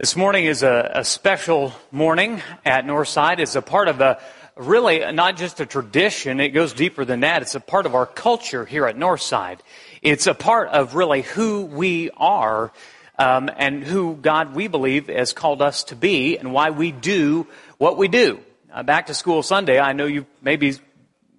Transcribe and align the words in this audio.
This 0.00 0.16
morning 0.16 0.46
is 0.46 0.62
a, 0.62 0.92
a, 0.94 1.04
special 1.04 1.74
morning 1.92 2.40
at 2.64 2.86
Northside. 2.86 3.38
It's 3.38 3.54
a 3.54 3.60
part 3.60 3.86
of 3.86 4.00
a 4.00 4.18
really 4.56 5.00
not 5.12 5.36
just 5.36 5.60
a 5.60 5.66
tradition, 5.66 6.40
it 6.40 6.54
goes 6.54 6.72
deeper 6.72 7.04
than 7.04 7.20
that. 7.20 7.42
It's 7.42 7.54
a 7.54 7.60
part 7.60 7.84
of 7.84 7.94
our 7.94 8.06
culture 8.06 8.64
here 8.64 8.86
at 8.86 8.96
Northside. 8.96 9.58
It's 10.00 10.26
a 10.26 10.32
part 10.32 10.68
of 10.68 10.94
really 10.94 11.20
who 11.20 11.66
we 11.66 12.08
are 12.16 12.72
um, 13.18 13.50
and 13.54 13.84
who 13.84 14.16
God, 14.16 14.54
we 14.54 14.68
believe, 14.68 15.08
has 15.08 15.34
called 15.34 15.60
us 15.60 15.84
to 15.84 15.96
be 15.96 16.38
and 16.38 16.54
why 16.54 16.70
we 16.70 16.92
do 16.92 17.46
what 17.76 17.98
we 17.98 18.08
do. 18.08 18.40
Uh, 18.72 18.82
back 18.82 19.08
to 19.08 19.14
school 19.14 19.42
Sunday, 19.42 19.78
I 19.78 19.92
know 19.92 20.06
you've 20.06 20.24
maybe 20.40 20.76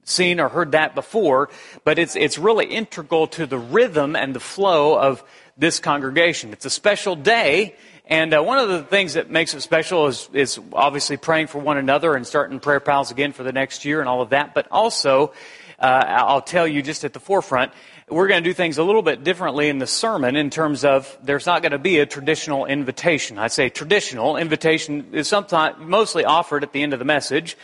seen 0.04 0.40
or 0.40 0.50
heard 0.50 0.74
that 0.74 0.94
before, 0.94 1.50
but 1.84 1.98
it's, 1.98 2.16
it's 2.16 2.38
really 2.38 2.68
integral 2.68 3.26
to 3.26 3.48
the 3.48 3.58
rhythm 3.58 4.16
and 4.16 4.36
the 4.36 4.40
flow 4.40 5.00
of 5.00 5.24
this 5.58 5.80
congregation. 5.80 6.54
It's 6.54 6.66
a 6.66 6.70
special 6.70 7.16
day 7.16 7.76
and 8.06 8.34
uh, 8.34 8.42
one 8.42 8.58
of 8.58 8.70
the 8.70 8.84
things 8.84 9.14
that 9.14 9.30
makes 9.30 9.54
it 9.54 9.62
special 9.62 10.08
is, 10.08 10.30
is 10.34 10.60
obviously 10.74 11.18
praying 11.18 11.48
for 11.48 11.60
one 11.60 11.78
another 11.78 12.16
and 12.16 12.26
starting 12.26 12.60
prayer 12.60 12.80
pals 12.80 13.12
again 13.12 13.32
for 13.32 13.44
the 13.44 13.54
next 13.54 13.86
year 13.86 14.00
and 14.00 14.10
all 14.10 14.22
of 14.22 14.30
that. 14.30 14.54
But 14.54 14.68
also, 14.72 15.34
uh, 15.80 16.04
I'll 16.08 16.42
tell 16.42 16.68
you 16.68 16.82
just 16.82 17.04
at 17.04 17.14
the 17.14 17.20
forefront, 17.20 17.72
we're 18.10 18.28
going 18.28 18.44
to 18.44 18.50
do 18.50 18.54
things 18.54 18.78
a 18.78 18.84
little 18.84 19.02
bit 19.02 19.24
differently 19.24 19.70
in 19.70 19.78
the 19.78 19.88
sermon 19.88 20.36
in 20.36 20.50
terms 20.50 20.84
of 20.84 21.18
there's 21.24 21.46
not 21.46 21.62
going 21.62 21.72
to 21.72 21.80
be 21.80 22.00
a 22.00 22.06
traditional 22.06 22.66
invitation. 22.66 23.40
I 23.40 23.48
say 23.48 23.70
traditional 23.70 24.36
invitation 24.36 25.14
is 25.14 25.28
sometimes 25.28 25.78
mostly 25.80 26.26
offered 26.26 26.64
at 26.64 26.74
the 26.74 26.84
end 26.84 26.94
of 26.94 27.00
the 27.00 27.06
message. 27.06 27.56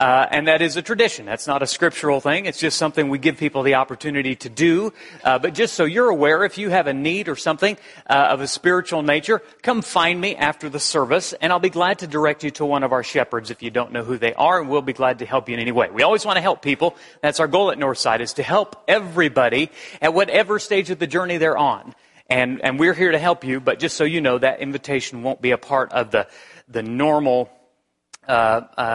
Uh, 0.00 0.26
and 0.30 0.48
that 0.48 0.62
is 0.62 0.78
a 0.78 0.82
tradition. 0.82 1.26
That's 1.26 1.46
not 1.46 1.62
a 1.62 1.66
scriptural 1.66 2.22
thing. 2.22 2.46
It's 2.46 2.58
just 2.58 2.78
something 2.78 3.10
we 3.10 3.18
give 3.18 3.36
people 3.36 3.62
the 3.62 3.74
opportunity 3.74 4.34
to 4.36 4.48
do. 4.48 4.94
Uh, 5.22 5.38
but 5.38 5.52
just 5.52 5.74
so 5.74 5.84
you're 5.84 6.08
aware, 6.08 6.42
if 6.44 6.56
you 6.56 6.70
have 6.70 6.86
a 6.86 6.94
need 6.94 7.28
or 7.28 7.36
something 7.36 7.76
uh, 8.08 8.28
of 8.30 8.40
a 8.40 8.46
spiritual 8.46 9.02
nature, 9.02 9.42
come 9.62 9.82
find 9.82 10.18
me 10.18 10.34
after 10.36 10.70
the 10.70 10.80
service, 10.80 11.34
and 11.34 11.52
I'll 11.52 11.58
be 11.58 11.68
glad 11.68 11.98
to 11.98 12.06
direct 12.06 12.44
you 12.44 12.50
to 12.52 12.64
one 12.64 12.82
of 12.82 12.92
our 12.92 13.02
shepherds 13.02 13.50
if 13.50 13.62
you 13.62 13.70
don't 13.70 13.92
know 13.92 14.02
who 14.02 14.16
they 14.16 14.32
are, 14.32 14.58
and 14.58 14.70
we'll 14.70 14.80
be 14.80 14.94
glad 14.94 15.18
to 15.18 15.26
help 15.26 15.50
you 15.50 15.54
in 15.54 15.60
any 15.60 15.72
way. 15.72 15.90
We 15.90 16.02
always 16.02 16.24
want 16.24 16.36
to 16.36 16.42
help 16.42 16.62
people. 16.62 16.96
That's 17.20 17.38
our 17.38 17.48
goal 17.48 17.70
at 17.70 17.76
Northside, 17.76 18.20
is 18.20 18.32
to 18.34 18.42
help 18.42 18.82
everybody 18.88 19.70
at 20.00 20.14
whatever 20.14 20.58
stage 20.58 20.88
of 20.88 20.98
the 20.98 21.06
journey 21.06 21.36
they're 21.36 21.58
on. 21.58 21.94
And, 22.30 22.64
and 22.64 22.80
we're 22.80 22.94
here 22.94 23.12
to 23.12 23.18
help 23.18 23.44
you, 23.44 23.60
but 23.60 23.78
just 23.78 23.98
so 23.98 24.04
you 24.04 24.22
know, 24.22 24.38
that 24.38 24.60
invitation 24.60 25.22
won't 25.22 25.42
be 25.42 25.50
a 25.50 25.58
part 25.58 25.92
of 25.92 26.10
the, 26.10 26.26
the 26.68 26.82
normal 26.82 27.50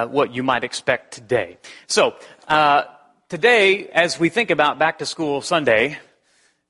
what 0.10 0.34
you 0.34 0.44
might 0.44 0.64
expect 0.64 1.14
today. 1.14 1.58
So, 1.88 2.16
uh, 2.48 2.84
today, 3.30 3.88
as 3.88 4.20
we 4.20 4.30
think 4.30 4.50
about 4.52 4.80
Back 4.80 5.00
to 5.00 5.06
School 5.06 5.42
Sunday, 5.42 5.98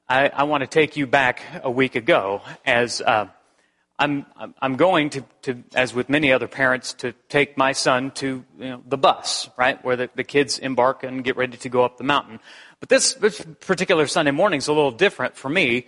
I, 0.07 0.29
I 0.29 0.43
want 0.43 0.61
to 0.61 0.67
take 0.67 0.97
you 0.97 1.07
back 1.07 1.41
a 1.63 1.71
week 1.71 1.95
ago 1.95 2.41
as 2.65 3.01
uh, 3.01 3.27
I'm, 3.97 4.25
I'm 4.61 4.75
going 4.75 5.09
to, 5.11 5.23
to, 5.43 5.63
as 5.73 5.93
with 5.93 6.09
many 6.09 6.31
other 6.31 6.47
parents, 6.47 6.93
to 6.95 7.13
take 7.29 7.57
my 7.57 7.71
son 7.71 8.11
to 8.15 8.43
you 8.59 8.69
know, 8.69 8.83
the 8.85 8.97
bus, 8.97 9.49
right, 9.57 9.83
where 9.85 9.95
the, 9.95 10.09
the 10.15 10.23
kids 10.23 10.59
embark 10.59 11.03
and 11.03 11.23
get 11.23 11.37
ready 11.37 11.57
to 11.57 11.69
go 11.69 11.83
up 11.83 11.97
the 11.97 12.03
mountain. 12.03 12.39
But 12.79 12.89
this, 12.89 13.13
this 13.15 13.41
particular 13.61 14.05
Sunday 14.07 14.31
morning 14.31 14.57
is 14.57 14.67
a 14.67 14.73
little 14.73 14.91
different 14.91 15.37
for 15.37 15.49
me 15.49 15.87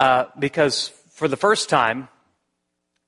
uh, 0.00 0.26
because 0.38 0.88
for 1.10 1.28
the 1.28 1.36
first 1.36 1.68
time 1.68 2.08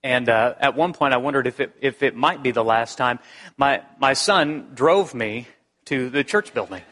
and 0.07 0.29
uh, 0.29 0.55
at 0.61 0.77
one 0.77 0.93
point, 0.93 1.15
I 1.15 1.17
wondered 1.17 1.49
if 1.49 1.59
it, 1.59 1.73
if 1.81 2.05
it 2.05 2.15
might 2.15 2.41
be 2.41 2.53
the 2.53 2.63
last 2.63 2.97
time. 2.97 3.19
My, 3.57 3.83
my 3.99 4.13
son 4.13 4.71
drove 4.73 5.15
me 5.15 5.49
to 5.87 6.11
the 6.11 6.23
church 6.23 6.55
building. 6.55 6.83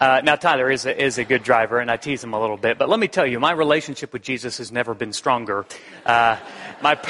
Uh, 0.00 0.20
now, 0.22 0.36
Tyler 0.36 0.70
is 0.70 0.86
a, 0.86 1.04
is 1.04 1.18
a 1.18 1.24
good 1.24 1.42
driver, 1.42 1.80
and 1.80 1.90
I 1.90 1.96
tease 1.96 2.22
him 2.22 2.32
a 2.32 2.40
little 2.40 2.56
bit. 2.56 2.78
But 2.78 2.88
let 2.88 3.00
me 3.00 3.08
tell 3.08 3.26
you, 3.26 3.40
my 3.40 3.50
relationship 3.50 4.12
with 4.12 4.22
Jesus 4.22 4.58
has 4.58 4.70
never 4.70 4.94
been 4.94 5.12
stronger. 5.12 5.66
Uh, 6.06 6.36
my, 6.80 7.00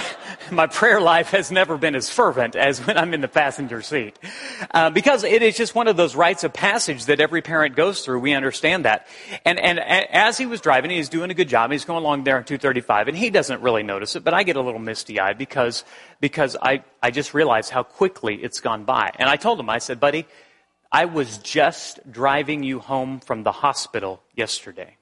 my 0.50 0.66
prayer 0.66 0.98
life 0.98 1.30
has 1.30 1.50
never 1.50 1.76
been 1.76 1.94
as 1.94 2.08
fervent 2.08 2.56
as 2.56 2.78
when 2.86 2.96
I'm 2.96 3.12
in 3.12 3.20
the 3.20 3.28
passenger 3.28 3.82
seat. 3.82 4.18
Uh, 4.70 4.88
because 4.88 5.22
it 5.22 5.42
is 5.42 5.54
just 5.54 5.74
one 5.74 5.86
of 5.86 5.98
those 5.98 6.16
rites 6.16 6.44
of 6.44 6.54
passage 6.54 7.04
that 7.06 7.20
every 7.20 7.42
parent 7.42 7.76
goes 7.76 8.02
through. 8.02 8.20
We 8.20 8.32
understand 8.32 8.86
that. 8.86 9.06
And, 9.44 9.58
and 9.58 9.78
as 9.78 10.38
he 10.38 10.46
was 10.46 10.62
driving, 10.62 10.90
he's 10.90 11.10
doing 11.10 11.30
a 11.30 11.34
good 11.34 11.48
job. 11.48 11.70
He's 11.70 11.84
going 11.84 12.02
along 12.02 12.24
there 12.24 12.38
on 12.38 12.44
235, 12.44 13.08
and 13.08 13.16
he 13.16 13.28
doesn't 13.28 13.60
really 13.60 13.82
notice 13.82 14.16
it, 14.16 14.24
but 14.24 14.32
I 14.32 14.44
get 14.44 14.56
a 14.56 14.62
little 14.62 14.80
misty 14.80 15.20
eyed 15.20 15.36
because, 15.36 15.84
because 16.20 16.56
I, 16.62 16.82
I 17.02 17.10
just 17.10 17.34
realize 17.34 17.68
how 17.68 17.82
quickly 17.82 18.36
it's 18.36 18.60
gone 18.60 18.84
by. 18.84 19.12
And 19.18 19.28
I 19.28 19.36
told 19.36 19.60
him, 19.60 19.68
I 19.68 19.76
said, 19.76 20.00
buddy, 20.00 20.26
I 20.90 21.04
was 21.04 21.38
just 21.38 22.10
driving 22.10 22.62
you 22.62 22.78
home 22.78 23.20
from 23.20 23.42
the 23.42 23.52
hospital 23.52 24.22
yesterday. 24.34 24.96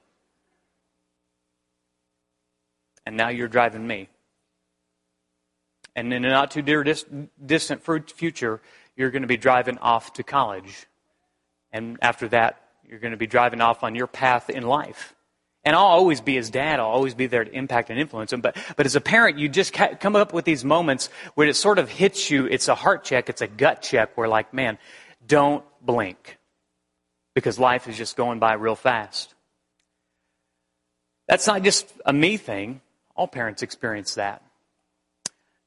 And 3.05 3.15
now 3.15 3.29
you're 3.29 3.47
driving 3.47 3.87
me. 3.87 4.09
And 5.95 6.13
in 6.13 6.25
a 6.25 6.29
not 6.29 6.51
too 6.51 6.61
dear 6.61 6.83
distant 6.83 7.83
future, 8.11 8.61
you're 8.97 9.11
going 9.11 9.21
to 9.21 9.27
be 9.27 9.37
driving 9.37 9.77
off 9.77 10.13
to 10.13 10.23
college. 10.23 10.85
And 11.71 11.97
after 12.01 12.27
that, 12.29 12.61
you're 12.87 12.99
going 12.99 13.11
to 13.11 13.17
be 13.17 13.27
driving 13.27 13.61
off 13.61 13.83
on 13.83 13.95
your 13.95 14.07
path 14.07 14.49
in 14.49 14.63
life. 14.63 15.15
And 15.63 15.75
I'll 15.75 15.85
always 15.85 16.21
be 16.21 16.35
his 16.35 16.49
dad. 16.49 16.79
I'll 16.79 16.85
always 16.85 17.13
be 17.13 17.27
there 17.27 17.43
to 17.43 17.51
impact 17.51 17.89
and 17.89 17.99
influence 17.99 18.31
him. 18.31 18.41
But, 18.41 18.57
but 18.75 18.85
as 18.85 18.95
a 18.95 19.01
parent, 19.01 19.37
you 19.37 19.49
just 19.49 19.73
come 19.73 20.15
up 20.15 20.33
with 20.33 20.45
these 20.45 20.63
moments 20.63 21.09
where 21.35 21.47
it 21.47 21.55
sort 21.55 21.79
of 21.79 21.89
hits 21.89 22.29
you. 22.29 22.45
It's 22.45 22.67
a 22.67 22.75
heart 22.75 23.03
check. 23.03 23.29
It's 23.29 23.41
a 23.41 23.47
gut 23.47 23.81
check 23.81 24.15
where 24.17 24.27
like, 24.27 24.53
man, 24.53 24.77
don't 25.27 25.63
blink 25.81 26.37
because 27.35 27.59
life 27.59 27.87
is 27.87 27.97
just 27.97 28.15
going 28.15 28.39
by 28.39 28.53
real 28.53 28.75
fast. 28.75 29.33
That's 31.27 31.45
not 31.45 31.61
just 31.61 31.91
a 32.05 32.13
me 32.13 32.37
thing. 32.37 32.81
All 33.15 33.27
parents 33.27 33.61
experience 33.61 34.15
that. 34.15 34.41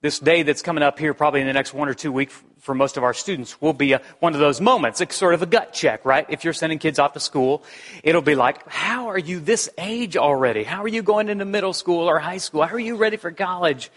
This 0.02 0.18
day 0.18 0.42
that's 0.44 0.62
coming 0.62 0.82
up 0.82 0.98
here, 0.98 1.12
probably 1.12 1.42
in 1.42 1.46
the 1.46 1.52
next 1.52 1.74
one 1.74 1.88
or 1.88 1.94
two 1.94 2.10
weeks 2.10 2.34
for 2.60 2.74
most 2.74 2.96
of 2.96 3.04
our 3.04 3.12
students, 3.12 3.60
will 3.60 3.74
be 3.74 3.92
a, 3.92 4.00
one 4.20 4.32
of 4.32 4.40
those 4.40 4.58
moments. 4.58 5.02
It's 5.02 5.14
sort 5.14 5.34
of 5.34 5.42
a 5.42 5.46
gut 5.46 5.74
check, 5.74 6.06
right? 6.06 6.24
If 6.30 6.42
you're 6.42 6.54
sending 6.54 6.78
kids 6.78 6.98
off 6.98 7.12
to 7.12 7.20
school, 7.20 7.62
it'll 8.02 8.22
be 8.22 8.34
like, 8.34 8.66
how 8.66 9.08
are 9.08 9.18
you 9.18 9.40
this 9.40 9.68
age 9.76 10.16
already? 10.16 10.64
How 10.64 10.82
are 10.82 10.88
you 10.88 11.02
going 11.02 11.28
into 11.28 11.44
middle 11.44 11.74
school 11.74 12.08
or 12.08 12.18
high 12.18 12.38
school? 12.38 12.62
How 12.62 12.74
are 12.74 12.80
you 12.80 12.96
ready 12.96 13.18
for 13.18 13.30
college? 13.30 13.90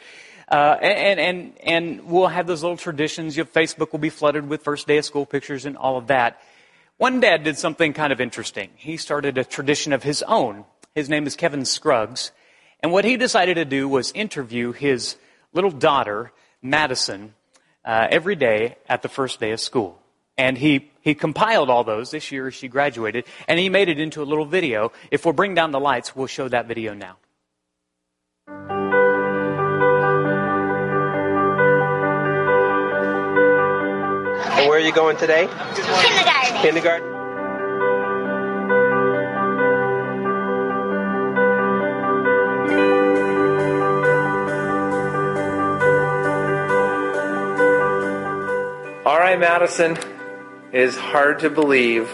Uh, 0.53 0.77
and, 0.83 1.19
and, 1.19 1.53
and 1.63 2.05
we'll 2.05 2.27
have 2.27 2.45
those 2.45 2.61
little 2.61 2.77
traditions. 2.77 3.35
Your 3.35 3.47
Facebook 3.47 3.91
will 3.91 3.97
be 3.97 4.11
flooded 4.11 4.47
with 4.47 4.61
first 4.61 4.85
day 4.85 4.99
of 4.99 5.05
school 5.05 5.25
pictures 5.25 5.65
and 5.65 5.75
all 5.75 5.97
of 5.97 6.05
that. 6.07 6.39
One 6.97 7.19
dad 7.19 7.43
did 7.43 7.57
something 7.57 7.91
kind 7.91 8.13
of 8.13 8.21
interesting. 8.21 8.69
He 8.75 8.97
started 8.97 9.39
a 9.39 9.43
tradition 9.43 9.93
of 9.93 10.03
his 10.03 10.21
own. 10.21 10.65
His 10.93 11.09
name 11.09 11.25
is 11.25 11.35
Kevin 11.35 11.65
Scruggs. 11.65 12.31
And 12.81 12.91
what 12.91 13.03
he 13.03 13.17
decided 13.17 13.55
to 13.55 13.65
do 13.65 13.89
was 13.89 14.11
interview 14.11 14.73
his 14.73 15.15
little 15.53 15.71
daughter, 15.71 16.31
Madison, 16.61 17.33
uh, 17.83 18.05
every 18.11 18.35
day 18.35 18.77
at 18.87 19.01
the 19.01 19.09
first 19.09 19.39
day 19.39 19.53
of 19.53 19.59
school. 19.59 19.99
And 20.37 20.55
he, 20.55 20.91
he 21.01 21.15
compiled 21.15 21.71
all 21.71 21.83
those 21.83 22.11
this 22.11 22.31
year 22.31 22.45
as 22.45 22.53
she 22.53 22.67
graduated, 22.67 23.25
and 23.47 23.59
he 23.59 23.69
made 23.69 23.89
it 23.89 23.99
into 23.99 24.21
a 24.21 24.23
little 24.23 24.45
video. 24.45 24.91
If 25.09 25.25
we'll 25.25 25.33
bring 25.33 25.55
down 25.55 25.71
the 25.71 25.79
lights, 25.79 26.15
we'll 26.15 26.27
show 26.27 26.47
that 26.47 26.67
video 26.67 26.93
now. 26.93 27.17
And 34.45 34.69
where 34.69 34.77
are 34.77 34.81
you 34.81 34.93
going 34.93 35.17
today? 35.17 35.47
Kindergarten. 35.75 36.61
Kindergarten? 36.61 37.13
All 49.05 49.19
right, 49.19 49.39
Madison. 49.39 49.97
It 50.71 50.81
is 50.81 50.97
hard 50.97 51.39
to 51.39 51.49
believe, 51.49 52.09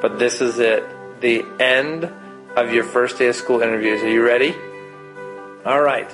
but 0.00 0.18
this 0.18 0.40
is 0.40 0.58
it. 0.58 0.82
The 1.20 1.44
end 1.60 2.10
of 2.56 2.72
your 2.72 2.84
first 2.84 3.18
day 3.18 3.28
of 3.28 3.36
school 3.36 3.60
interviews. 3.60 4.02
Are 4.02 4.08
you 4.08 4.24
ready? 4.24 4.54
All 5.64 5.80
right. 5.80 6.10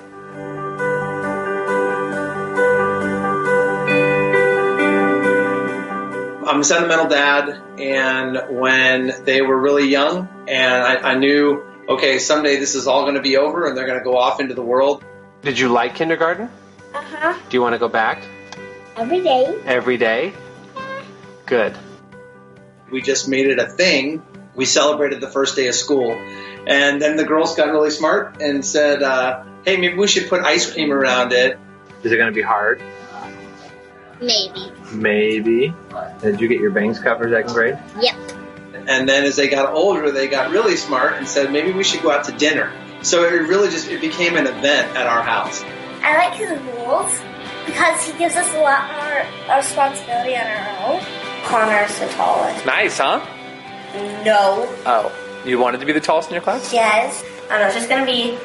I'm 6.47 6.61
a 6.61 6.65
sentimental 6.65 7.09
dad, 7.09 7.61
and 7.79 8.59
when 8.61 9.25
they 9.25 9.43
were 9.43 9.59
really 9.61 9.89
young, 9.89 10.29
and 10.49 10.83
I, 10.83 11.13
I 11.13 11.15
knew, 11.19 11.65
okay, 11.89 12.19
someday 12.19 12.57
this 12.57 12.75
is 12.77 12.87
all 12.87 13.03
going 13.03 13.17
to 13.17 13.21
be 13.23 13.37
over, 13.37 13.67
and 13.67 13.77
they're 13.77 13.87
going 13.87 13.99
to 13.99 14.05
go 14.05 14.17
off 14.17 14.39
into 14.41 14.55
the 14.55 14.63
world. 14.63 15.05
Did 15.43 15.59
you 15.59 15.69
like 15.69 15.97
kindergarten? 15.97 16.49
Uh 16.95 17.03
huh. 17.03 17.39
Do 17.49 17.57
you 17.57 17.61
want 17.63 17.75
to 17.75 17.79
go 17.79 17.89
back 17.89 18.23
Every 18.97 19.21
day. 19.23 19.61
every 19.65 19.97
day? 19.97 20.33
Good. 21.47 21.77
We 22.91 23.03
just 23.03 23.29
made 23.29 23.47
it 23.49 23.59
a 23.59 23.67
thing. 23.67 24.23
We 24.55 24.65
celebrated 24.65 25.21
the 25.21 25.29
first 25.31 25.57
day 25.57 25.67
of 25.67 25.75
school, 25.75 26.13
and 26.67 27.03
then 27.03 27.17
the 27.17 27.25
girls 27.25 27.57
got 27.57 27.69
really 27.71 27.91
smart 27.91 28.41
and 28.41 28.65
said, 28.65 29.03
uh, 29.03 29.43
"Hey, 29.65 29.77
maybe 29.77 29.95
we 29.97 30.07
should 30.07 30.29
put 30.29 30.43
ice 30.43 30.73
cream 30.73 30.93
around 30.93 31.33
it." 31.33 31.59
Is 32.05 32.13
it 32.13 32.17
going 32.17 32.29
to 32.33 32.35
be 32.35 32.43
hard? 32.43 32.81
Maybe. 34.21 34.73
Maybe. 34.93 35.75
Did 36.21 36.41
you 36.41 36.49
get 36.49 36.61
your 36.61 36.71
bangs 36.71 36.99
covered 36.99 37.33
second 37.33 37.53
grade? 37.53 37.79
Yep. 38.01 38.17
And 38.89 39.09
then 39.09 39.25
as 39.25 39.37
they 39.37 39.49
got 39.49 39.73
older, 39.73 40.11
they 40.11 40.29
got 40.29 40.51
really 40.51 40.77
smart 40.77 41.15
and 41.15 41.27
said, 41.27 41.53
maybe 41.53 41.73
we 41.73 41.83
should 41.83 42.03
go 42.03 42.11
out 42.11 42.25
to 42.25 42.33
dinner. 42.33 42.73
So 43.03 43.25
it 43.25 43.31
really 43.49 43.69
just 43.69 43.89
it 43.89 44.01
became 44.01 44.37
an 44.37 44.47
event 44.47 44.97
at 44.97 45.07
our 45.07 45.23
house. 45.23 45.63
I 46.03 46.17
like 46.17 46.35
his 46.35 46.51
rules 46.51 47.13
because 47.67 48.05
he 48.05 48.17
gives 48.19 48.37
us 48.37 48.53
a 48.55 48.61
lot 48.61 48.91
more 48.93 49.57
responsibility 49.57 50.37
on 50.37 50.47
our 50.47 50.95
own. 50.95 51.03
Connor's 51.45 51.99
the 51.99 52.07
tallest. 52.09 52.65
Nice, 52.65 52.99
huh? 52.99 53.25
No. 54.25 54.69
Oh, 54.87 55.13
you 55.45 55.59
wanted 55.59 55.81
to 55.81 55.87
be 55.87 55.93
the 55.93 56.01
tallest 56.01 56.29
in 56.29 56.35
your 56.35 56.43
class? 56.43 56.73
Yes. 56.73 57.25
I 57.47 57.49
don't 57.51 57.61
know, 57.61 57.67
it's 57.67 57.77
just 57.77 57.89
gonna 57.89 58.07
be 58.07 58.39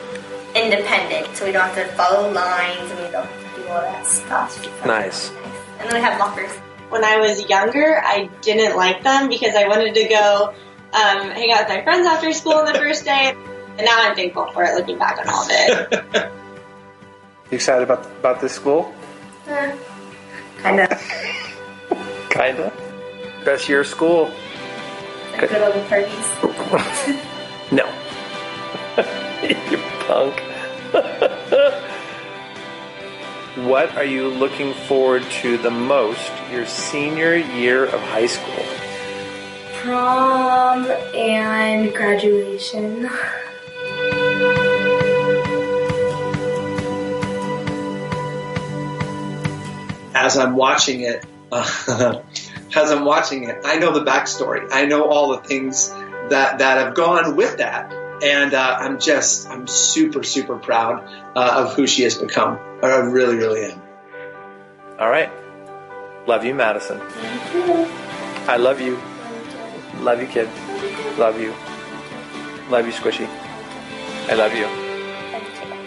independent, 0.55 1.35
so 1.35 1.45
we 1.45 1.51
don't 1.51 1.63
have 1.69 1.75
to 1.75 1.85
follow 1.95 2.31
lines 2.31 2.91
and 2.91 2.99
we 2.99 3.11
don't 3.11 3.25
have 3.25 3.55
to 3.55 3.61
do 3.61 3.67
all 3.69 3.81
that 3.81 4.05
stuff. 4.05 4.85
Nice. 4.85 5.31
And 5.81 5.89
then 5.89 5.93
we 5.95 6.01
have 6.01 6.19
lockers. 6.19 6.51
when 6.89 7.03
I 7.03 7.17
was 7.17 7.49
younger, 7.49 7.99
I 8.03 8.29
didn't 8.41 8.77
like 8.77 9.03
them 9.03 9.29
because 9.29 9.55
I 9.55 9.67
wanted 9.67 9.95
to 9.95 10.07
go 10.07 10.53
um, 10.93 11.31
hang 11.31 11.51
out 11.51 11.61
with 11.67 11.69
my 11.69 11.83
friends 11.83 12.05
after 12.05 12.31
school 12.33 12.53
on 12.53 12.65
the 12.65 12.75
first 12.77 13.03
day. 13.05 13.33
And 13.77 13.85
now 13.85 13.95
I'm 13.97 14.15
thankful 14.15 14.51
for 14.51 14.63
it 14.63 14.75
looking 14.75 14.97
back 14.99 15.17
on 15.19 15.27
all 15.29 15.43
of 15.43 15.49
it. 15.51 16.31
You 17.51 17.55
excited 17.55 17.83
about 17.83 18.05
about 18.19 18.39
this 18.39 18.53
school? 18.53 18.95
Kinda. 20.63 20.87
Kinda. 22.29 22.71
Best 23.43 23.67
year 23.67 23.81
of 23.81 23.87
school? 23.87 24.31
Good 25.37 25.51
old 25.61 25.85
parties. 25.89 26.27
No. 27.73 27.85
you 29.43 29.77
punk. 30.07 30.35
What 33.55 33.97
are 33.97 34.05
you 34.05 34.29
looking 34.29 34.73
forward 34.73 35.23
to 35.29 35.57
the 35.57 35.69
most 35.69 36.31
your 36.51 36.65
senior 36.65 37.35
year 37.35 37.83
of 37.83 37.99
high 37.99 38.27
school? 38.27 38.63
Prom 39.73 40.89
and 41.13 41.93
graduation. 41.93 43.09
As 50.13 50.37
I'm 50.37 50.55
watching 50.55 51.01
it, 51.01 51.25
uh, 51.51 52.21
as 52.75 52.91
I'm 52.91 53.03
watching 53.03 53.49
it, 53.49 53.57
I 53.65 53.79
know 53.79 53.91
the 53.91 54.05
backstory. 54.05 54.69
I 54.71 54.85
know 54.85 55.09
all 55.09 55.31
the 55.31 55.39
things 55.39 55.89
that 55.89 56.59
that 56.59 56.77
have 56.77 56.95
gone 56.95 57.35
with 57.35 57.57
that, 57.57 57.91
and 58.23 58.53
uh, 58.53 58.77
I'm 58.79 58.97
just 58.97 59.49
I'm 59.49 59.67
super 59.67 60.23
super 60.23 60.57
proud 60.57 61.03
uh, 61.35 61.65
of 61.65 61.73
who 61.73 61.85
she 61.85 62.03
has 62.03 62.17
become. 62.17 62.70
I 62.83 62.97
really 62.97 63.35
really 63.35 63.71
am. 63.71 63.81
All 64.99 65.09
right. 65.09 65.29
Love 66.27 66.45
you, 66.45 66.53
Madison. 66.53 67.01
I 68.47 68.57
love 68.57 68.79
you. 68.79 68.99
Love 69.99 70.21
you, 70.21 70.27
kid. 70.27 70.49
Love 71.17 71.39
you. 71.39 71.53
Love 72.69 72.85
you, 72.85 72.93
Squishy. 72.93 73.27
I 74.29 74.35
love 74.35 74.53
you. 74.55 74.65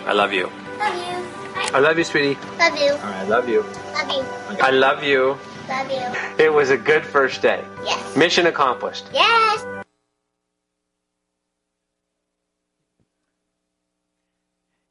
I 0.06 0.12
love 0.12 0.32
you. 0.32 0.50
Love 0.79 0.94
you. 0.96 1.75
I 1.75 1.79
love 1.79 1.99
you, 1.99 2.05
sweetie. 2.05 2.37
Love 2.58 2.76
you. 2.76 2.93
All 2.93 2.99
right, 2.99 3.29
love 3.29 3.49
you. 3.49 3.62
Love 3.62 4.11
you. 4.11 4.25
I 4.61 4.70
love 4.70 5.02
you. 5.02 5.38
Love 5.69 5.91
you. 5.91 6.44
It 6.44 6.52
was 6.52 6.70
a 6.70 6.76
good 6.76 7.05
first 7.06 7.41
day. 7.43 7.64
Yes. 7.85 8.17
Mission 8.17 8.46
accomplished. 8.46 9.06
Yes. 9.12 9.64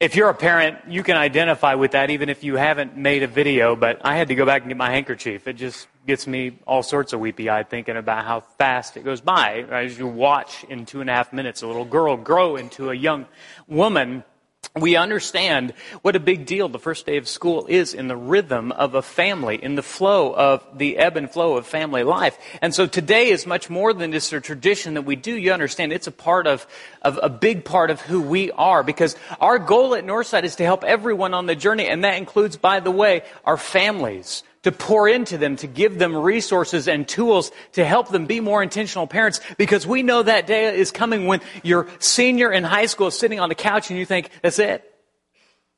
If 0.04 0.18
you're 0.18 0.28
a 0.28 0.34
parent, 0.34 0.80
you 0.90 1.02
can 1.02 1.16
identify 1.16 1.76
with 1.76 1.92
that 1.92 2.10
even 2.10 2.28
if 2.28 2.44
you 2.44 2.58
haven't 2.58 2.98
made 2.98 3.24
a 3.24 3.28
video, 3.28 3.74
but 3.78 4.02
I 4.04 4.18
had 4.18 4.28
to 4.28 4.36
go 4.36 4.46
back 4.46 4.64
and 4.64 4.70
get 4.70 4.76
my 4.76 4.92
handkerchief. 4.92 5.48
It 5.48 5.54
just 5.54 5.88
gets 6.06 6.28
me 6.28 6.60
all 6.68 6.84
sorts 6.84 7.14
of 7.14 7.22
weepy 7.22 7.50
eyed 7.50 7.70
thinking 7.70 7.96
about 7.96 8.26
how 8.26 8.42
fast 8.42 8.98
it 8.98 9.06
goes 9.06 9.22
by. 9.22 9.62
Right? 9.62 9.86
As 9.86 9.98
you 9.98 10.08
watch 10.08 10.66
in 10.66 10.86
two 10.86 11.00
and 11.00 11.10
a 11.10 11.14
half 11.14 11.32
minutes 11.32 11.62
a 11.62 11.68
little 11.68 11.86
girl 11.86 12.18
grow 12.18 12.58
into 12.58 12.90
a 12.90 12.94
young 12.94 13.28
woman, 13.66 14.26
we 14.76 14.96
understand 14.96 15.72
what 16.02 16.16
a 16.16 16.20
big 16.20 16.48
deal 16.48 16.68
the 16.68 16.80
first 16.80 17.06
day 17.06 17.18
of 17.18 17.28
school 17.28 17.68
is 17.68 17.94
in 17.94 18.08
the 18.08 18.16
rhythm 18.16 18.72
of 18.72 18.96
a 18.96 19.04
family, 19.04 19.64
in 19.64 19.76
the 19.76 19.84
flow 19.84 20.34
of 20.34 20.66
the 20.76 20.98
ebb 20.98 21.16
and 21.16 21.30
flow 21.30 21.58
of 21.58 21.68
family 21.68 22.02
life. 22.02 22.40
And 22.60 22.74
so 22.74 22.88
today 22.88 23.30
is 23.30 23.46
much 23.46 23.70
more 23.70 23.94
than 23.94 24.12
just 24.12 24.34
a 24.34 24.42
tradition 24.42 24.96
that 24.96 25.04
we 25.04 25.16
do. 25.16 25.38
You 25.38 25.54
understand 25.54 25.94
it's 25.94 26.08
a 26.08 26.12
part 26.12 26.48
of, 26.48 26.66
of 27.04 27.20
a 27.22 27.30
big 27.30 27.66
part 27.66 27.92
of 27.92 28.02
who 28.02 28.20
we 28.20 28.50
are 28.52 28.82
because 28.82 29.16
our 29.40 29.60
goal 29.60 29.94
at 29.94 30.06
Northside 30.06 30.44
is 30.44 30.56
to 30.56 30.64
help 30.64 30.84
everyone 30.84 31.36
on 31.36 31.46
the 31.46 31.56
journey. 31.56 31.88
And 31.88 32.04
that 32.04 32.18
includes, 32.18 32.58
by 32.58 32.80
the 32.80 32.92
way, 32.92 33.22
our 33.46 33.58
families 33.58 34.42
to 34.64 34.72
pour 34.72 35.08
into 35.08 35.38
them, 35.38 35.56
to 35.58 35.68
give 35.68 36.00
them 36.00 36.16
resources 36.16 36.88
and 36.88 37.08
tools 37.08 37.52
to 37.74 37.86
help 37.86 38.10
them 38.10 38.26
be 38.26 38.40
more 38.40 38.64
intentional 38.64 39.08
parents 39.08 39.40
because 39.58 39.86
we 39.86 40.04
know 40.04 40.24
that 40.24 40.48
day 40.48 40.76
is 40.78 40.92
coming 40.92 41.28
when 41.28 41.42
your 41.64 41.88
senior 42.00 42.52
in 42.52 42.64
high 42.64 42.86
school 42.88 43.08
is 43.08 43.18
sitting 43.18 43.40
on 43.40 43.50
the 43.50 43.56
couch 43.56 43.90
and 43.90 44.00
you 44.00 44.06
think, 44.06 44.30
that's 44.42 44.60
it. 44.60 44.90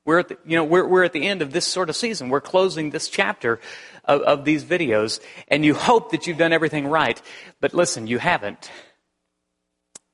We're 0.06 0.20
at 0.20 0.28
the, 0.30 0.38
you 0.46 0.56
know, 0.56 0.64
we're, 0.64 0.88
we're 0.88 1.04
at 1.04 1.14
the 1.14 1.26
end 1.26 1.42
of 1.42 1.52
this 1.52 1.66
sort 1.66 1.90
of 1.90 1.96
season. 1.96 2.30
We're 2.30 2.42
closing 2.42 2.92
this 2.92 3.10
chapter 3.10 3.60
of, 4.04 4.22
of 4.22 4.46
these 4.46 4.64
videos 4.64 5.20
and 5.48 5.66
you 5.66 5.74
hope 5.74 6.12
that 6.12 6.28
you've 6.28 6.38
done 6.38 6.54
everything 6.54 6.88
right. 6.88 7.20
But 7.60 7.74
listen, 7.74 8.06
you 8.06 8.20
haven't 8.20 8.70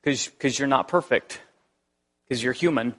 because 0.04 0.58
you're 0.58 0.68
not 0.68 0.88
perfect 0.88 1.42
because 2.28 2.42
you're 2.42 2.54
human. 2.54 2.96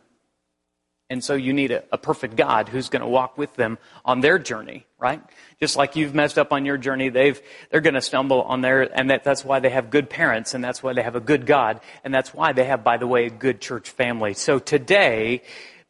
And 1.12 1.23
so 1.23 1.35
you 1.35 1.53
need 1.53 1.73
a, 1.73 1.85
a 1.93 1.99
perfect 1.99 2.37
God 2.37 2.70
who's 2.70 2.88
going 2.88 3.03
to 3.03 3.06
walk 3.06 3.37
with 3.37 3.55
them 3.55 3.76
on 4.03 4.23
their 4.23 4.38
journey, 4.38 4.87
right? 4.99 5.20
Just 5.61 5.76
like 5.76 5.94
you've 5.94 6.14
messed 6.14 6.38
up 6.38 6.55
on 6.55 6.64
your 6.64 6.79
journey, 6.79 7.11
they've, 7.11 7.38
they're 7.70 7.82
going 7.82 7.94
to 7.94 8.00
stumble 8.00 8.41
on 8.41 8.62
their, 8.62 8.81
and 8.99 9.11
that, 9.11 9.23
that's 9.23 9.44
why 9.44 9.61
they 9.61 9.69
have 9.69 9.91
good 9.91 10.09
parents, 10.09 10.55
and 10.55 10.64
that's 10.64 10.82
why 10.82 10.94
they 10.94 11.03
have 11.03 11.14
a 11.14 11.20
good 11.20 11.44
God, 11.44 11.81
and 12.03 12.14
that's 12.14 12.32
why 12.32 12.55
they 12.55 12.64
have, 12.64 12.82
by 12.82 12.97
the 12.97 13.06
way, 13.06 13.26
a 13.26 13.31
good 13.31 13.61
church 13.61 13.91
family. 13.91 14.32
So 14.32 14.59
today, 14.59 15.43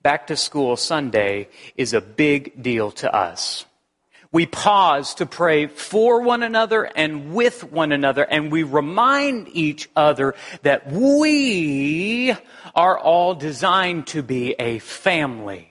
back 0.03 0.27
to 0.27 0.37
school 0.37 0.77
Sunday 0.77 1.49
is 1.77 1.93
a 1.93 2.01
big 2.01 2.61
deal 2.61 2.91
to 2.91 3.15
us. 3.15 3.65
We 4.33 4.47
pause 4.47 5.15
to 5.17 5.27
pray 5.27 5.67
for 5.67 6.23
one 6.23 6.43
another 6.43 6.85
and 6.85 7.35
with 7.35 7.71
one 7.71 7.93
another, 7.93 8.23
and 8.25 8.51
we 8.51 8.63
remind 8.63 9.49
each 9.53 9.91
other 9.95 10.35
that 10.63 10.91
we 10.91 12.35
are 12.75 12.99
all 12.99 13.35
designed 13.35 14.07
to 14.09 14.23
be 14.23 14.55
a 14.59 14.79
family. 14.79 15.69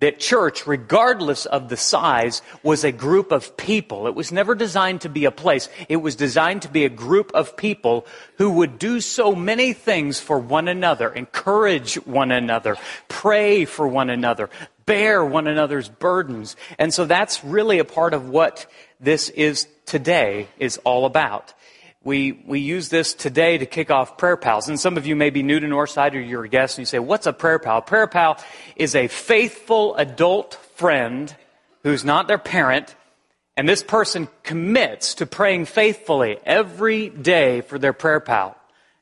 That 0.00 0.20
church, 0.20 0.66
regardless 0.66 1.46
of 1.46 1.70
the 1.70 1.78
size, 1.78 2.42
was 2.62 2.84
a 2.84 2.92
group 2.92 3.32
of 3.32 3.56
people. 3.56 4.06
It 4.06 4.14
was 4.14 4.32
never 4.32 4.54
designed 4.54 5.00
to 5.02 5.08
be 5.08 5.24
a 5.24 5.30
place. 5.30 5.70
It 5.88 5.96
was 5.96 6.14
designed 6.14 6.60
to 6.62 6.68
be 6.68 6.84
a 6.84 6.90
group 6.90 7.30
of 7.32 7.56
people 7.56 8.04
who 8.36 8.50
would 8.50 8.78
do 8.78 9.00
so 9.00 9.34
many 9.34 9.72
things 9.72 10.20
for 10.20 10.38
one 10.38 10.68
another, 10.68 11.10
encourage 11.10 11.94
one 12.04 12.32
another, 12.32 12.76
pray 13.08 13.64
for 13.64 13.88
one 13.88 14.10
another, 14.10 14.50
bear 14.86 15.24
one 15.24 15.46
another's 15.46 15.88
burdens. 15.88 16.56
And 16.78 16.92
so 16.92 17.04
that's 17.04 17.44
really 17.44 17.78
a 17.78 17.84
part 17.84 18.14
of 18.14 18.28
what 18.28 18.66
this 19.00 19.28
is 19.30 19.68
today 19.86 20.48
is 20.58 20.78
all 20.78 21.06
about. 21.06 21.52
We, 22.02 22.32
we 22.46 22.60
use 22.60 22.90
this 22.90 23.14
today 23.14 23.56
to 23.56 23.66
kick 23.66 23.90
off 23.90 24.18
prayer 24.18 24.36
pals. 24.36 24.68
And 24.68 24.78
some 24.78 24.98
of 24.98 25.06
you 25.06 25.16
may 25.16 25.30
be 25.30 25.42
new 25.42 25.58
to 25.58 25.66
Northside 25.66 26.14
or 26.14 26.20
you're 26.20 26.44
a 26.44 26.48
guest 26.48 26.76
and 26.76 26.82
you 26.82 26.86
say, 26.86 26.98
what's 26.98 27.26
a 27.26 27.32
prayer 27.32 27.58
pal? 27.58 27.80
Prayer 27.80 28.06
pal 28.06 28.38
is 28.76 28.94
a 28.94 29.08
faithful 29.08 29.96
adult 29.96 30.54
friend 30.76 31.34
who's 31.82 32.04
not 32.04 32.28
their 32.28 32.38
parent. 32.38 32.94
And 33.56 33.68
this 33.68 33.82
person 33.82 34.28
commits 34.42 35.14
to 35.14 35.26
praying 35.26 35.66
faithfully 35.66 36.38
every 36.44 37.08
day 37.08 37.62
for 37.62 37.78
their 37.78 37.92
prayer 37.94 38.20
pal. 38.20 38.56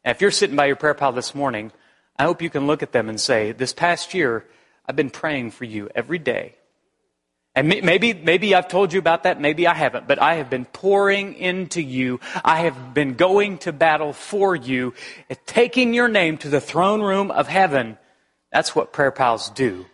And 0.05 0.15
if 0.15 0.21
you're 0.21 0.31
sitting 0.31 0.57
by 0.57 0.67
your 0.67 0.77
prayer 0.77 0.95
pal 0.95 1.13
this 1.13 1.35
morning, 1.35 1.73
I 2.17 2.25
hope 2.25 2.43
you 2.43 2.51
can 2.51 2.67
look 2.67 2.83
at 2.83 2.93
them 2.93 3.09
and 3.09 3.21
say, 3.21 3.51
this 3.51 3.73
past 3.73 4.15
year, 4.15 4.45
I've 4.87 4.97
been 4.97 5.11
praying 5.11 5.53
for 5.53 5.65
you 5.65 5.89
every 5.95 6.19
day. 6.19 6.57
And 7.55 7.69
maybe, 7.69 8.15
maybe 8.15 8.55
I've 8.55 8.69
told 8.69 8.95
you 8.95 8.99
about 8.99 9.25
that, 9.25 9.39
maybe 9.39 9.67
I 9.67 9.75
haven't, 9.75 10.09
but 10.09 10.19
I 10.19 10.37
have 10.37 10.49
been 10.49 10.65
pouring 10.65 11.35
into 11.35 11.83
you. 11.83 12.19
I 12.43 12.61
have 12.61 12.95
been 12.95 13.13
going 13.13 13.59
to 13.59 13.75
battle 13.75 14.15
for 14.15 14.57
you, 14.57 14.95
taking 15.45 15.93
your 15.93 16.09
name 16.09 16.39
to 16.39 16.49
the 16.49 16.63
throne 16.63 17.03
room 17.03 17.31
of 17.31 17.49
heaven. 17.49 17.99
That's 18.51 18.75
what 18.75 18.95
prayer 18.95 19.11
pals 19.11 19.51
do. 19.51 19.85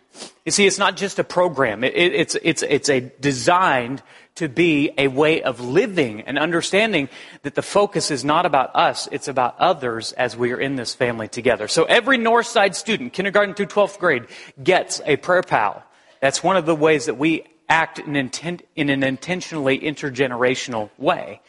You 0.45 0.53
see, 0.53 0.67
it's 0.67 0.79
not 0.79 0.95
just 0.95 1.19
a 1.19 1.23
program. 1.23 1.83
It, 1.83 1.95
it, 1.95 2.13
it's, 2.13 2.37
it's, 2.41 2.63
it's 2.63 2.89
a 2.89 3.01
designed 3.01 4.01
to 4.39 4.47
be 4.47 4.91
a 4.97 5.09
way 5.09 5.43
of 5.43 5.59
living 5.59 6.21
and 6.21 6.39
understanding 6.39 7.09
that 7.43 7.55
the 7.55 7.61
focus 7.61 8.09
is 8.09 8.23
not 8.23 8.45
about 8.45 8.73
us, 8.73 9.09
it's 9.11 9.27
about 9.27 9.59
others 9.59 10.13
as 10.13 10.37
we 10.37 10.53
are 10.53 10.59
in 10.59 10.77
this 10.77 10.95
family 10.95 11.27
together. 11.27 11.67
So 11.67 11.83
every 11.83 12.17
Northside 12.17 12.73
student, 12.73 13.11
kindergarten 13.11 13.53
through 13.53 13.65
12th 13.65 13.99
grade, 13.99 14.27
gets 14.63 15.01
a 15.05 15.17
prayer 15.17 15.43
pal. 15.43 15.83
That's 16.21 16.41
one 16.41 16.55
of 16.55 16.65
the 16.65 16.73
ways 16.73 17.07
that 17.07 17.17
we 17.17 17.43
act 17.67 17.99
in, 17.99 18.15
intent, 18.15 18.61
in 18.77 18.89
an 18.89 19.03
intentionally 19.03 19.77
intergenerational 19.77 20.89
way. 20.97 21.41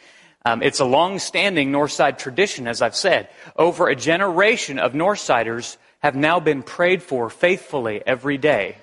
Um, 0.43 0.61
it's 0.61 0.81
a 0.81 0.85
long-standing 0.85 1.71
Northside 1.71 2.17
tradition, 2.17 2.67
as 2.67 2.81
I've 2.81 2.95
said. 2.95 3.29
Over 3.55 3.87
a 3.87 3.95
generation 3.95 4.79
of 4.79 4.91
Northsiders 4.91 5.77
have 5.99 6.15
now 6.17 6.41
been 6.41 6.61
prayed 6.61 7.01
for 7.01 7.29
faithfully 7.29 8.03
every 8.05 8.37
day. 8.37 8.75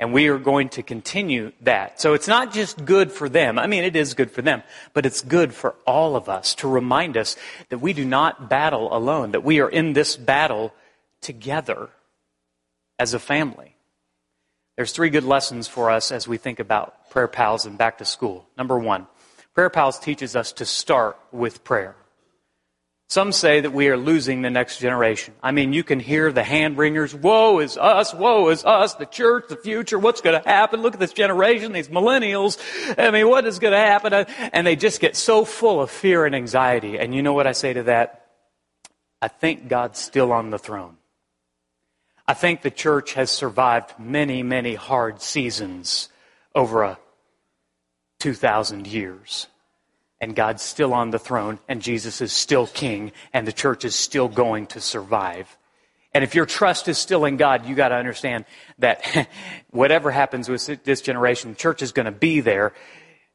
And 0.00 0.12
we 0.12 0.26
are 0.28 0.38
going 0.38 0.70
to 0.70 0.82
continue 0.82 1.52
that. 1.60 2.00
So 2.00 2.14
it's 2.14 2.26
not 2.26 2.52
just 2.52 2.84
good 2.84 3.12
for 3.12 3.28
them. 3.28 3.58
I 3.58 3.68
mean, 3.68 3.84
it 3.84 3.94
is 3.94 4.14
good 4.14 4.32
for 4.32 4.42
them, 4.42 4.64
but 4.94 5.06
it's 5.06 5.20
good 5.20 5.54
for 5.54 5.76
all 5.86 6.16
of 6.16 6.28
us 6.28 6.56
to 6.56 6.68
remind 6.68 7.16
us 7.16 7.36
that 7.68 7.78
we 7.78 7.92
do 7.92 8.04
not 8.04 8.48
battle 8.48 8.88
alone, 8.96 9.30
that 9.32 9.44
we 9.44 9.60
are 9.60 9.68
in 9.68 9.92
this 9.92 10.16
battle 10.16 10.74
together. 11.20 11.90
as 13.00 13.14
a 13.14 13.18
family. 13.18 13.74
There's 14.76 14.92
three 14.92 15.08
good 15.08 15.24
lessons 15.24 15.66
for 15.66 15.90
us 15.90 16.12
as 16.12 16.28
we 16.28 16.36
think 16.36 16.60
about 16.60 17.08
prayer 17.10 17.28
pals 17.28 17.64
and 17.64 17.78
back 17.78 17.96
to 17.98 18.04
school. 18.04 18.46
Number 18.58 18.78
one, 18.78 19.06
prayer 19.54 19.70
pals 19.70 19.98
teaches 19.98 20.36
us 20.36 20.52
to 20.52 20.66
start 20.66 21.18
with 21.32 21.64
prayer. 21.64 21.96
Some 23.10 23.32
say 23.32 23.60
that 23.60 23.72
we 23.72 23.88
are 23.88 23.96
losing 23.96 24.42
the 24.42 24.50
next 24.50 24.78
generation. 24.78 25.34
I 25.42 25.50
mean, 25.50 25.72
you 25.72 25.82
can 25.82 25.98
hear 25.98 26.30
the 26.30 26.44
hand 26.44 26.78
wringers, 26.78 27.12
woe 27.12 27.58
is 27.58 27.76
us, 27.76 28.14
woe 28.14 28.50
is 28.50 28.64
us, 28.64 28.94
the 28.94 29.04
church, 29.04 29.46
the 29.48 29.56
future, 29.56 29.98
what's 29.98 30.20
going 30.20 30.40
to 30.40 30.48
happen? 30.48 30.80
Look 30.80 30.94
at 30.94 31.00
this 31.00 31.12
generation, 31.12 31.72
these 31.72 31.88
millennials. 31.88 32.56
I 32.96 33.10
mean, 33.10 33.28
what 33.28 33.46
is 33.46 33.58
going 33.58 33.72
to 33.72 33.78
happen? 33.78 34.12
And 34.52 34.64
they 34.64 34.76
just 34.76 35.00
get 35.00 35.16
so 35.16 35.44
full 35.44 35.82
of 35.82 35.90
fear 35.90 36.24
and 36.24 36.36
anxiety. 36.36 37.00
And 37.00 37.12
you 37.12 37.20
know 37.20 37.32
what 37.32 37.48
I 37.48 37.52
say 37.52 37.72
to 37.72 37.82
that? 37.82 38.28
I 39.20 39.26
think 39.26 39.66
God's 39.66 39.98
still 39.98 40.30
on 40.30 40.50
the 40.50 40.58
throne. 40.58 40.96
I 42.28 42.34
think 42.34 42.62
the 42.62 42.70
church 42.70 43.14
has 43.14 43.28
survived 43.28 43.98
many, 43.98 44.44
many 44.44 44.76
hard 44.76 45.20
seasons 45.20 46.10
over 46.54 46.84
a 46.84 46.98
2,000 48.20 48.86
years 48.86 49.48
and 50.20 50.36
God's 50.36 50.62
still 50.62 50.92
on 50.92 51.10
the 51.10 51.18
throne, 51.18 51.58
and 51.68 51.80
Jesus 51.80 52.20
is 52.20 52.32
still 52.32 52.66
king, 52.66 53.12
and 53.32 53.46
the 53.46 53.52
church 53.52 53.84
is 53.84 53.94
still 53.94 54.28
going 54.28 54.66
to 54.68 54.80
survive. 54.80 55.56
And 56.12 56.24
if 56.24 56.34
your 56.34 56.46
trust 56.46 56.88
is 56.88 56.98
still 56.98 57.24
in 57.24 57.36
God, 57.36 57.66
you 57.66 57.74
got 57.74 57.88
to 57.88 57.94
understand 57.94 58.44
that 58.78 59.28
whatever 59.70 60.10
happens 60.10 60.48
with 60.48 60.84
this 60.84 61.00
generation, 61.00 61.54
church 61.54 61.82
is 61.82 61.92
going 61.92 62.06
to 62.06 62.12
be 62.12 62.40
there. 62.40 62.72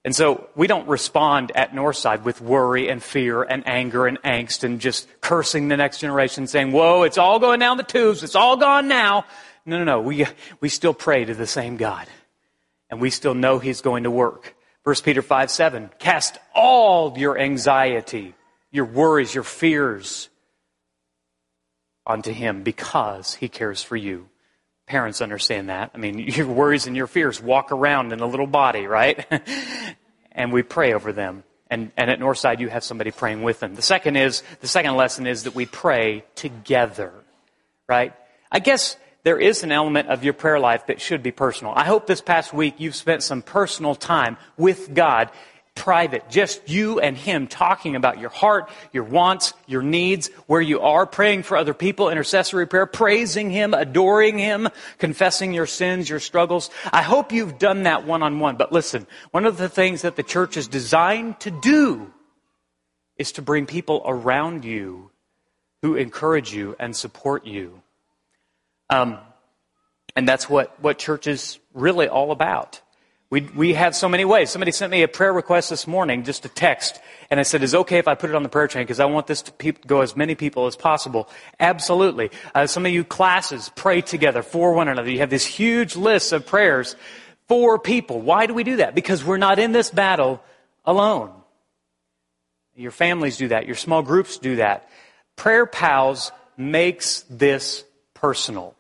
And 0.03 0.15
so 0.15 0.49
we 0.55 0.67
don't 0.67 0.87
respond 0.87 1.51
at 1.55 1.71
Northside 1.71 2.23
with 2.23 2.39
worry 2.39 2.89
and 2.89 3.01
fear 3.01 3.41
and 3.41 3.67
anger 3.67 4.05
and 4.05 4.21
angst 4.21 4.63
and 4.63 4.79
just 4.79 5.07
cursing 5.19 5.67
the 5.67 5.77
next 5.77 5.99
generation 5.99 6.45
saying, 6.45 6.71
whoa, 6.71 7.03
it's 7.03 7.17
all 7.17 7.39
going 7.39 7.59
down 7.59 7.77
the 7.77 7.83
tubes. 7.83 8.21
It's 8.21 8.35
all 8.35 8.57
gone 8.57 8.87
now. 8.87 9.25
No, 9.65 9.79
no, 9.79 9.83
no. 9.83 10.01
We, 10.01 10.27
we 10.59 10.69
still 10.69 10.93
pray 10.93 11.25
to 11.25 11.33
the 11.33 11.47
same 11.47 11.77
God. 11.77 12.07
And 12.91 13.01
we 13.01 13.09
still 13.09 13.33
know 13.33 13.57
He's 13.57 13.81
going 13.81 14.03
to 14.03 14.11
work. 14.11 14.54
1 14.85 14.95
Peter 15.03 15.23
5 15.23 15.49
7. 15.49 15.89
Cast 15.97 16.37
all 16.53 17.17
your 17.17 17.39
anxiety, 17.39 18.35
your 18.71 18.85
worries, 18.85 19.33
your 19.33 19.43
fears 19.43 20.29
onto 22.05 22.31
Him 22.31 22.61
because 22.61 23.33
He 23.33 23.49
cares 23.49 23.81
for 23.81 23.95
you. 23.95 24.29
Parents 24.85 25.21
understand 25.21 25.69
that. 25.69 25.89
I 25.95 25.97
mean, 25.97 26.19
your 26.27 26.45
worries 26.45 26.85
and 26.85 26.95
your 26.95 27.07
fears 27.07 27.41
walk 27.41 27.71
around 27.71 28.13
in 28.13 28.19
a 28.19 28.27
little 28.27 28.45
body, 28.45 28.85
right? 28.85 29.25
and 30.31 30.53
we 30.53 30.61
pray 30.61 30.93
over 30.93 31.11
them. 31.11 31.43
And, 31.67 31.91
and 31.97 32.11
at 32.11 32.19
Northside, 32.19 32.59
you 32.59 32.69
have 32.69 32.83
somebody 32.83 33.09
praying 33.09 33.41
with 33.41 33.59
them. 33.59 33.73
The 33.73 33.81
second 33.81 34.17
is, 34.17 34.43
the 34.61 34.67
second 34.67 34.95
lesson 34.95 35.25
is 35.25 35.45
that 35.45 35.55
we 35.55 35.65
pray 35.65 36.23
together, 36.35 37.11
right? 37.89 38.13
I 38.51 38.59
guess 38.59 38.97
there 39.25 39.39
is 39.39 39.63
an 39.63 39.71
element 39.71 40.07
of 40.09 40.23
your 40.23 40.33
prayer 40.33 40.59
life 40.59 40.85
that 40.85 41.01
should 41.01 41.23
be 41.23 41.31
personal. 41.31 41.73
I 41.75 41.83
hope 41.83 42.05
this 42.05 42.21
past 42.21 42.53
week 42.53 42.75
you've 42.77 42.95
spent 42.95 43.23
some 43.23 43.41
personal 43.41 43.95
time 43.95 44.37
with 44.55 44.93
God, 44.93 45.31
private, 45.73 46.29
just 46.29 46.69
you 46.69 46.99
and 46.99 47.17
Him 47.17 47.47
talking 47.47 47.95
about 47.95 48.19
your 48.19 48.29
heart, 48.29 48.69
your 48.93 49.03
wants, 49.03 49.55
your 49.65 49.81
needs, 49.81 50.27
where 50.45 50.61
you 50.61 50.79
are, 50.81 51.07
praying 51.07 51.41
for 51.41 51.57
other 51.57 51.73
people, 51.73 52.11
intercessory 52.11 52.67
prayer, 52.67 52.85
praising 52.85 53.49
Him, 53.49 53.73
adoring 53.73 54.37
Him, 54.37 54.69
confessing 54.99 55.53
your 55.53 55.65
sins, 55.65 56.07
your 56.07 56.19
struggles. 56.19 56.69
I 56.93 57.01
hope 57.01 57.31
you've 57.31 57.57
done 57.57 57.83
that 57.83 58.05
one 58.05 58.21
on 58.21 58.39
one. 58.39 58.57
But 58.57 58.71
listen, 58.71 59.07
one 59.31 59.47
of 59.47 59.57
the 59.57 59.69
things 59.69 60.03
that 60.03 60.15
the 60.17 60.23
church 60.23 60.55
is 60.55 60.67
designed 60.67 61.39
to 61.39 61.49
do 61.49 62.13
is 63.17 63.31
to 63.33 63.41
bring 63.41 63.65
people 63.65 64.03
around 64.05 64.65
you 64.65 65.09
who 65.81 65.95
encourage 65.95 66.53
you 66.53 66.75
and 66.79 66.95
support 66.95 67.47
you. 67.47 67.81
Um, 68.89 69.17
and 70.15 70.27
that's 70.27 70.49
what, 70.49 70.79
what 70.81 70.97
church 70.97 71.27
is 71.27 71.59
really 71.73 72.07
all 72.07 72.31
about. 72.31 72.81
We, 73.31 73.41
we 73.41 73.73
have 73.73 73.95
so 73.95 74.07
many 74.07 74.23
ways. 74.23 74.51
Somebody 74.51 74.71
sent 74.71 74.91
me 74.91 75.01
a 75.01 75.07
prayer 75.07 75.33
request 75.33 75.69
this 75.69 75.87
morning, 75.87 76.23
just 76.23 76.45
a 76.45 76.49
text, 76.49 77.01
and 77.29 77.39
I 77.39 77.43
said, 77.43 77.63
is 77.63 77.73
okay 77.73 77.97
if 77.97 78.07
I 78.07 78.13
put 78.15 78.29
it 78.29 78.35
on 78.35 78.43
the 78.43 78.49
prayer 78.49 78.67
chain? 78.67 78.83
Because 78.83 78.99
I 78.99 79.05
want 79.05 79.25
this 79.25 79.41
to 79.43 79.51
pe- 79.51 79.71
go 79.71 80.01
as 80.01 80.15
many 80.15 80.35
people 80.35 80.67
as 80.67 80.75
possible. 80.75 81.27
Absolutely. 81.59 82.29
Uh, 82.53 82.67
some 82.67 82.85
of 82.85 82.91
you 82.91 83.03
classes 83.03 83.71
pray 83.75 84.01
together 84.01 84.43
for 84.43 84.73
one 84.73 84.87
another. 84.87 85.09
You 85.09 85.19
have 85.19 85.31
this 85.31 85.45
huge 85.45 85.95
list 85.95 86.33
of 86.33 86.45
prayers 86.45 86.95
for 87.47 87.79
people. 87.79 88.21
Why 88.21 88.45
do 88.45 88.53
we 88.53 88.63
do 88.63 88.77
that? 88.77 88.93
Because 88.93 89.23
we're 89.23 89.37
not 89.37 89.57
in 89.57 89.71
this 89.71 89.89
battle 89.89 90.41
alone. 90.85 91.31
Your 92.75 92.91
families 92.91 93.37
do 93.37 93.47
that. 93.49 93.65
Your 93.65 93.75
small 93.75 94.03
groups 94.03 94.37
do 94.37 94.57
that. 94.57 94.87
Prayer 95.35 95.65
Pals 95.65 96.31
makes 96.57 97.21
this 97.29 97.83
personal. 98.25 98.73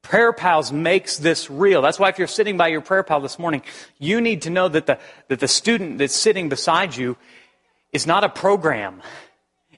Prayer 0.00 0.32
Pals 0.32 0.72
makes 0.72 1.18
this 1.18 1.50
real. 1.50 1.82
That's 1.82 1.98
why 1.98 2.08
if 2.08 2.18
you're 2.18 2.28
sitting 2.28 2.56
by 2.56 2.68
your 2.68 2.80
prayer 2.80 3.02
pal 3.02 3.20
this 3.20 3.38
morning, 3.38 3.60
you 3.98 4.22
need 4.22 4.40
to 4.42 4.50
know 4.50 4.68
that 4.68 4.86
the, 4.86 4.98
that 5.28 5.38
the 5.38 5.46
student 5.46 5.98
that's 5.98 6.14
sitting 6.14 6.48
beside 6.48 6.96
you 6.96 7.18
is 7.92 8.06
not 8.06 8.24
a 8.24 8.30
program. 8.30 9.02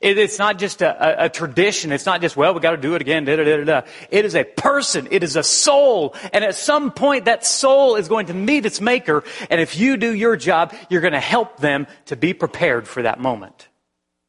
It, 0.00 0.18
it's 0.18 0.38
not 0.38 0.56
just 0.56 0.82
a, 0.82 1.22
a, 1.22 1.24
a, 1.24 1.28
tradition. 1.28 1.90
It's 1.90 2.06
not 2.06 2.20
just, 2.20 2.36
well, 2.36 2.54
we 2.54 2.60
got 2.60 2.70
to 2.70 2.76
do 2.76 2.94
it 2.94 3.00
again. 3.00 3.24
Da, 3.24 3.34
da, 3.34 3.64
da. 3.64 3.80
It 4.08 4.24
is 4.24 4.36
a 4.36 4.44
person. 4.44 5.08
It 5.10 5.24
is 5.24 5.34
a 5.34 5.42
soul. 5.42 6.14
And 6.32 6.44
at 6.44 6.54
some 6.54 6.92
point, 6.92 7.24
that 7.24 7.44
soul 7.44 7.96
is 7.96 8.06
going 8.06 8.26
to 8.26 8.34
meet 8.34 8.64
its 8.64 8.80
maker. 8.80 9.24
And 9.50 9.60
if 9.60 9.76
you 9.76 9.96
do 9.96 10.14
your 10.14 10.36
job, 10.36 10.72
you're 10.88 11.00
going 11.00 11.12
to 11.12 11.26
help 11.34 11.56
them 11.56 11.88
to 12.04 12.14
be 12.14 12.34
prepared 12.34 12.86
for 12.86 13.02
that 13.02 13.18
moment. 13.18 13.66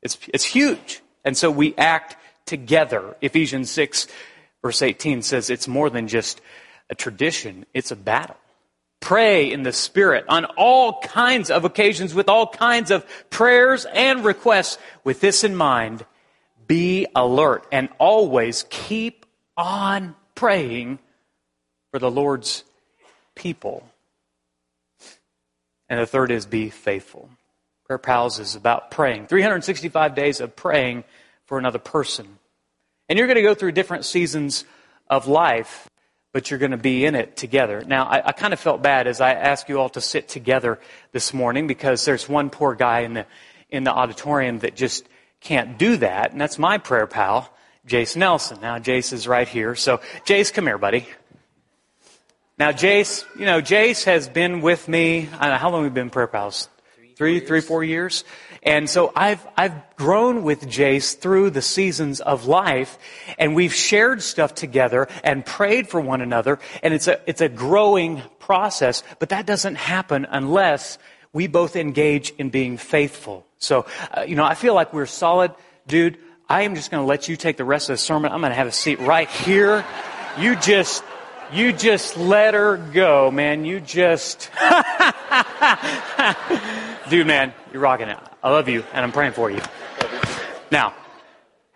It's, 0.01 0.17
it's 0.33 0.45
huge. 0.45 1.03
And 1.23 1.37
so 1.37 1.51
we 1.51 1.75
act 1.77 2.17
together. 2.45 3.15
Ephesians 3.21 3.69
6 3.71 4.07
Verse 4.63 4.81
18 4.81 5.21
says 5.21 5.49
it's 5.49 5.67
more 5.67 5.89
than 5.89 6.07
just 6.07 6.41
a 6.89 6.95
tradition, 6.95 7.65
it's 7.73 7.91
a 7.91 7.95
battle. 7.95 8.37
Pray 9.01 9.51
in 9.51 9.63
the 9.63 9.73
Spirit 9.73 10.23
on 10.29 10.45
all 10.45 11.01
kinds 11.01 11.51
of 11.51 11.65
occasions 11.65 12.13
with 12.13 12.29
all 12.29 12.47
kinds 12.47 12.89
of 12.89 13.05
prayers 13.29 13.85
and 13.85 14.23
requests. 14.23 14.77
With 15.03 15.19
this 15.19 15.43
in 15.43 15.57
mind, 15.57 16.05
be 16.65 17.05
alert 17.13 17.67
and 17.73 17.89
always 17.99 18.65
keep 18.69 19.25
on 19.57 20.15
praying 20.33 20.99
for 21.91 21.99
the 21.99 22.09
Lord's 22.09 22.63
people. 23.35 23.85
And 25.89 25.99
the 25.99 26.05
third 26.05 26.31
is 26.31 26.45
be 26.45 26.69
faithful. 26.69 27.29
Prayer 27.85 27.97
Pals 27.97 28.39
is 28.39 28.55
about 28.55 28.91
praying. 28.91 29.27
365 29.27 30.15
days 30.15 30.39
of 30.39 30.55
praying 30.55 31.03
for 31.45 31.57
another 31.57 31.79
person. 31.79 32.39
And 33.09 33.17
you're 33.17 33.27
going 33.27 33.35
to 33.35 33.43
go 33.43 33.53
through 33.53 33.73
different 33.73 34.05
seasons 34.05 34.65
of 35.09 35.27
life, 35.27 35.89
but 36.31 36.49
you're 36.49 36.59
going 36.59 36.71
to 36.71 36.77
be 36.77 37.05
in 37.05 37.15
it 37.15 37.35
together. 37.35 37.83
Now, 37.85 38.05
I, 38.05 38.29
I 38.29 38.31
kind 38.31 38.53
of 38.53 38.59
felt 38.59 38.81
bad 38.81 39.07
as 39.07 39.21
I 39.21 39.33
asked 39.33 39.69
you 39.69 39.79
all 39.79 39.89
to 39.89 40.01
sit 40.01 40.27
together 40.27 40.79
this 41.11 41.33
morning 41.33 41.67
because 41.67 42.05
there's 42.05 42.27
one 42.27 42.49
poor 42.49 42.75
guy 42.75 43.01
in 43.01 43.13
the, 43.13 43.25
in 43.69 43.83
the 43.83 43.91
auditorium 43.91 44.59
that 44.59 44.75
just 44.75 45.07
can't 45.41 45.77
do 45.77 45.97
that, 45.97 46.31
and 46.31 46.39
that's 46.39 46.57
my 46.57 46.77
prayer 46.77 47.05
pal, 47.05 47.53
Jace 47.85 48.15
Nelson. 48.15 48.59
Now, 48.61 48.79
Jace 48.79 49.11
is 49.11 49.27
right 49.27 49.47
here. 49.47 49.75
So, 49.75 49.97
Jace, 50.25 50.53
come 50.53 50.65
here, 50.65 50.77
buddy. 50.77 51.05
Now, 52.57 52.71
Jace, 52.71 53.25
you 53.37 53.45
know, 53.45 53.61
Jace 53.61 54.05
has 54.05 54.29
been 54.29 54.61
with 54.61 54.87
me. 54.87 55.27
I 55.33 55.41
don't 55.41 55.49
know, 55.49 55.57
how 55.57 55.69
long 55.69 55.83
have 55.83 55.91
we 55.91 55.95
been 55.95 56.09
prayer 56.09 56.27
pals? 56.27 56.69
Three, 57.17 57.41
three, 57.41 57.61
four 57.61 57.83
years. 57.83 58.23
And 58.63 58.89
so 58.89 59.11
I've, 59.15 59.45
I've 59.57 59.95
grown 59.95 60.43
with 60.43 60.67
Jace 60.67 61.17
through 61.17 61.51
the 61.51 61.61
seasons 61.61 62.21
of 62.21 62.45
life 62.45 62.97
and 63.37 63.55
we've 63.55 63.73
shared 63.73 64.21
stuff 64.21 64.55
together 64.55 65.07
and 65.23 65.45
prayed 65.45 65.89
for 65.89 65.99
one 65.99 66.21
another 66.21 66.59
and 66.81 66.93
it's 66.93 67.07
a, 67.07 67.19
it's 67.27 67.41
a 67.41 67.49
growing 67.49 68.21
process, 68.39 69.03
but 69.19 69.29
that 69.29 69.45
doesn't 69.45 69.75
happen 69.75 70.25
unless 70.29 70.97
we 71.33 71.47
both 71.47 71.75
engage 71.75 72.31
in 72.37 72.49
being 72.49 72.77
faithful. 72.77 73.45
So, 73.57 73.85
uh, 74.15 74.21
you 74.21 74.35
know, 74.35 74.45
I 74.45 74.55
feel 74.55 74.73
like 74.73 74.93
we're 74.93 75.05
solid. 75.05 75.51
Dude, 75.87 76.17
I 76.47 76.61
am 76.61 76.75
just 76.75 76.91
going 76.91 77.01
to 77.01 77.07
let 77.07 77.27
you 77.27 77.35
take 77.35 77.57
the 77.57 77.65
rest 77.65 77.89
of 77.89 77.95
the 77.95 77.97
sermon. 77.97 78.31
I'm 78.31 78.41
going 78.41 78.51
to 78.51 78.55
have 78.55 78.67
a 78.67 78.71
seat 78.71 78.99
right 78.99 79.29
here. 79.29 79.83
You 80.37 80.55
just, 80.55 81.03
you 81.51 81.73
just 81.73 82.17
let 82.17 82.53
her 82.53 82.77
go, 82.77 83.31
man. 83.31 83.65
You 83.65 83.79
just, 83.79 84.49
dude, 87.09 87.27
man, 87.27 87.53
you're 87.71 87.81
rocking 87.81 88.09
it. 88.09 88.17
I 88.41 88.51
love 88.51 88.69
you, 88.69 88.83
and 88.93 89.03
I'm 89.03 89.11
praying 89.11 89.33
for 89.33 89.49
you. 89.49 89.61
Now, 90.71 90.93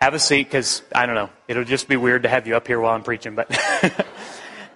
have 0.00 0.14
a 0.14 0.18
seat 0.18 0.44
because 0.44 0.82
I 0.94 1.06
don't 1.06 1.14
know. 1.14 1.30
It'll 1.48 1.64
just 1.64 1.88
be 1.88 1.96
weird 1.96 2.22
to 2.24 2.28
have 2.28 2.46
you 2.46 2.56
up 2.56 2.66
here 2.66 2.80
while 2.80 2.94
I'm 2.94 3.02
preaching, 3.02 3.34
but 3.34 3.50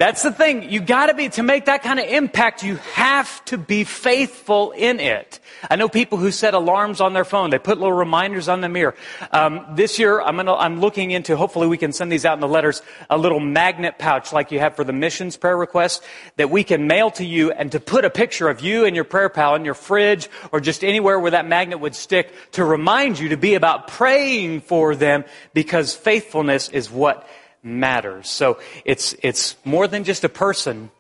that's 0.03 0.25
the 0.25 0.33
thing. 0.33 0.69
You 0.69 0.81
got 0.81 1.07
to 1.07 1.15
be 1.15 1.29
to 1.29 1.45
make 1.45 1.67
that 1.67 1.85
kind 1.85 2.01
of 2.01 2.07
impact. 2.07 2.65
You 2.65 2.75
have 2.95 3.45
to 3.45 3.57
be 3.57 3.85
faithful 3.85 4.73
in 4.73 4.99
it. 4.99 5.39
I 5.71 5.77
know 5.77 5.89
people 5.89 6.19
who 6.19 6.33
set 6.33 6.55
alarms 6.55 7.01
on 7.01 7.13
their 7.13 7.25
phone. 7.25 7.51
They 7.51 7.61
put 7.61 7.79
little 7.79 7.93
reminders 7.93 8.49
on 8.49 8.63
the 8.63 8.69
mirror. 8.69 8.97
Um, 9.31 9.65
this 9.77 10.01
year, 10.01 10.21
I'm, 10.21 10.35
gonna, 10.35 10.57
I'm 10.57 10.81
looking 10.81 11.13
into, 11.13 11.37
hopefully 11.37 11.69
we 11.69 11.79
can 11.79 11.93
send 11.93 12.11
these 12.11 12.25
out 12.25 12.35
in 12.35 12.41
the 12.41 12.49
letters, 12.49 12.83
a 13.11 13.17
little 13.17 13.39
magnet 13.39 13.97
pouch 13.97 14.33
like 14.33 14.51
you 14.51 14.59
have 14.59 14.75
for 14.75 14.83
the 14.83 14.93
missions 14.93 15.37
prayer 15.37 15.57
request 15.57 16.03
that 16.35 16.51
we 16.51 16.65
can 16.65 16.89
mail 16.89 17.13
to 17.13 17.25
you 17.25 17.53
and 17.53 17.71
to 17.71 17.79
put 17.79 18.05
a 18.05 18.11
picture 18.11 18.49
of 18.49 18.61
you 18.61 18.85
and 18.85 18.97
your 18.97 19.05
prayer 19.05 19.29
pal 19.29 19.55
in 19.55 19.65
your 19.65 19.75
fridge 19.75 20.29
or 20.51 20.59
just 20.59 20.83
anywhere 20.83 21.21
where 21.21 21.31
that 21.31 21.47
magnet 21.47 21.79
would 21.79 21.95
stick 21.95 22.35
to 22.51 22.65
remind 22.65 23.21
you 23.21 23.29
to 23.29 23.37
be 23.37 23.55
about 23.55 23.87
praying 23.87 24.63
for 24.63 24.97
them 24.97 25.23
because 25.55 25.95
faithfulness 25.95 26.71
is 26.71 26.91
what 26.91 27.25
matters. 27.63 28.29
So 28.29 28.59
it's, 28.85 29.15
it's 29.23 29.57
more 29.65 29.87
than 29.87 30.05
just 30.05 30.25
a 30.25 30.29
person. 30.29 30.91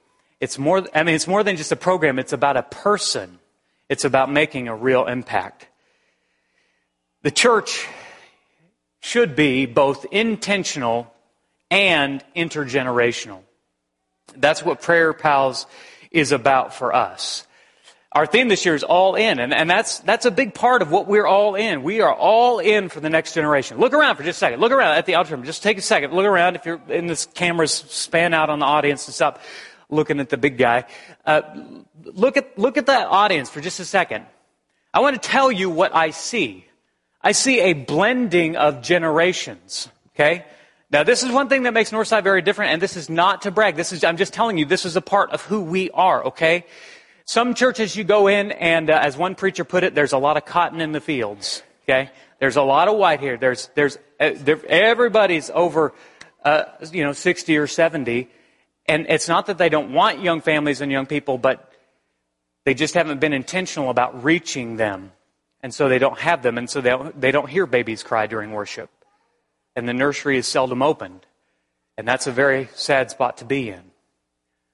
It's 0.40 0.58
more, 0.58 0.86
I 0.94 1.02
mean, 1.02 1.14
it's 1.14 1.28
more 1.28 1.42
than 1.42 1.56
just 1.56 1.72
a 1.72 1.76
program. 1.76 2.18
It's 2.18 2.32
about 2.32 2.56
a 2.56 2.62
person. 2.62 3.38
It's 3.88 4.04
about 4.04 4.30
making 4.30 4.68
a 4.68 4.74
real 4.74 5.06
impact. 5.06 5.68
The 7.22 7.30
church 7.30 7.86
should 9.00 9.36
be 9.36 9.66
both 9.66 10.06
intentional 10.10 11.12
and 11.70 12.24
intergenerational. 12.36 13.40
That's 14.36 14.64
what 14.64 14.80
Prayer 14.80 15.12
Pals 15.12 15.66
is 16.10 16.32
about 16.32 16.74
for 16.74 16.94
us. 16.94 17.46
Our 18.14 18.26
theme 18.26 18.48
this 18.48 18.66
year 18.66 18.74
is 18.74 18.82
all 18.82 19.14
in, 19.14 19.38
and, 19.38 19.54
and 19.54 19.70
that's, 19.70 20.00
that's 20.00 20.26
a 20.26 20.30
big 20.30 20.52
part 20.52 20.82
of 20.82 20.90
what 20.90 21.06
we're 21.06 21.26
all 21.26 21.54
in. 21.54 21.82
We 21.82 22.02
are 22.02 22.14
all 22.14 22.58
in 22.58 22.90
for 22.90 23.00
the 23.00 23.08
next 23.08 23.32
generation. 23.32 23.78
Look 23.78 23.94
around 23.94 24.16
for 24.16 24.22
just 24.22 24.36
a 24.36 24.40
second. 24.40 24.60
Look 24.60 24.70
around 24.70 24.96
at 24.96 25.06
the 25.06 25.14
auditorium. 25.14 25.46
Just 25.46 25.62
take 25.62 25.78
a 25.78 25.82
second. 25.82 26.12
Look 26.12 26.26
around. 26.26 26.56
If 26.56 26.66
you're 26.66 26.80
in 26.88 27.06
this 27.06 27.24
camera's 27.24 27.72
span 27.72 28.34
out 28.34 28.50
on 28.50 28.58
the 28.58 28.66
audience 28.66 29.06
and 29.06 29.14
stop 29.14 29.40
looking 29.88 30.20
at 30.20 30.28
the 30.28 30.36
big 30.36 30.58
guy. 30.58 30.84
Uh, 31.24 31.42
look 32.04 32.36
at, 32.36 32.58
look 32.58 32.76
at 32.76 32.86
that 32.86 33.06
audience 33.06 33.48
for 33.48 33.60
just 33.60 33.80
a 33.80 33.84
second. 33.84 34.26
I 34.92 35.00
want 35.00 35.20
to 35.20 35.28
tell 35.28 35.50
you 35.50 35.70
what 35.70 35.94
I 35.94 36.10
see. 36.10 36.66
I 37.22 37.32
see 37.32 37.60
a 37.60 37.72
blending 37.72 38.56
of 38.56 38.82
generations. 38.82 39.88
Okay? 40.14 40.44
Now, 40.90 41.02
this 41.02 41.22
is 41.22 41.32
one 41.32 41.48
thing 41.48 41.62
that 41.62 41.72
makes 41.72 41.90
Northside 41.90 42.24
very 42.24 42.42
different, 42.42 42.72
and 42.72 42.82
this 42.82 42.98
is 42.98 43.08
not 43.08 43.42
to 43.42 43.50
brag. 43.50 43.76
This 43.76 43.92
is, 43.92 44.04
I'm 44.04 44.18
just 44.18 44.34
telling 44.34 44.58
you, 44.58 44.66
this 44.66 44.84
is 44.84 44.96
a 44.96 45.00
part 45.00 45.30
of 45.30 45.40
who 45.40 45.62
we 45.62 45.88
are, 45.90 46.26
okay? 46.26 46.66
Some 47.32 47.54
churches 47.54 47.96
you 47.96 48.04
go 48.04 48.26
in, 48.26 48.52
and 48.52 48.90
uh, 48.90 48.98
as 49.00 49.16
one 49.16 49.34
preacher 49.36 49.64
put 49.64 49.84
it, 49.84 49.94
there's 49.94 50.12
a 50.12 50.18
lot 50.18 50.36
of 50.36 50.44
cotton 50.44 50.82
in 50.82 50.92
the 50.92 51.00
fields, 51.00 51.62
okay? 51.84 52.10
There's 52.40 52.56
a 52.56 52.62
lot 52.62 52.88
of 52.88 52.98
white 52.98 53.20
here. 53.20 53.38
There's, 53.38 53.70
there's, 53.74 53.96
uh, 54.20 54.32
there, 54.34 54.60
everybody's 54.66 55.48
over, 55.48 55.94
uh, 56.44 56.64
you 56.92 57.02
know, 57.02 57.14
60 57.14 57.56
or 57.56 57.66
70. 57.66 58.28
And 58.84 59.06
it's 59.08 59.28
not 59.28 59.46
that 59.46 59.56
they 59.56 59.70
don't 59.70 59.94
want 59.94 60.20
young 60.20 60.42
families 60.42 60.82
and 60.82 60.92
young 60.92 61.06
people, 61.06 61.38
but 61.38 61.72
they 62.66 62.74
just 62.74 62.92
haven't 62.92 63.18
been 63.20 63.32
intentional 63.32 63.88
about 63.88 64.22
reaching 64.22 64.76
them. 64.76 65.12
And 65.62 65.72
so 65.72 65.88
they 65.88 65.98
don't 65.98 66.18
have 66.18 66.42
them, 66.42 66.58
and 66.58 66.68
so 66.68 66.82
they 66.82 66.90
don't, 66.90 67.18
they 67.18 67.30
don't 67.30 67.48
hear 67.48 67.64
babies 67.64 68.02
cry 68.02 68.26
during 68.26 68.52
worship 68.52 68.90
and 69.74 69.88
the 69.88 69.94
nursery 69.94 70.36
is 70.36 70.46
seldom 70.46 70.82
opened. 70.82 71.24
And 71.96 72.06
that's 72.06 72.26
a 72.26 72.32
very 72.32 72.68
sad 72.74 73.10
spot 73.10 73.38
to 73.38 73.46
be 73.46 73.70
in. 73.70 73.91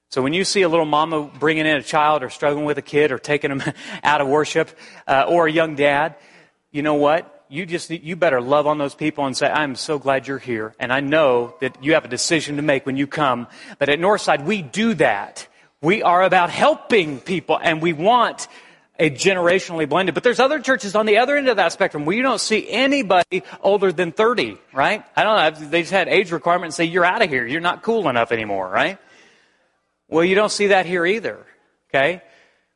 So 0.09 0.23
when 0.23 0.33
you 0.33 0.43
see 0.43 0.63
a 0.63 0.69
little 0.69 0.87
mama 0.87 1.29
bringing 1.37 1.67
in 1.67 1.77
a 1.77 1.83
child 1.83 2.23
or 2.23 2.31
struggling 2.31 2.65
with 2.65 2.79
a 2.79 2.81
kid 2.81 3.11
or 3.11 3.19
taking 3.19 3.55
them 3.55 3.73
out 4.03 4.21
of 4.21 4.27
worship 4.27 4.69
uh, 5.07 5.25
or 5.27 5.45
a 5.45 5.51
young 5.51 5.75
dad, 5.75 6.15
you 6.71 6.81
know 6.81 6.95
what? 6.95 7.45
You 7.47 7.65
just 7.65 7.89
you 7.89 8.15
better 8.15 8.41
love 8.41 8.67
on 8.67 8.77
those 8.77 8.93
people 8.93 9.25
and 9.25 9.35
say, 9.35 9.47
"I'm 9.47 9.75
so 9.75 9.97
glad 9.97 10.27
you're 10.27 10.37
here." 10.37 10.75
And 10.79 10.93
I 10.93 10.99
know 10.99 11.55
that 11.61 11.83
you 11.83 11.93
have 11.93 12.05
a 12.05 12.07
decision 12.07 12.57
to 12.57 12.61
make 12.61 12.85
when 12.85 12.95
you 12.95 13.07
come. 13.07 13.47
But 13.79 13.89
at 13.89 13.99
Northside, 13.99 14.45
we 14.45 14.61
do 14.61 14.93
that. 14.95 15.47
We 15.81 16.03
are 16.03 16.21
about 16.21 16.51
helping 16.51 17.19
people, 17.19 17.59
and 17.61 17.81
we 17.81 17.93
want 17.93 18.47
a 18.99 19.09
generationally 19.09 19.87
blended. 19.87 20.13
But 20.13 20.23
there's 20.23 20.39
other 20.39 20.59
churches 20.59 20.95
on 20.95 21.05
the 21.05 21.17
other 21.17 21.37
end 21.37 21.47
of 21.47 21.57
that 21.57 21.71
spectrum 21.71 22.05
where 22.05 22.15
you 22.15 22.21
don't 22.21 22.41
see 22.41 22.69
anybody 22.69 23.43
older 23.61 23.91
than 23.91 24.11
30, 24.11 24.57
right? 24.73 25.03
I 25.15 25.23
don't 25.23 25.61
know. 25.61 25.69
They 25.69 25.81
just 25.81 25.93
had 25.93 26.09
age 26.09 26.31
requirements. 26.31 26.77
and 26.77 26.87
say, 26.87 26.91
you're 26.91 27.05
out 27.05 27.21
of 27.21 27.29
here. 27.29 27.47
You're 27.47 27.61
not 27.61 27.81
cool 27.81 28.09
enough 28.09 28.31
anymore, 28.33 28.69
right? 28.69 28.99
Well, 30.09 30.25
you 30.25 30.35
don't 30.35 30.51
see 30.51 30.67
that 30.67 30.85
here 30.85 31.05
either, 31.05 31.45
okay? 31.89 32.21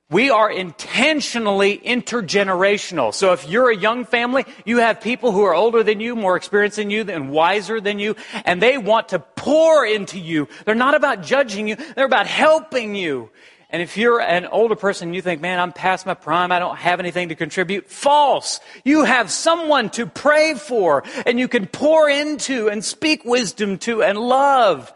We 0.10 0.30
are 0.30 0.52
intentionally 0.52 1.80
intergenerational. 1.80 3.14
So 3.16 3.34
if 3.34 3.50
you're 3.50 3.72
a 3.72 3.76
young 3.76 4.06
family, 4.06 4.46
you 4.64 4.78
have 4.78 5.02
people 5.02 5.32
who 5.32 5.44
are 5.44 5.56
older 5.56 5.82
than 5.82 6.00
you, 6.00 6.16
more 6.16 6.36
experienced 6.36 6.78
than 6.78 6.92
you, 6.92 7.02
and 7.10 7.32
wiser 7.32 7.82
than 7.82 7.98
you, 7.98 8.16
and 8.46 8.62
they 8.62 8.78
want 8.78 9.10
to 9.10 9.20
pour 9.20 9.84
into 9.84 10.20
you. 10.20 10.48
They're 10.66 10.76
not 10.76 10.94
about 10.94 11.24
judging 11.24 11.68
you, 11.68 11.78
they're 11.96 12.06
about 12.06 12.28
helping 12.28 12.94
you. 12.94 13.32
And 13.72 13.82
if 13.82 13.98
you're 13.98 14.22
an 14.22 14.46
older 14.46 14.76
person 14.76 15.16
you 15.16 15.24
think, 15.24 15.42
man, 15.42 15.60
I'm 15.60 15.74
past 15.74 16.06
my 16.06 16.14
prime, 16.14 16.52
I 16.52 16.60
don't 16.60 16.78
have 16.78 17.00
anything 17.00 17.30
to 17.30 17.36
contribute, 17.36 17.90
false. 17.90 18.60
You 18.86 19.04
have 19.04 19.32
someone 19.32 19.90
to 19.92 20.06
pray 20.06 20.54
for 20.54 21.04
and 21.26 21.40
you 21.40 21.48
can 21.48 21.66
pour 21.66 22.08
into 22.08 22.70
and 22.70 22.86
speak 22.86 23.26
wisdom 23.26 23.80
to 23.80 24.04
and 24.04 24.20
love. 24.20 24.94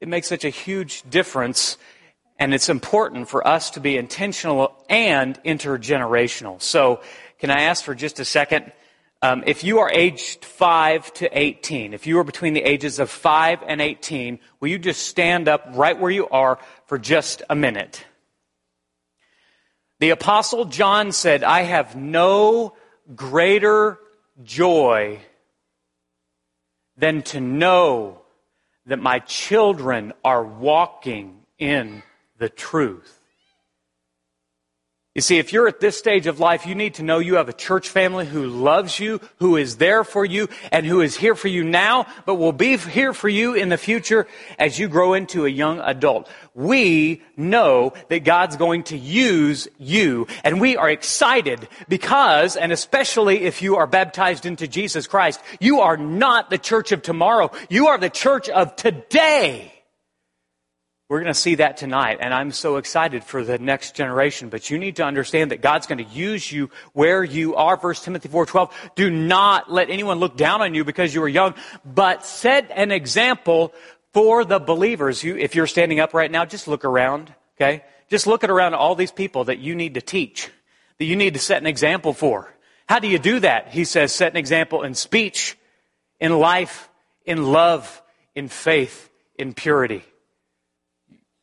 It 0.00 0.08
makes 0.08 0.28
such 0.28 0.44
a 0.44 0.50
huge 0.50 1.02
difference. 1.08 1.78
And 2.38 2.52
it's 2.52 2.68
important 2.68 3.28
for 3.28 3.46
us 3.46 3.70
to 3.70 3.80
be 3.80 3.96
intentional 3.96 4.76
and 4.90 5.42
intergenerational. 5.42 6.60
So, 6.60 7.00
can 7.38 7.50
I 7.50 7.62
ask 7.62 7.84
for 7.84 7.94
just 7.94 8.20
a 8.20 8.24
second? 8.24 8.72
Um, 9.22 9.42
if 9.46 9.64
you 9.64 9.78
are 9.78 9.90
aged 9.90 10.44
5 10.44 11.12
to 11.14 11.38
18, 11.38 11.94
if 11.94 12.06
you 12.06 12.18
are 12.18 12.24
between 12.24 12.52
the 12.52 12.62
ages 12.62 12.98
of 12.98 13.10
5 13.10 13.60
and 13.66 13.80
18, 13.80 14.38
will 14.60 14.68
you 14.68 14.78
just 14.78 15.06
stand 15.06 15.48
up 15.48 15.66
right 15.70 15.98
where 15.98 16.10
you 16.10 16.28
are 16.28 16.58
for 16.84 16.98
just 16.98 17.42
a 17.48 17.54
minute? 17.54 18.04
The 19.98 20.10
Apostle 20.10 20.66
John 20.66 21.12
said, 21.12 21.42
I 21.42 21.62
have 21.62 21.96
no 21.96 22.74
greater 23.14 23.98
joy 24.42 25.20
than 26.98 27.22
to 27.22 27.40
know 27.40 28.20
that 28.86 28.98
my 28.98 29.18
children 29.20 30.12
are 30.24 30.44
walking 30.44 31.40
in 31.58 32.02
the 32.38 32.48
truth. 32.48 33.15
You 35.16 35.22
see, 35.22 35.38
if 35.38 35.50
you're 35.50 35.66
at 35.66 35.80
this 35.80 35.96
stage 35.96 36.26
of 36.26 36.40
life, 36.40 36.66
you 36.66 36.74
need 36.74 36.96
to 36.96 37.02
know 37.02 37.20
you 37.20 37.36
have 37.36 37.48
a 37.48 37.54
church 37.54 37.88
family 37.88 38.26
who 38.26 38.46
loves 38.46 39.00
you, 39.00 39.18
who 39.38 39.56
is 39.56 39.78
there 39.78 40.04
for 40.04 40.26
you, 40.26 40.50
and 40.70 40.84
who 40.84 41.00
is 41.00 41.16
here 41.16 41.34
for 41.34 41.48
you 41.48 41.64
now, 41.64 42.04
but 42.26 42.34
will 42.34 42.52
be 42.52 42.76
here 42.76 43.14
for 43.14 43.30
you 43.30 43.54
in 43.54 43.70
the 43.70 43.78
future 43.78 44.26
as 44.58 44.78
you 44.78 44.88
grow 44.88 45.14
into 45.14 45.46
a 45.46 45.48
young 45.48 45.80
adult. 45.80 46.28
We 46.52 47.22
know 47.34 47.94
that 48.10 48.24
God's 48.24 48.56
going 48.56 48.82
to 48.82 48.98
use 48.98 49.68
you, 49.78 50.26
and 50.44 50.60
we 50.60 50.76
are 50.76 50.90
excited 50.90 51.66
because, 51.88 52.54
and 52.54 52.70
especially 52.70 53.44
if 53.44 53.62
you 53.62 53.76
are 53.76 53.86
baptized 53.86 54.44
into 54.44 54.68
Jesus 54.68 55.06
Christ, 55.06 55.40
you 55.60 55.80
are 55.80 55.96
not 55.96 56.50
the 56.50 56.58
church 56.58 56.92
of 56.92 57.00
tomorrow. 57.00 57.50
You 57.70 57.86
are 57.86 57.96
the 57.96 58.10
church 58.10 58.50
of 58.50 58.76
today. 58.76 59.75
We're 61.08 61.20
going 61.20 61.32
to 61.32 61.38
see 61.38 61.54
that 61.56 61.76
tonight, 61.76 62.18
and 62.20 62.34
I'm 62.34 62.50
so 62.50 62.78
excited 62.78 63.22
for 63.22 63.44
the 63.44 63.58
next 63.58 63.94
generation. 63.94 64.48
But 64.48 64.70
you 64.70 64.78
need 64.78 64.96
to 64.96 65.04
understand 65.04 65.52
that 65.52 65.60
God's 65.60 65.86
going 65.86 66.04
to 66.04 66.12
use 66.12 66.50
you 66.50 66.68
where 66.94 67.22
you 67.22 67.54
are. 67.54 67.76
1 67.76 67.94
Timothy 67.94 68.28
4.12, 68.28 68.72
do 68.96 69.08
not 69.08 69.70
let 69.70 69.88
anyone 69.88 70.18
look 70.18 70.36
down 70.36 70.62
on 70.62 70.74
you 70.74 70.84
because 70.84 71.14
you 71.14 71.22
are 71.22 71.28
young, 71.28 71.54
but 71.84 72.26
set 72.26 72.72
an 72.74 72.90
example 72.90 73.72
for 74.12 74.44
the 74.44 74.58
believers. 74.58 75.22
You, 75.22 75.36
if 75.36 75.54
you're 75.54 75.68
standing 75.68 76.00
up 76.00 76.12
right 76.12 76.30
now, 76.30 76.44
just 76.44 76.66
look 76.66 76.84
around, 76.84 77.32
okay? 77.56 77.84
Just 78.10 78.26
look 78.26 78.42
at 78.42 78.50
around 78.50 78.74
all 78.74 78.96
these 78.96 79.12
people 79.12 79.44
that 79.44 79.60
you 79.60 79.76
need 79.76 79.94
to 79.94 80.00
teach, 80.00 80.50
that 80.98 81.04
you 81.04 81.14
need 81.14 81.34
to 81.34 81.40
set 81.40 81.60
an 81.60 81.68
example 81.68 82.14
for. 82.14 82.52
How 82.88 82.98
do 82.98 83.06
you 83.06 83.20
do 83.20 83.38
that? 83.40 83.68
He 83.68 83.84
says, 83.84 84.12
set 84.12 84.32
an 84.32 84.38
example 84.38 84.82
in 84.82 84.94
speech, 84.94 85.56
in 86.18 86.36
life, 86.36 86.88
in 87.24 87.44
love, 87.52 88.02
in 88.34 88.48
faith, 88.48 89.08
in 89.36 89.54
purity. 89.54 90.02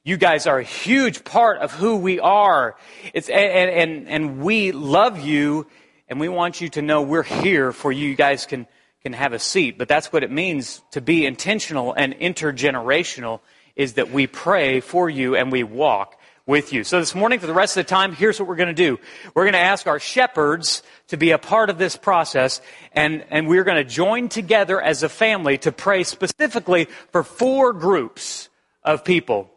You 0.06 0.18
guys 0.18 0.48
are 0.48 0.60
a 0.60 0.64
huge 0.64 1.24
part 1.24 1.60
of 1.60 1.72
who 1.72 1.96
we 1.96 2.20
are. 2.20 2.76
It's, 3.14 3.30
and, 3.30 3.70
and, 3.70 4.10
and 4.10 4.44
we 4.44 4.74
love 4.74 5.22
you, 5.22 5.66
and 6.10 6.20
we 6.20 6.28
want 6.28 6.60
you 6.60 6.68
to 6.72 6.82
know 6.82 7.04
we're 7.04 7.24
here 7.24 7.72
for 7.72 7.90
you. 7.90 8.10
You 8.10 8.16
guys 8.18 8.46
can, 8.46 8.68
can 9.02 9.14
have 9.14 9.32
a 9.32 9.40
seat. 9.40 9.78
But 9.78 9.88
that's 9.88 10.12
what 10.12 10.22
it 10.22 10.30
means 10.30 10.82
to 10.92 11.00
be 11.00 11.26
intentional 11.26 11.94
and 11.94 12.14
intergenerational, 12.16 13.40
is 13.78 13.94
that 13.94 14.12
we 14.12 14.28
pray 14.28 14.82
for 14.82 15.10
you 15.10 15.38
and 15.38 15.54
we 15.54 15.64
walk 15.64 16.20
with 16.46 16.74
you. 16.74 16.84
So 16.84 17.00
this 17.00 17.16
morning, 17.16 17.40
for 17.40 17.48
the 17.48 17.54
rest 17.54 17.78
of 17.78 17.86
the 17.86 17.90
time, 17.90 18.12
here's 18.14 18.42
what 18.42 18.50
we're 18.50 18.58
going 18.58 18.68
to 18.68 18.74
do. 18.74 19.00
We're 19.34 19.46
going 19.46 19.54
to 19.54 19.60
ask 19.60 19.88
our 19.88 20.00
shepherds 20.00 20.84
to 21.08 21.16
be 21.16 21.32
a 21.32 21.38
part 21.38 21.70
of 21.70 21.78
this 21.78 21.96
process, 21.96 22.60
and, 22.92 23.24
and 23.30 23.48
we're 23.48 23.64
going 23.64 23.78
to 23.78 23.90
join 23.90 24.28
together 24.28 24.82
as 24.82 25.02
a 25.02 25.08
family 25.08 25.60
to 25.60 25.72
pray 25.72 26.04
specifically 26.04 26.90
for 27.14 27.24
four 27.24 27.72
groups 27.72 28.50
of 28.84 29.06
people 29.06 29.50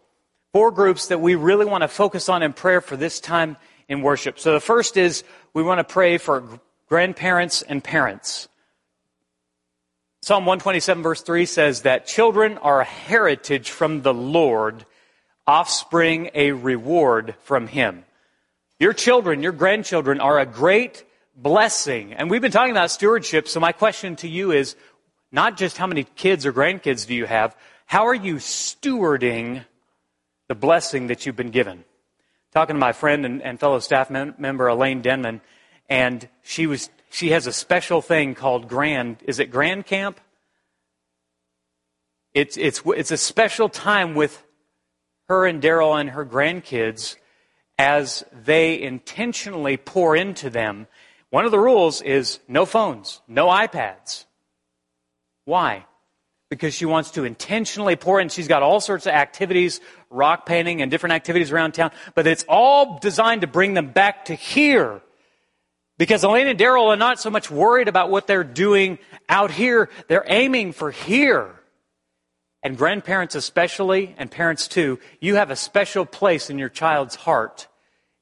four 0.52 0.70
groups 0.70 1.09
that 1.09 1.20
we 1.20 1.35
really 1.35 1.66
want 1.66 1.82
to 1.82 1.88
focus 1.88 2.28
on 2.28 2.42
in 2.42 2.52
prayer 2.52 2.80
for 2.80 2.96
this 2.96 3.20
time 3.20 3.56
in 3.88 4.02
worship. 4.02 4.38
So 4.38 4.52
the 4.52 4.61
first 4.61 4.96
is 4.96 5.24
we 5.54 5.62
want 5.62 5.78
to 5.78 5.85
pray 5.85 6.18
for 6.18 6.61
grandparents 6.88 7.62
and 7.62 7.82
parents. 7.82 8.48
Psalm 10.22 10.44
127 10.44 11.02
verse 11.02 11.22
3 11.22 11.46
says 11.46 11.82
that 11.82 12.06
children 12.06 12.59
are 12.59 12.80
a 12.80 12.85
heritage 12.85 13.70
from 13.70 14.02
the 14.02 14.14
Lord, 14.14 14.85
offspring 15.46 16.30
a 16.35 16.52
reward 16.52 17.35
from 17.44 17.68
Him. 17.68 18.04
Your 18.80 18.92
children, 18.92 19.42
your 19.42 19.52
grandchildren 19.52 20.20
are 20.20 20.38
a 20.38 20.46
great 20.46 21.04
blessing. 21.37 22.12
And 22.12 22.30
we've 22.30 22.42
been 22.42 22.50
talking 22.50 22.72
about 22.72 22.90
stewardship, 22.90 23.46
so 23.46 23.61
my 23.61 23.72
question 23.72 24.16
to 24.16 24.28
you 24.28 24.52
is 24.52 24.74
not 25.30 25.56
just 25.56 25.76
how 25.76 25.87
many 25.87 26.04
kids 26.04 26.44
or 26.44 26.52
grandkids 26.52 27.06
do 27.06 27.14
you 27.14 27.26
have, 27.26 27.54
how 27.85 28.06
are 28.06 28.14
you 28.14 28.37
stewarding 28.37 29.64
the 30.48 30.54
blessing 30.54 31.09
that 31.09 31.26
you've 31.26 31.37
been 31.37 31.50
given. 31.50 31.85
Talking 32.52 32.74
to 32.74 32.80
my 32.80 32.92
friend 32.92 33.26
and, 33.26 33.42
and 33.42 33.61
fellow 33.61 33.80
staff 33.80 34.11
mem- 34.11 34.35
member 34.38 34.68
Elaine 34.68 35.02
Denman, 35.02 35.40
and 35.88 36.28
she 36.42 36.66
was 36.66 36.90
she 37.11 37.30
has 37.30 37.46
a 37.46 37.52
special 37.52 38.02
thing 38.02 38.35
called 38.35 38.68
Grand. 38.68 39.18
Is 39.24 39.38
it 39.38 39.50
Grand 39.50 39.87
Camp? 39.87 40.20
It's, 42.35 42.59
it's, 42.59 42.82
it's 42.85 43.11
a 43.11 43.16
special 43.16 43.70
time 43.70 44.14
with 44.14 44.44
her 45.28 45.46
and 45.46 45.62
Daryl 45.62 45.98
and 45.98 46.11
her 46.11 46.26
grandkids 46.26 47.16
as 47.78 48.24
they 48.30 48.80
intentionally 48.80 49.78
pour 49.78 50.14
into 50.14 50.50
them. 50.50 50.87
One 51.30 51.46
of 51.46 51.50
the 51.50 51.59
rules 51.59 52.02
is 52.02 52.40
no 52.46 52.66
phones, 52.66 53.22
no 53.26 53.46
iPads. 53.46 54.26
Why? 55.46 55.87
Because 56.48 56.74
she 56.74 56.85
wants 56.85 57.11
to 57.12 57.24
intentionally 57.24 57.96
pour 57.96 58.20
in. 58.20 58.28
She's 58.28 58.46
got 58.46 58.62
all 58.62 58.80
sorts 58.80 59.06
of 59.06 59.12
activities, 59.12 59.80
rock 60.11 60.46
painting 60.46 60.80
and 60.80 60.90
different 60.90 61.14
activities 61.14 61.50
around 61.50 61.72
town, 61.72 61.90
but 62.14 62.26
it's 62.26 62.44
all 62.48 62.98
designed 63.00 63.40
to 63.40 63.48
bring 63.48 63.74
them 63.74 63.90
back 63.90 64.26
to 64.26 64.35
here. 64.35 65.00
Because 65.98 66.22
Elaine 66.22 66.46
and 66.46 66.59
Daryl 66.59 66.87
are 66.88 66.96
not 66.96 67.18
so 67.18 67.30
much 67.30 67.50
worried 67.50 67.88
about 67.88 68.11
what 68.11 68.26
they're 68.26 68.44
doing 68.44 68.98
out 69.28 69.50
here, 69.50 69.88
they're 70.09 70.24
aiming 70.26 70.72
for 70.72 70.90
here. 70.90 71.52
And 72.62 72.76
grandparents 72.76 73.35
especially, 73.35 74.14
and 74.18 74.30
parents 74.30 74.68
too, 74.68 74.98
you 75.20 75.37
have 75.37 75.50
a 75.50 75.56
special 75.56 76.04
place 76.04 76.50
in 76.50 76.59
your 76.59 76.68
child's 76.68 77.14
heart. 77.14 77.68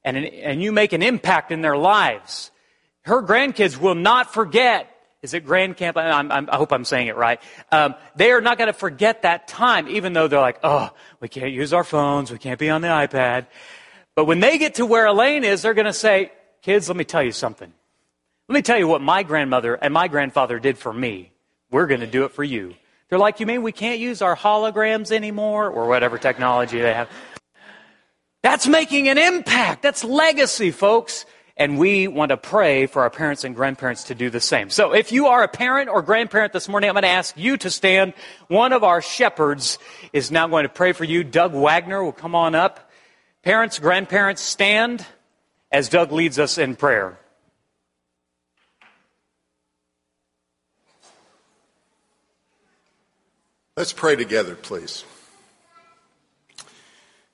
And, 0.04 0.18
and 0.18 0.62
you 0.62 0.70
make 0.70 0.92
an 0.92 1.02
impact 1.02 1.50
in 1.50 1.62
their 1.62 1.76
lives. 1.76 2.50
Her 3.02 3.22
grandkids 3.22 3.78
will 3.78 3.94
not 3.94 4.32
forget 4.32 4.93
is 5.24 5.32
it 5.32 5.46
Grand 5.46 5.78
Camp? 5.78 5.96
I'm, 5.96 6.30
I'm, 6.30 6.50
i 6.50 6.56
hope 6.56 6.70
I'm 6.70 6.84
saying 6.84 7.06
it 7.06 7.16
right. 7.16 7.40
Um, 7.72 7.94
they 8.14 8.30
are 8.32 8.42
not 8.42 8.58
going 8.58 8.66
to 8.66 8.74
forget 8.74 9.22
that 9.22 9.48
time, 9.48 9.88
even 9.88 10.12
though 10.12 10.28
they're 10.28 10.38
like, 10.38 10.58
oh, 10.62 10.90
we 11.18 11.28
can't 11.28 11.50
use 11.50 11.72
our 11.72 11.82
phones, 11.82 12.30
we 12.30 12.36
can't 12.36 12.60
be 12.60 12.68
on 12.68 12.82
the 12.82 12.88
iPad. 12.88 13.46
But 14.14 14.26
when 14.26 14.40
they 14.40 14.58
get 14.58 14.74
to 14.74 14.84
where 14.84 15.06
Elaine 15.06 15.42
is, 15.42 15.62
they're 15.62 15.72
going 15.72 15.86
to 15.86 15.94
say, 15.94 16.30
kids, 16.60 16.90
let 16.90 16.96
me 16.98 17.04
tell 17.04 17.22
you 17.22 17.32
something. 17.32 17.72
Let 18.50 18.54
me 18.54 18.60
tell 18.60 18.78
you 18.78 18.86
what 18.86 19.00
my 19.00 19.22
grandmother 19.22 19.74
and 19.74 19.94
my 19.94 20.08
grandfather 20.08 20.58
did 20.58 20.76
for 20.76 20.92
me. 20.92 21.32
We're 21.70 21.86
going 21.86 22.00
to 22.00 22.06
do 22.06 22.26
it 22.26 22.32
for 22.32 22.44
you. 22.44 22.74
They're 23.08 23.18
like, 23.18 23.40
you 23.40 23.46
mean 23.46 23.62
we 23.62 23.72
can't 23.72 24.00
use 24.00 24.20
our 24.20 24.36
holograms 24.36 25.10
anymore 25.10 25.70
or 25.70 25.88
whatever 25.88 26.18
technology 26.18 26.82
they 26.82 26.92
have? 26.92 27.08
That's 28.42 28.66
making 28.66 29.08
an 29.08 29.16
impact. 29.16 29.80
That's 29.80 30.04
legacy, 30.04 30.70
folks. 30.70 31.24
And 31.56 31.78
we 31.78 32.08
want 32.08 32.30
to 32.30 32.36
pray 32.36 32.86
for 32.86 33.02
our 33.02 33.10
parents 33.10 33.44
and 33.44 33.54
grandparents 33.54 34.04
to 34.04 34.14
do 34.14 34.28
the 34.28 34.40
same. 34.40 34.70
So 34.70 34.92
if 34.92 35.12
you 35.12 35.28
are 35.28 35.44
a 35.44 35.48
parent 35.48 35.88
or 35.88 36.02
grandparent 36.02 36.52
this 36.52 36.68
morning, 36.68 36.90
I'm 36.90 36.94
going 36.94 37.04
to 37.04 37.08
ask 37.08 37.36
you 37.36 37.56
to 37.58 37.70
stand. 37.70 38.12
One 38.48 38.72
of 38.72 38.82
our 38.82 39.00
shepherds 39.00 39.78
is 40.12 40.32
now 40.32 40.48
going 40.48 40.64
to 40.64 40.68
pray 40.68 40.92
for 40.92 41.04
you. 41.04 41.22
Doug 41.22 41.54
Wagner 41.54 42.02
will 42.02 42.12
come 42.12 42.34
on 42.34 42.56
up. 42.56 42.90
Parents, 43.42 43.78
grandparents, 43.78 44.42
stand 44.42 45.06
as 45.70 45.88
Doug 45.88 46.10
leads 46.10 46.40
us 46.40 46.58
in 46.58 46.74
prayer. 46.74 47.18
Let's 53.76 53.92
pray 53.92 54.16
together, 54.16 54.54
please. 54.54 55.04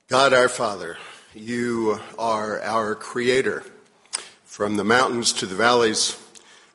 God 0.07 0.33
our 0.33 0.49
Father, 0.49 0.97
you 1.33 1.99
are 2.19 2.59
our 2.61 2.95
creator. 2.95 3.63
From 4.51 4.75
the 4.75 4.83
mountains 4.83 5.31
to 5.31 5.45
the 5.45 5.55
valleys, 5.55 6.17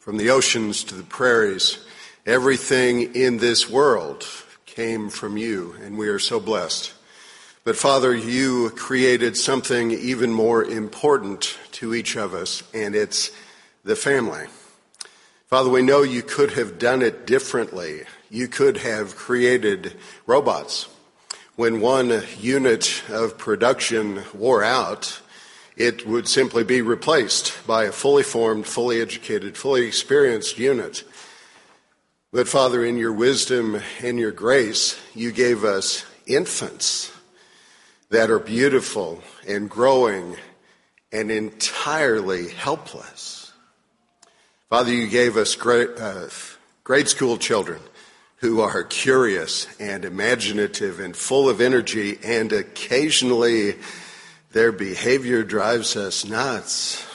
from 0.01 0.17
the 0.17 0.31
oceans 0.31 0.83
to 0.85 0.95
the 0.95 1.03
prairies, 1.03 1.77
everything 2.25 3.15
in 3.15 3.37
this 3.37 3.69
world 3.69 4.27
came 4.65 5.11
from 5.11 5.37
you, 5.37 5.75
and 5.83 5.99
we 5.99 6.09
are 6.09 6.19
so 6.19 6.41
blessed. 6.41 6.95
But 7.65 7.77
Father, 7.77 8.17
you 8.17 8.71
created 8.71 9.37
something 9.37 9.91
even 9.91 10.33
more 10.33 10.65
important 10.65 11.59
to 11.73 11.95
each 11.95 12.17
of 12.17 12.33
us, 12.33 12.63
and 12.73 12.95
it's 12.95 13.31
the 13.85 13.95
family. 13.95 14.47
Father, 15.49 15.69
we 15.69 15.83
know 15.83 16.01
you 16.01 16.23
could 16.23 16.53
have 16.53 16.79
done 16.79 17.03
it 17.03 17.27
differently. 17.27 18.05
You 18.31 18.49
could 18.49 18.79
have 18.79 19.17
created 19.17 19.93
robots. 20.25 20.89
When 21.57 21.83
one 21.83 22.23
unit 22.39 23.03
of 23.11 23.37
production 23.37 24.23
wore 24.33 24.65
out, 24.65 25.21
it 25.77 26.07
would 26.07 26.27
simply 26.27 26.65
be 26.65 26.81
replaced 26.81 27.67
by 27.67 27.85
a 27.85 27.93
fully 27.93 28.23
formed, 28.23 28.67
fully 28.67 29.01
educated, 29.01 29.57
fully 29.57 29.87
experienced 29.87 30.59
unit. 30.59 31.05
But 32.33 32.49
Father, 32.49 32.85
in 32.85 32.97
your 32.97 33.13
wisdom 33.13 33.81
and 34.03 34.19
your 34.19 34.33
grace, 34.33 34.99
you 35.15 35.33
gave 35.33 35.65
us 35.65 36.05
infants 36.27 37.13
that 38.11 38.31
are 38.31 38.39
beautiful 38.39 39.23
and 39.47 39.69
growing 39.69 40.37
and 41.13 41.31
entirely 41.31 42.49
helpless. 42.49 43.53
Father, 44.69 44.93
you 44.93 45.09
gave 45.09 45.37
us 45.37 45.55
grade, 45.55 45.91
uh, 45.99 46.29
grade 46.85 47.09
school 47.09 47.37
children 47.37 47.81
who 48.37 48.61
are 48.61 48.83
curious 48.83 49.67
and 49.79 50.05
imaginative 50.05 51.01
and 51.01 51.17
full 51.17 51.49
of 51.49 51.61
energy 51.61 52.19
and 52.23 52.53
occasionally 52.53 53.77
their 54.57 54.73
behavior 54.73 55.43
drives 55.43 55.97
us 55.97 56.25
nuts. 56.25 57.07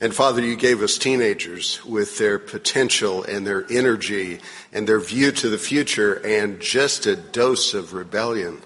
And 0.00 0.12
Father, 0.12 0.42
you 0.42 0.56
gave 0.56 0.82
us 0.82 0.98
teenagers 0.98 1.84
with 1.84 2.18
their 2.18 2.40
potential 2.40 3.22
and 3.22 3.46
their 3.46 3.64
energy 3.70 4.40
and 4.72 4.88
their 4.88 4.98
view 4.98 5.30
to 5.30 5.48
the 5.48 5.58
future 5.58 6.14
and 6.26 6.58
just 6.58 7.06
a 7.06 7.14
dose 7.14 7.72
of 7.72 7.94
rebellion. 7.94 8.62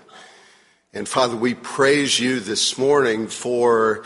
And 0.95 1.07
Father, 1.07 1.37
we 1.37 1.53
praise 1.53 2.19
you 2.19 2.41
this 2.41 2.79
morning 2.79 3.27
for 3.27 4.03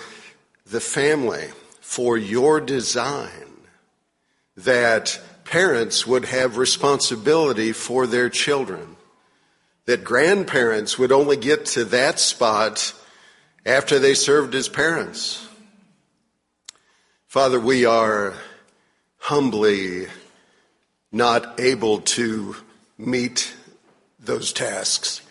the 0.67 0.81
family, 0.81 1.51
for 1.81 2.19
your 2.19 2.61
design 2.61 3.69
that 4.57 5.21
parents 5.45 6.05
would 6.05 6.25
have 6.25 6.57
responsibility 6.57 7.71
for 7.71 8.09
their 8.09 8.29
children, 8.29 8.97
that 9.85 10.03
grandparents 10.03 10.99
would 10.99 11.13
only 11.13 11.37
get 11.37 11.65
to 11.67 11.85
that 11.85 12.19
spot 12.19 12.93
after 13.67 13.99
they 13.99 14.15
served 14.15 14.55
as 14.55 14.69
parents. 14.69 15.47
Father, 17.27 17.59
we 17.59 17.85
are 17.85 18.35
humbly 19.19 20.07
not 21.11 21.59
able 21.59 22.01
to 22.01 22.57
meet 22.99 23.55
those 24.21 24.53
tasks. 24.53 25.23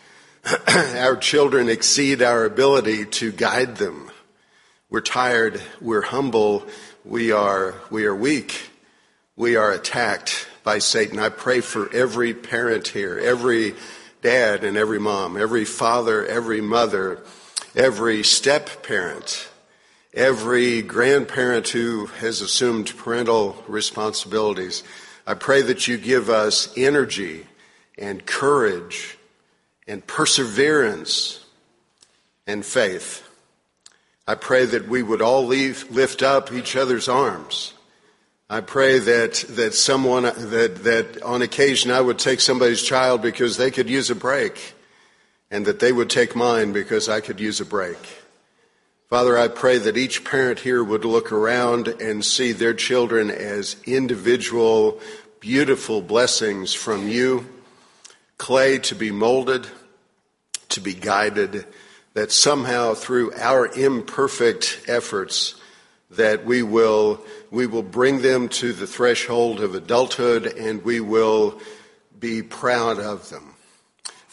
our 0.68 1.16
children 1.16 1.70
exceed 1.70 2.22
our 2.22 2.46
ability 2.46 3.06
to 3.06 3.32
guide 3.32 3.78
them. 3.78 4.10
We're 4.90 5.02
tired, 5.02 5.62
we're 5.80 6.02
humble, 6.02 6.66
we 7.06 7.32
are, 7.32 7.76
we 7.90 8.06
are 8.06 8.16
weak, 8.16 8.70
we 9.36 9.56
are 9.56 9.72
attacked 9.72 10.48
by 10.64 10.80
Satan. 10.80 11.20
I 11.20 11.30
pray 11.30 11.62
for 11.62 11.94
every 11.94 12.34
parent 12.34 12.90
here, 12.90 13.18
every 13.18 13.76
dad 14.22 14.64
and 14.64 14.76
every 14.76 15.00
mom, 15.00 15.38
every 15.38 15.66
father, 15.66 16.26
every 16.26 16.62
mother 16.62 17.24
every 17.76 18.24
step 18.24 18.84
parent, 18.84 19.48
every 20.14 20.82
grandparent 20.82 21.70
who 21.70 22.06
has 22.06 22.42
assumed 22.42 22.96
parental 22.98 23.64
responsibilities. 23.68 24.84
I 25.26 25.34
pray 25.34 25.62
that 25.64 25.88
you 25.88 25.98
give 25.98 26.30
us 26.30 26.72
energy 26.78 27.48
and 27.98 28.26
courage 28.26 29.18
and 29.88 30.06
perseverance 30.06 31.44
and 32.46 32.66
faith. 32.66 33.28
I 34.28 34.36
pray 34.36 34.66
that 34.66 34.88
we 34.88 35.04
would 35.04 35.22
all 35.22 35.46
leave, 35.46 35.90
lift 35.92 36.22
up 36.22 36.52
each 36.52 36.76
other's 36.76 37.10
arms. 37.10 37.74
I 38.50 38.62
pray 38.62 39.00
that, 39.00 39.46
that 39.50 39.74
someone, 39.74 40.24
that, 40.24 40.84
that 40.84 41.24
on 41.24 41.42
occasion 41.42 41.92
I 41.92 42.02
would 42.02 42.20
take 42.20 42.40
somebody's 42.40 42.84
child 42.84 43.22
because 43.22 43.58
they 43.58 43.72
could 43.72 43.90
use 43.90 44.10
a 44.10 44.16
break 44.16 44.76
and 45.52 45.66
that 45.66 45.80
they 45.80 45.92
would 45.92 46.10
take 46.10 46.36
mine 46.36 46.74
because 46.74 47.08
I 47.08 47.22
could 47.22 47.40
use 47.40 47.60
a 47.60 47.66
break. 47.66 47.98
Father, 49.10 49.38
I 49.38 49.48
pray 49.48 49.78
that 49.78 49.96
each 49.96 50.24
parent 50.26 50.60
here 50.60 50.84
would 50.84 51.06
look 51.06 51.32
around 51.32 51.88
and 51.88 52.26
see 52.26 52.52
their 52.52 52.74
children 52.74 53.30
as 53.30 53.76
individual, 53.86 55.00
beautiful 55.40 56.02
blessings 56.02 56.74
from 56.74 57.08
you, 57.08 57.48
clay 58.40 58.80
to 58.80 58.96
be 58.96 59.12
molded, 59.12 59.68
to 60.70 60.82
be 60.82 60.96
guided, 60.96 61.68
that 62.14 62.32
somehow 62.32 62.96
through 62.96 63.34
our 63.34 63.68
imperfect 63.68 64.82
efforts, 64.88 65.56
that 66.10 66.46
we 66.46 66.64
will, 66.64 67.24
we 67.52 67.68
will 67.68 67.84
bring 67.84 68.22
them 68.22 68.50
to 68.50 68.74
the 68.74 68.88
threshold 68.88 69.60
of 69.60 69.76
adulthood 69.76 70.46
and 70.46 70.84
we 70.84 71.00
will 71.00 71.60
be 72.20 72.42
proud 72.42 73.00
of 73.00 73.30
them. 73.30 73.53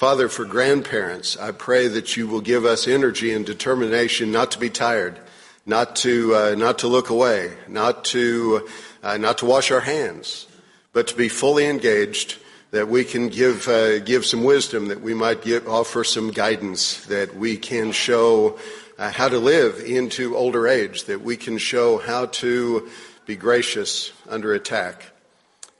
Father, 0.01 0.31
for 0.31 0.47
grandparents, 0.47 1.37
I 1.37 1.53
pray 1.53 1.87
that 1.87 2.17
you 2.17 2.27
will 2.27 2.41
give 2.41 2.65
us 2.65 2.89
energy 2.89 3.35
and 3.35 3.45
determination 3.45 4.33
not 4.33 4.51
to 4.53 4.59
be 4.59 4.71
tired, 4.71 5.21
not 5.67 5.95
to, 5.97 6.35
uh, 6.35 6.55
not 6.57 6.79
to 6.79 6.89
look 6.89 7.11
away, 7.11 7.53
not 7.69 8.07
to, 8.07 8.67
uh, 9.03 9.19
not 9.19 9.37
to 9.37 9.45
wash 9.45 9.71
our 9.71 9.81
hands, 9.81 10.47
but 10.95 11.07
to 11.09 11.15
be 11.15 11.29
fully 11.29 11.67
engaged, 11.67 12.39
that 12.71 12.89
we 12.89 13.05
can 13.05 13.29
give, 13.29 13.69
uh, 13.69 13.99
give 13.99 14.25
some 14.25 14.43
wisdom, 14.43 14.89
that 14.89 15.03
we 15.03 15.13
might 15.13 15.43
give, 15.43 15.69
offer 15.69 16.03
some 16.03 16.31
guidance, 16.31 17.05
that 17.05 17.37
we 17.37 17.59
can 17.59 17.93
show 17.93 18.59
uh, 18.99 19.11
how 19.11 19.29
to 19.29 19.39
live 19.39 19.81
into 19.81 20.35
older 20.35 20.67
age, 20.67 21.05
that 21.05 21.21
we 21.21 21.37
can 21.37 21.59
show 21.59 21.99
how 21.99 22.25
to 22.25 22.89
be 23.27 23.37
gracious 23.37 24.13
under 24.31 24.55
attack, 24.55 25.13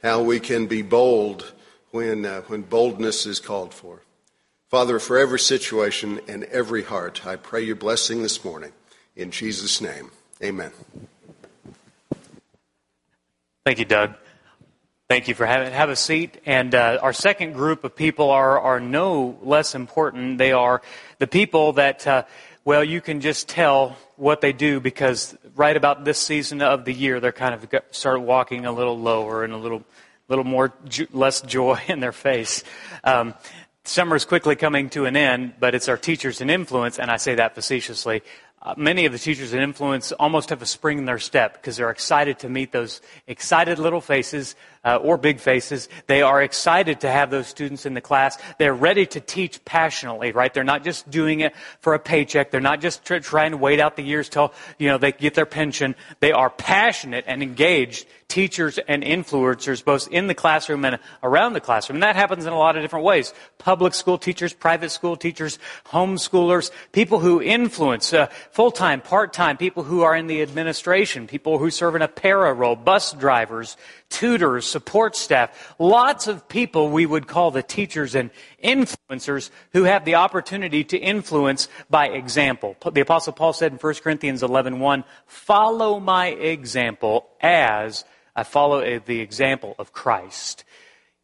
how 0.03 0.21
we 0.21 0.39
can 0.39 0.67
be 0.67 0.83
bold 0.83 1.55
when, 1.91 2.27
uh, 2.27 2.43
when 2.43 2.61
boldness 2.61 3.25
is 3.25 3.41
called 3.41 3.73
for. 3.73 4.03
Father, 4.71 5.01
for 5.01 5.19
every 5.19 5.41
situation 5.41 6.21
and 6.29 6.45
every 6.45 6.85
heart, 6.85 7.27
I 7.27 7.35
pray 7.35 7.63
your 7.63 7.75
blessing 7.75 8.23
this 8.23 8.45
morning. 8.45 8.71
In 9.17 9.33
Jesus' 9.33 9.81
name, 9.81 10.13
amen. 10.41 10.71
Thank 13.67 13.81
you, 13.81 13.85
Doug. 13.85 14.15
Thank 15.09 15.27
you 15.27 15.35
for 15.35 15.45
having 15.45 15.73
have 15.73 15.91
a 15.91 15.97
seat. 15.97 16.41
And 16.47 16.73
uh, 16.73 17.01
our 17.03 17.13
second 17.13 17.55
group 17.55 17.83
of 17.83 17.97
people 17.97 18.31
are 18.31 18.61
are 18.61 18.79
no 18.79 19.37
less 19.43 19.75
important. 19.75 20.39
They 20.39 20.53
are 20.53 20.83
the 21.19 21.27
people 21.27 21.73
that 21.73 22.07
uh, 22.07 22.23
well, 22.65 22.85
you 22.85 23.01
can 23.01 23.21
just 23.21 23.49
tell 23.49 23.97
what 24.15 24.41
they 24.41 24.53
do 24.53 24.79
because 24.79 25.37
right 25.57 25.77
about 25.77 26.05
this 26.05 26.21
season 26.21 26.63
of 26.63 26.85
the 26.85 26.93
year, 26.95 27.19
they're 27.19 27.33
kind 27.33 27.55
of 27.55 27.83
start 27.91 28.21
walking 28.21 28.67
a 28.67 28.73
little 28.73 28.97
lower 28.97 29.43
and 29.43 29.53
a 29.53 29.57
little 29.57 29.83
little 30.29 30.45
more 30.45 30.73
less 31.11 31.41
joy 31.41 31.81
in 31.89 31.99
their 31.99 32.13
face. 32.13 32.63
Um, 33.03 33.35
summer 33.85 34.17
is 34.17 34.25
quickly 34.25 34.57
coming 34.57 34.91
to 34.91 35.07
an 35.07 35.17
end, 35.17 35.55
but 35.59 35.75
it's 35.75 35.89
our 35.89 35.97
teachers 35.97 36.41
and 36.41 36.51
influence, 36.51 36.99
and 36.99 37.11
I 37.11 37.17
say 37.17 37.35
that 37.37 37.55
facetiously. 37.55 38.23
Uh, 38.63 38.75
many 38.77 39.07
of 39.07 39.13
the 39.13 39.19
teachers 39.19 39.55
in 39.55 39.63
influence 39.63 40.13
almost 40.13 40.51
have 40.51 40.61
a 40.61 40.67
spring 40.67 40.99
in 40.99 41.07
their 41.07 41.19
step 41.19 41.55
because 41.55 41.79
they're 41.79 41.89
excited 41.89 42.39
to 42.39 42.47
meet 42.47 42.73
those 42.73 43.01
excited 43.27 43.79
little 43.79 44.03
faces 44.03 44.55
uh, 44.85 44.97
or 44.97 45.17
big 45.17 45.41
faces. 45.41 45.89
They 46.07 46.21
are 46.21 46.43
excited 46.43 47.01
to 47.01 47.11
have 47.11 47.31
those 47.31 47.47
students 47.47 47.87
in 47.87 47.95
the 47.95 48.03
class. 48.03 48.37
They're 48.59 48.75
ready 48.75 49.07
to 49.07 49.21
teach 49.21 49.65
passionately, 49.65 50.33
right? 50.33 50.53
They're 50.53 50.63
not 50.63 50.85
just 50.85 51.11
doing 51.11 51.41
it 51.41 51.55
for 51.81 51.95
a 51.95 51.99
paycheck. 51.99 52.51
They're 52.51 52.61
not 52.61 52.83
just 52.83 53.05
tr- 53.05 53.17
trying 53.19 53.53
to 53.53 53.57
wait 53.57 53.81
out 53.81 53.97
the 53.97 54.03
years 54.03 54.29
till 54.29 54.53
you 54.79 54.89
know 54.89 54.99
they 54.99 55.13
get 55.13 55.35
their 55.35 55.47
pension. 55.47 55.95
They 56.21 56.33
are 56.33 56.51
passionate 56.51 57.25
and 57.27 57.43
engaged 57.43 58.07
teachers 58.31 58.79
and 58.79 59.03
influencers, 59.03 59.85
both 59.85 60.09
in 60.09 60.29
the 60.29 60.35
classroom 60.35 60.85
and 60.85 60.99
around 61.23 61.53
the 61.53 61.61
classroom. 61.61 61.97
And 61.97 62.03
that 62.05 62.15
happens 62.15 62.47
in 62.47 62.53
a 62.53 62.59
lot 62.59 62.77
of 62.77 62.83
different 62.83 63.05
ways. 63.05 63.35
Public 63.59 63.93
school 63.93 64.19
teachers, 64.19 64.55
private 64.55 64.91
school 64.91 65.17
teachers, 65.17 65.59
homeschoolers, 65.87 66.71
people 66.93 67.19
who 67.19 67.43
influence, 67.43 68.15
uh, 68.15 68.29
full-time, 68.51 69.01
part-time, 69.01 69.57
people 69.57 69.85
who 69.85 70.03
are 70.03 70.15
in 70.15 70.27
the 70.27 70.43
administration, 70.43 71.27
people 71.27 71.59
who 71.59 71.71
serve 71.71 71.95
in 71.95 72.03
a 72.03 72.09
para 72.09 72.53
role, 72.53 72.75
bus 72.75 73.13
drivers, 73.13 73.77
tutors, 74.09 74.67
support 74.67 75.15
staff, 75.15 75.75
lots 75.79 76.27
of 76.27 76.49
people 76.49 76.91
we 76.91 77.07
would 77.07 77.27
call 77.27 77.51
the 77.51 77.63
teachers 77.63 78.15
and 78.15 78.31
influencers 78.63 79.51
who 79.73 79.85
have 79.85 80.05
the 80.05 80.17
opportunity 80.17 80.83
to 80.83 80.99
influence 80.99 81.69
by 81.89 82.09
example. 82.09 82.77
The 82.93 83.01
apostle 83.01 83.33
Paul 83.33 83.53
said 83.53 83.73
in 83.73 83.79
1 83.79 84.03
Corinthians 84.03 84.43
11:1, 84.43 85.05
"Follow 85.27 86.01
my 86.01 86.29
example 86.29 87.29
as 87.41 88.05
I 88.35 88.43
follow 88.43 88.81
eh, 88.81 88.99
the 89.05 89.21
example 89.21 89.77
of 89.79 89.93
Christ." 89.93 90.65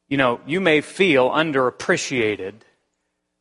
You 0.08 0.16
know, 0.16 0.40
you 0.46 0.60
may 0.60 0.80
feel 0.80 1.30
underappreciated, 1.30 2.62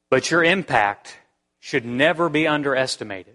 but 0.09 0.31
your 0.31 0.43
impact 0.43 1.17
should 1.59 1.85
never 1.85 2.29
be 2.29 2.47
underestimated. 2.47 3.34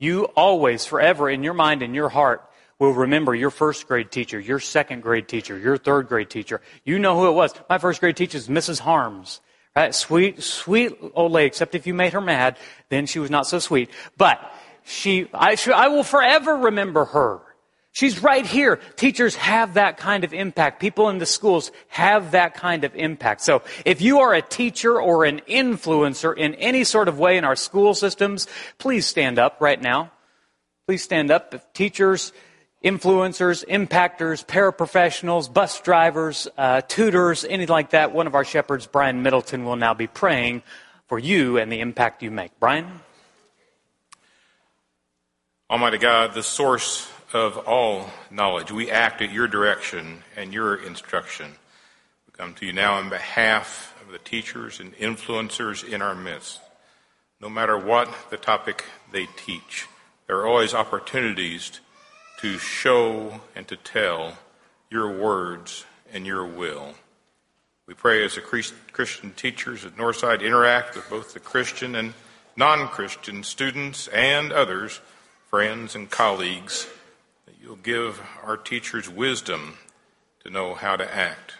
You 0.00 0.24
always, 0.34 0.86
forever, 0.86 1.30
in 1.30 1.44
your 1.44 1.54
mind 1.54 1.82
and 1.82 1.94
your 1.94 2.08
heart, 2.08 2.42
will 2.78 2.94
remember 2.94 3.34
your 3.34 3.50
first 3.50 3.86
grade 3.86 4.10
teacher, 4.10 4.40
your 4.40 4.58
second 4.58 5.02
grade 5.02 5.28
teacher, 5.28 5.56
your 5.56 5.76
third 5.76 6.08
grade 6.08 6.30
teacher. 6.30 6.62
You 6.82 6.98
know 6.98 7.16
who 7.16 7.28
it 7.28 7.32
was. 7.32 7.52
My 7.68 7.76
first 7.76 8.00
grade 8.00 8.16
teacher 8.16 8.38
is 8.38 8.48
Mrs. 8.48 8.80
Harms. 8.80 9.40
Right? 9.76 9.94
Sweet, 9.94 10.42
sweet 10.42 10.98
old 11.14 11.32
lady, 11.32 11.46
except 11.46 11.74
if 11.74 11.86
you 11.86 11.94
made 11.94 12.14
her 12.14 12.20
mad, 12.20 12.56
then 12.88 13.06
she 13.06 13.18
was 13.18 13.30
not 13.30 13.46
so 13.46 13.58
sweet. 13.58 13.90
But 14.16 14.40
she, 14.84 15.28
I, 15.34 15.54
she, 15.54 15.70
I 15.70 15.88
will 15.88 16.02
forever 16.02 16.56
remember 16.56 17.04
her. 17.04 17.40
She's 17.92 18.22
right 18.22 18.46
here. 18.46 18.76
Teachers 18.96 19.34
have 19.34 19.74
that 19.74 19.96
kind 19.96 20.22
of 20.22 20.32
impact. 20.32 20.80
People 20.80 21.08
in 21.08 21.18
the 21.18 21.26
schools 21.26 21.72
have 21.88 22.30
that 22.32 22.54
kind 22.54 22.84
of 22.84 22.94
impact. 22.94 23.40
So 23.40 23.62
if 23.84 24.00
you 24.00 24.20
are 24.20 24.32
a 24.32 24.42
teacher 24.42 25.00
or 25.00 25.24
an 25.24 25.40
influencer 25.48 26.36
in 26.36 26.54
any 26.54 26.84
sort 26.84 27.08
of 27.08 27.18
way 27.18 27.36
in 27.36 27.44
our 27.44 27.56
school 27.56 27.94
systems, 27.94 28.46
please 28.78 29.06
stand 29.06 29.38
up 29.38 29.56
right 29.60 29.80
now. 29.80 30.12
Please 30.86 31.02
stand 31.02 31.32
up. 31.32 31.52
If 31.52 31.72
teachers, 31.72 32.32
influencers, 32.84 33.66
impactors, 33.66 34.46
paraprofessionals, 34.46 35.52
bus 35.52 35.80
drivers, 35.80 36.46
uh, 36.56 36.82
tutors, 36.82 37.44
anything 37.44 37.72
like 37.72 37.90
that, 37.90 38.12
one 38.12 38.28
of 38.28 38.36
our 38.36 38.44
shepherds, 38.44 38.86
Brian 38.86 39.22
Middleton, 39.22 39.64
will 39.64 39.76
now 39.76 39.94
be 39.94 40.06
praying 40.06 40.62
for 41.08 41.18
you 41.18 41.58
and 41.58 41.72
the 41.72 41.80
impact 41.80 42.22
you 42.22 42.30
make. 42.30 42.52
Brian? 42.60 43.00
Almighty 45.68 45.98
God, 45.98 46.34
the 46.34 46.42
source 46.42 47.08
of 47.34 47.58
all 47.58 48.10
knowledge, 48.30 48.72
we 48.72 48.90
act 48.90 49.22
at 49.22 49.32
your 49.32 49.48
direction 49.48 50.22
and 50.36 50.52
your 50.52 50.74
instruction. 50.74 51.52
We 52.26 52.32
come 52.32 52.54
to 52.54 52.66
you 52.66 52.72
now 52.72 52.94
on 52.94 53.08
behalf 53.08 53.94
of 54.04 54.12
the 54.12 54.18
teachers 54.18 54.80
and 54.80 54.94
influencers 54.96 55.86
in 55.86 56.02
our 56.02 56.14
midst. 56.14 56.60
No 57.40 57.48
matter 57.48 57.78
what 57.78 58.12
the 58.30 58.36
topic 58.36 58.84
they 59.12 59.26
teach, 59.36 59.86
there 60.26 60.38
are 60.38 60.46
always 60.46 60.74
opportunities 60.74 61.80
to 62.40 62.58
show 62.58 63.40
and 63.54 63.66
to 63.68 63.76
tell 63.76 64.38
your 64.90 65.10
words 65.10 65.84
and 66.12 66.26
your 66.26 66.44
will. 66.44 66.94
We 67.86 67.94
pray 67.94 68.24
as 68.24 68.36
the 68.36 68.40
Christian 68.40 69.32
teachers 69.32 69.84
at 69.84 69.96
Northside 69.96 70.42
interact 70.42 70.94
with 70.94 71.10
both 71.10 71.34
the 71.34 71.40
Christian 71.40 71.94
and 71.94 72.14
non 72.56 72.88
Christian 72.88 73.42
students 73.42 74.06
and 74.08 74.52
others, 74.52 75.00
friends 75.48 75.94
and 75.94 76.08
colleagues, 76.08 76.86
you'll 77.62 77.76
give 77.76 78.20
our 78.42 78.56
teachers 78.56 79.08
wisdom 79.08 79.74
to 80.44 80.50
know 80.50 80.74
how 80.74 80.96
to 80.96 81.14
act, 81.14 81.54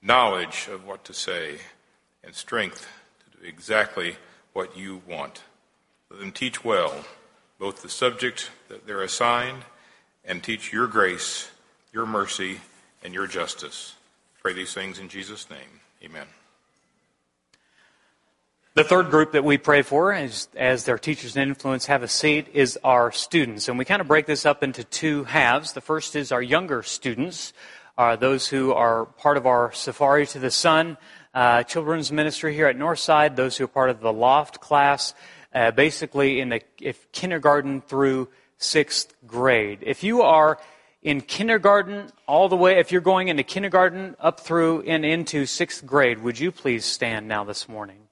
knowledge 0.00 0.68
of 0.70 0.86
what 0.86 1.04
to 1.04 1.12
say, 1.12 1.58
and 2.22 2.34
strength 2.34 2.88
to 3.20 3.38
do 3.38 3.46
exactly 3.46 4.16
what 4.52 4.76
you 4.76 5.02
want. 5.08 5.42
Let 6.10 6.20
them 6.20 6.32
teach 6.32 6.64
well 6.64 7.04
both 7.58 7.82
the 7.82 7.88
subject 7.88 8.50
that 8.68 8.86
they're 8.86 9.02
assigned 9.02 9.64
and 10.24 10.42
teach 10.42 10.72
your 10.72 10.86
grace, 10.86 11.50
your 11.92 12.06
mercy, 12.06 12.60
and 13.02 13.12
your 13.12 13.26
justice. 13.26 13.94
Pray 14.42 14.52
these 14.52 14.74
things 14.74 14.98
in 14.98 15.08
Jesus' 15.08 15.50
name. 15.50 15.80
Amen. 16.02 16.26
The 18.74 18.82
third 18.82 19.08
group 19.08 19.30
that 19.32 19.44
we 19.44 19.56
pray 19.56 19.82
for, 19.82 20.12
as, 20.12 20.48
as 20.56 20.82
their 20.82 20.98
teachers 20.98 21.36
and 21.36 21.48
influence 21.48 21.86
have 21.86 22.02
a 22.02 22.08
seat, 22.08 22.48
is 22.54 22.76
our 22.82 23.12
students. 23.12 23.68
And 23.68 23.78
we 23.78 23.84
kind 23.84 24.00
of 24.00 24.08
break 24.08 24.26
this 24.26 24.44
up 24.44 24.64
into 24.64 24.82
two 24.82 25.22
halves. 25.22 25.74
The 25.74 25.80
first 25.80 26.16
is 26.16 26.32
our 26.32 26.42
younger 26.42 26.82
students, 26.82 27.52
uh, 27.96 28.16
those 28.16 28.48
who 28.48 28.72
are 28.72 29.06
part 29.06 29.36
of 29.36 29.46
our 29.46 29.70
Safari 29.70 30.26
to 30.26 30.40
the 30.40 30.50
Sun 30.50 30.96
uh, 31.34 31.62
children's 31.62 32.10
ministry 32.10 32.52
here 32.52 32.66
at 32.66 32.76
Northside, 32.76 33.36
those 33.36 33.56
who 33.56 33.62
are 33.62 33.68
part 33.68 33.90
of 33.90 34.00
the 34.00 34.12
Loft 34.12 34.60
class, 34.60 35.14
uh, 35.54 35.70
basically 35.70 36.40
in 36.40 36.48
the 36.48 36.60
if 36.80 37.12
kindergarten 37.12 37.80
through 37.80 38.28
sixth 38.58 39.14
grade. 39.24 39.78
If 39.82 40.02
you 40.02 40.22
are 40.22 40.58
in 41.00 41.20
kindergarten 41.20 42.10
all 42.26 42.48
the 42.48 42.56
way, 42.56 42.80
if 42.80 42.90
you're 42.90 43.00
going 43.00 43.28
into 43.28 43.44
kindergarten 43.44 44.16
up 44.18 44.40
through 44.40 44.82
and 44.82 45.04
into 45.04 45.46
sixth 45.46 45.86
grade, 45.86 46.24
would 46.24 46.40
you 46.40 46.50
please 46.50 46.84
stand 46.84 47.28
now 47.28 47.44
this 47.44 47.68
morning? 47.68 48.03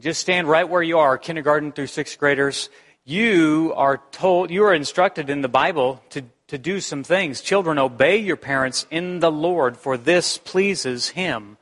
Just 0.00 0.20
stand 0.20 0.48
right 0.48 0.68
where 0.68 0.82
you 0.82 0.98
are, 0.98 1.16
kindergarten 1.16 1.70
through 1.70 1.86
sixth 1.86 2.18
graders. 2.18 2.68
You 3.04 3.72
are 3.76 4.02
told, 4.10 4.50
you 4.50 4.64
are 4.64 4.74
instructed 4.74 5.30
in 5.30 5.40
the 5.40 5.48
Bible 5.48 6.02
to, 6.10 6.24
to 6.48 6.58
do 6.58 6.80
some 6.80 7.04
things. 7.04 7.40
Children, 7.40 7.78
obey 7.78 8.16
your 8.16 8.36
parents 8.36 8.88
in 8.90 9.20
the 9.20 9.30
Lord, 9.30 9.76
for 9.76 9.96
this 9.96 10.36
pleases 10.36 11.10
Him. 11.10 11.58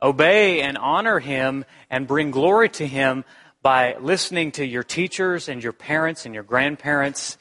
Obey 0.00 0.60
and 0.60 0.78
honor 0.78 1.18
Him 1.18 1.64
and 1.90 2.06
bring 2.06 2.30
glory 2.30 2.68
to 2.68 2.86
Him 2.86 3.24
by 3.62 3.96
listening 3.96 4.52
to 4.52 4.64
your 4.64 4.84
teachers 4.84 5.48
and 5.48 5.60
your 5.60 5.72
parents 5.72 6.24
and 6.24 6.36
your 6.36 6.44
grandparents. 6.44 7.36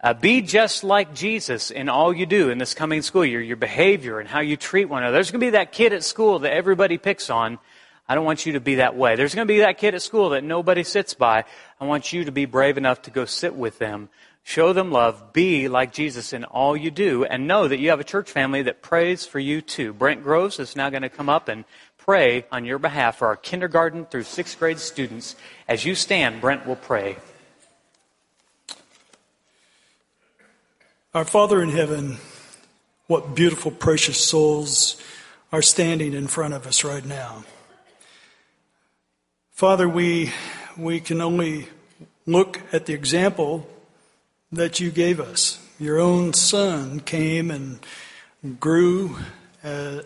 Uh, 0.00 0.14
be 0.14 0.40
just 0.40 0.84
like 0.84 1.14
Jesus 1.14 1.70
in 1.70 1.90
all 1.90 2.14
you 2.14 2.24
do 2.24 2.48
in 2.48 2.56
this 2.56 2.72
coming 2.72 3.02
school 3.02 3.26
year, 3.26 3.42
your 3.42 3.56
behavior 3.56 4.20
and 4.20 4.28
how 4.28 4.40
you 4.40 4.56
treat 4.56 4.86
one 4.86 5.02
another. 5.02 5.16
There's 5.16 5.30
going 5.30 5.40
to 5.40 5.46
be 5.46 5.50
that 5.50 5.72
kid 5.72 5.92
at 5.92 6.02
school 6.02 6.38
that 6.38 6.54
everybody 6.54 6.96
picks 6.96 7.28
on. 7.28 7.58
I 8.08 8.14
don't 8.14 8.24
want 8.24 8.46
you 8.46 8.52
to 8.52 8.60
be 8.60 8.76
that 8.76 8.96
way. 8.96 9.16
There's 9.16 9.34
going 9.34 9.48
to 9.48 9.52
be 9.52 9.60
that 9.60 9.78
kid 9.78 9.94
at 9.94 10.02
school 10.02 10.30
that 10.30 10.44
nobody 10.44 10.84
sits 10.84 11.14
by. 11.14 11.44
I 11.80 11.84
want 11.84 12.12
you 12.12 12.24
to 12.24 12.32
be 12.32 12.44
brave 12.44 12.78
enough 12.78 13.02
to 13.02 13.10
go 13.10 13.24
sit 13.24 13.54
with 13.54 13.78
them, 13.78 14.08
show 14.44 14.72
them 14.72 14.92
love, 14.92 15.32
be 15.32 15.68
like 15.68 15.92
Jesus 15.92 16.32
in 16.32 16.44
all 16.44 16.76
you 16.76 16.90
do, 16.90 17.24
and 17.24 17.48
know 17.48 17.66
that 17.66 17.78
you 17.78 17.90
have 17.90 18.00
a 18.00 18.04
church 18.04 18.30
family 18.30 18.62
that 18.62 18.80
prays 18.80 19.26
for 19.26 19.40
you 19.40 19.60
too. 19.60 19.92
Brent 19.92 20.22
Groves 20.22 20.60
is 20.60 20.76
now 20.76 20.88
going 20.88 21.02
to 21.02 21.08
come 21.08 21.28
up 21.28 21.48
and 21.48 21.64
pray 21.98 22.46
on 22.52 22.64
your 22.64 22.78
behalf 22.78 23.16
for 23.18 23.26
our 23.26 23.36
kindergarten 23.36 24.06
through 24.06 24.22
sixth 24.22 24.58
grade 24.58 24.78
students. 24.78 25.34
As 25.66 25.84
you 25.84 25.96
stand, 25.96 26.40
Brent 26.40 26.64
will 26.64 26.76
pray. 26.76 27.16
Our 31.12 31.24
Father 31.24 31.60
in 31.60 31.70
heaven, 31.70 32.18
what 33.08 33.34
beautiful, 33.34 33.72
precious 33.72 34.22
souls 34.22 35.02
are 35.50 35.62
standing 35.62 36.12
in 36.12 36.28
front 36.28 36.54
of 36.54 36.66
us 36.66 36.84
right 36.84 37.04
now. 37.04 37.44
Father, 39.56 39.88
we, 39.88 40.34
we 40.76 41.00
can 41.00 41.22
only 41.22 41.66
look 42.26 42.60
at 42.74 42.84
the 42.84 42.92
example 42.92 43.66
that 44.52 44.80
you 44.80 44.90
gave 44.90 45.18
us. 45.18 45.58
Your 45.80 45.98
own 45.98 46.34
son 46.34 47.00
came 47.00 47.50
and 47.50 47.80
grew 48.60 49.16
uh, 49.64 50.02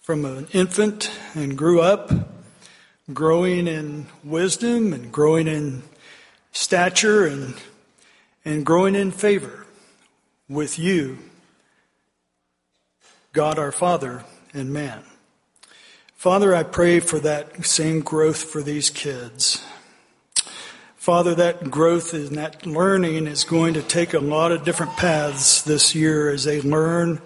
from 0.00 0.24
an 0.24 0.48
infant 0.52 1.08
and 1.34 1.56
grew 1.56 1.80
up, 1.80 2.10
growing 3.14 3.68
in 3.68 4.08
wisdom 4.24 4.92
and 4.92 5.12
growing 5.12 5.46
in 5.46 5.84
stature 6.50 7.26
and, 7.26 7.54
and 8.44 8.66
growing 8.66 8.96
in 8.96 9.12
favor 9.12 9.66
with 10.48 10.80
you, 10.80 11.16
God 13.32 13.56
our 13.56 13.70
Father 13.70 14.24
and 14.52 14.72
man. 14.72 15.04
Father, 16.20 16.54
I 16.54 16.64
pray 16.64 17.00
for 17.00 17.18
that 17.20 17.64
same 17.64 18.00
growth 18.00 18.44
for 18.44 18.62
these 18.62 18.90
kids. 18.90 19.64
Father, 20.94 21.34
that 21.36 21.70
growth 21.70 22.12
and 22.12 22.36
that 22.36 22.66
learning 22.66 23.26
is 23.26 23.42
going 23.42 23.72
to 23.72 23.80
take 23.80 24.12
a 24.12 24.18
lot 24.18 24.52
of 24.52 24.62
different 24.62 24.98
paths 24.98 25.62
this 25.62 25.94
year 25.94 26.28
as 26.28 26.44
they 26.44 26.60
learn. 26.60 27.22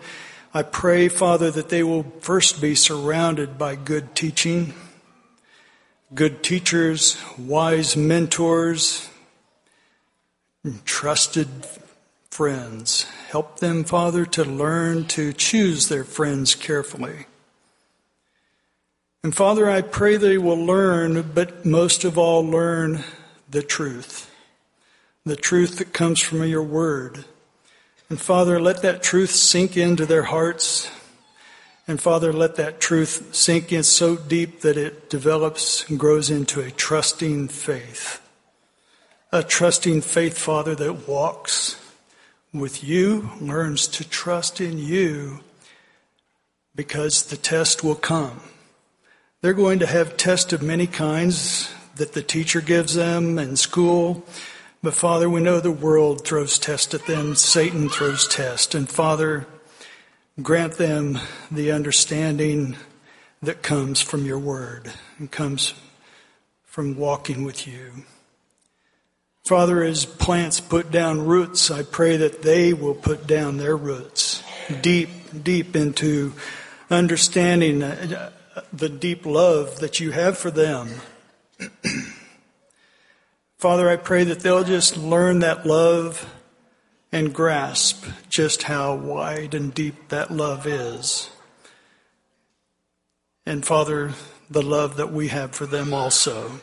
I 0.55 0.63
pray, 0.63 1.09
Father, 1.09 1.51
that 1.51 1.71
they 1.71 1.83
will 1.83 2.05
first 2.21 2.61
be 2.61 2.77
surrounded 2.77 3.59
by 3.59 3.75
good 3.75 4.15
teaching, 4.15 4.75
good 6.15 6.45
teachers, 6.45 7.21
wise 7.37 7.97
mentors, 7.97 9.11
trusted 10.85 11.49
friends. 12.31 13.07
Help 13.29 13.59
them, 13.59 13.83
Father, 13.83 14.25
to 14.27 14.45
learn 14.45 15.07
to 15.07 15.33
choose 15.33 15.89
their 15.89 16.05
friends 16.05 16.55
carefully. 16.55 17.27
And 19.25 19.35
Father, 19.35 19.71
I 19.71 19.81
pray 19.81 20.19
they 20.19 20.37
will 20.37 20.63
learn, 20.63 21.33
but 21.35 21.65
most 21.65 22.05
of 22.05 22.19
all, 22.19 22.45
learn 22.45 23.05
the 23.49 23.63
truth. 23.63 24.31
The 25.25 25.35
truth 25.35 25.79
that 25.79 25.95
comes 25.95 26.21
from 26.21 26.45
your 26.45 26.63
word. 26.63 27.25
And 28.11 28.21
Father, 28.21 28.61
let 28.61 28.83
that 28.83 29.03
truth 29.03 29.31
sink 29.31 29.79
into 29.79 30.05
their 30.05 30.25
hearts. 30.25 30.91
And 31.89 32.03
Father, 32.03 32.35
let 32.35 32.57
that 32.57 32.83
truth 32.83 33.35
sink 33.35 33.73
in 33.73 33.83
so 33.83 34.17
deep 34.17 34.61
that 34.61 34.77
it 34.77 35.09
develops 35.09 35.89
and 35.89 35.99
grows 35.99 36.29
into 36.29 36.61
a 36.61 36.71
trusting 36.71 37.49
faith. 37.49 38.21
A 39.33 39.43
trusting 39.43 40.03
faith, 40.03 40.37
Father, 40.37 40.75
that 40.75 41.09
walks 41.09 41.81
with 42.53 42.85
you, 42.85 43.31
learns 43.41 43.89
to 43.89 44.07
trust 44.07 44.61
in 44.61 44.77
you 44.77 45.41
because 46.77 47.25
the 47.25 47.39
test 47.39 47.83
will 47.83 47.95
come. 47.95 48.43
They're 49.45 49.53
going 49.53 49.81
to 49.81 49.87
have 49.87 50.17
tests 50.17 50.55
of 50.55 50.63
many 50.63 50.87
kinds 50.87 51.71
that 51.97 52.15
the 52.15 52.23
teacher 52.23 52.63
gives 52.63 52.95
them 52.95 53.39
in 53.39 53.57
school. 53.57 54.25
But 54.83 54.95
Father, 54.95 55.29
we 55.29 55.43
know 55.43 55.61
the 55.61 55.71
world 55.71 56.25
throws 56.25 56.59
tests 56.59 56.95
at 56.95 57.05
them. 57.05 57.35
Satan 57.35 57.91
throws 57.91 58.27
tests. 58.27 58.75
And 58.75 58.89
Father, 58.89 59.47
grant 60.41 60.79
them 60.79 61.19
the 61.51 61.73
understanding 61.73 62.79
that 63.43 63.63
comes 63.63 64.01
from 64.01 64.25
your 64.25 64.39
word 64.39 64.91
and 65.19 65.31
comes 65.31 65.75
from 66.65 66.97
walking 66.97 67.45
with 67.45 67.67
you. 67.67 68.05
Father, 69.45 69.83
as 69.83 70.07
plants 70.07 70.59
put 70.59 70.91
down 70.91 71.27
roots, 71.27 71.71
I 71.71 71.83
pray 71.83 72.17
that 72.17 72.41
they 72.41 72.73
will 72.73 72.95
put 72.95 73.27
down 73.27 73.59
their 73.59 73.77
roots 73.77 74.43
deep, 74.81 75.11
deep 75.43 75.77
into 75.77 76.33
understanding 76.89 77.83
uh, 77.83 78.31
the 78.73 78.89
deep 78.89 79.27
love 79.27 79.81
that 79.81 80.01
you 80.01 80.11
have 80.13 80.39
for 80.39 80.51
them. 80.51 80.89
Father, 83.59 83.89
I 83.89 83.97
pray 83.97 84.25
that 84.25 84.41
they'll 84.41 84.65
just 84.65 84.97
learn 84.97 85.41
that 85.41 85.65
love 85.65 86.33
and 87.11 87.33
grasp 87.33 88.05
just 88.29 88.65
how 88.65 88.95
wide 88.95 89.55
and 89.55 89.73
deep 89.73 90.09
that 90.09 90.31
love 90.31 90.67
is. 90.67 91.31
And 93.47 93.65
Father, 93.65 94.13
the 94.51 94.63
love 94.63 94.97
that 94.97 95.13
we 95.13 95.29
have 95.29 95.55
for 95.55 95.67
them 95.67 95.95
also. 95.95 96.61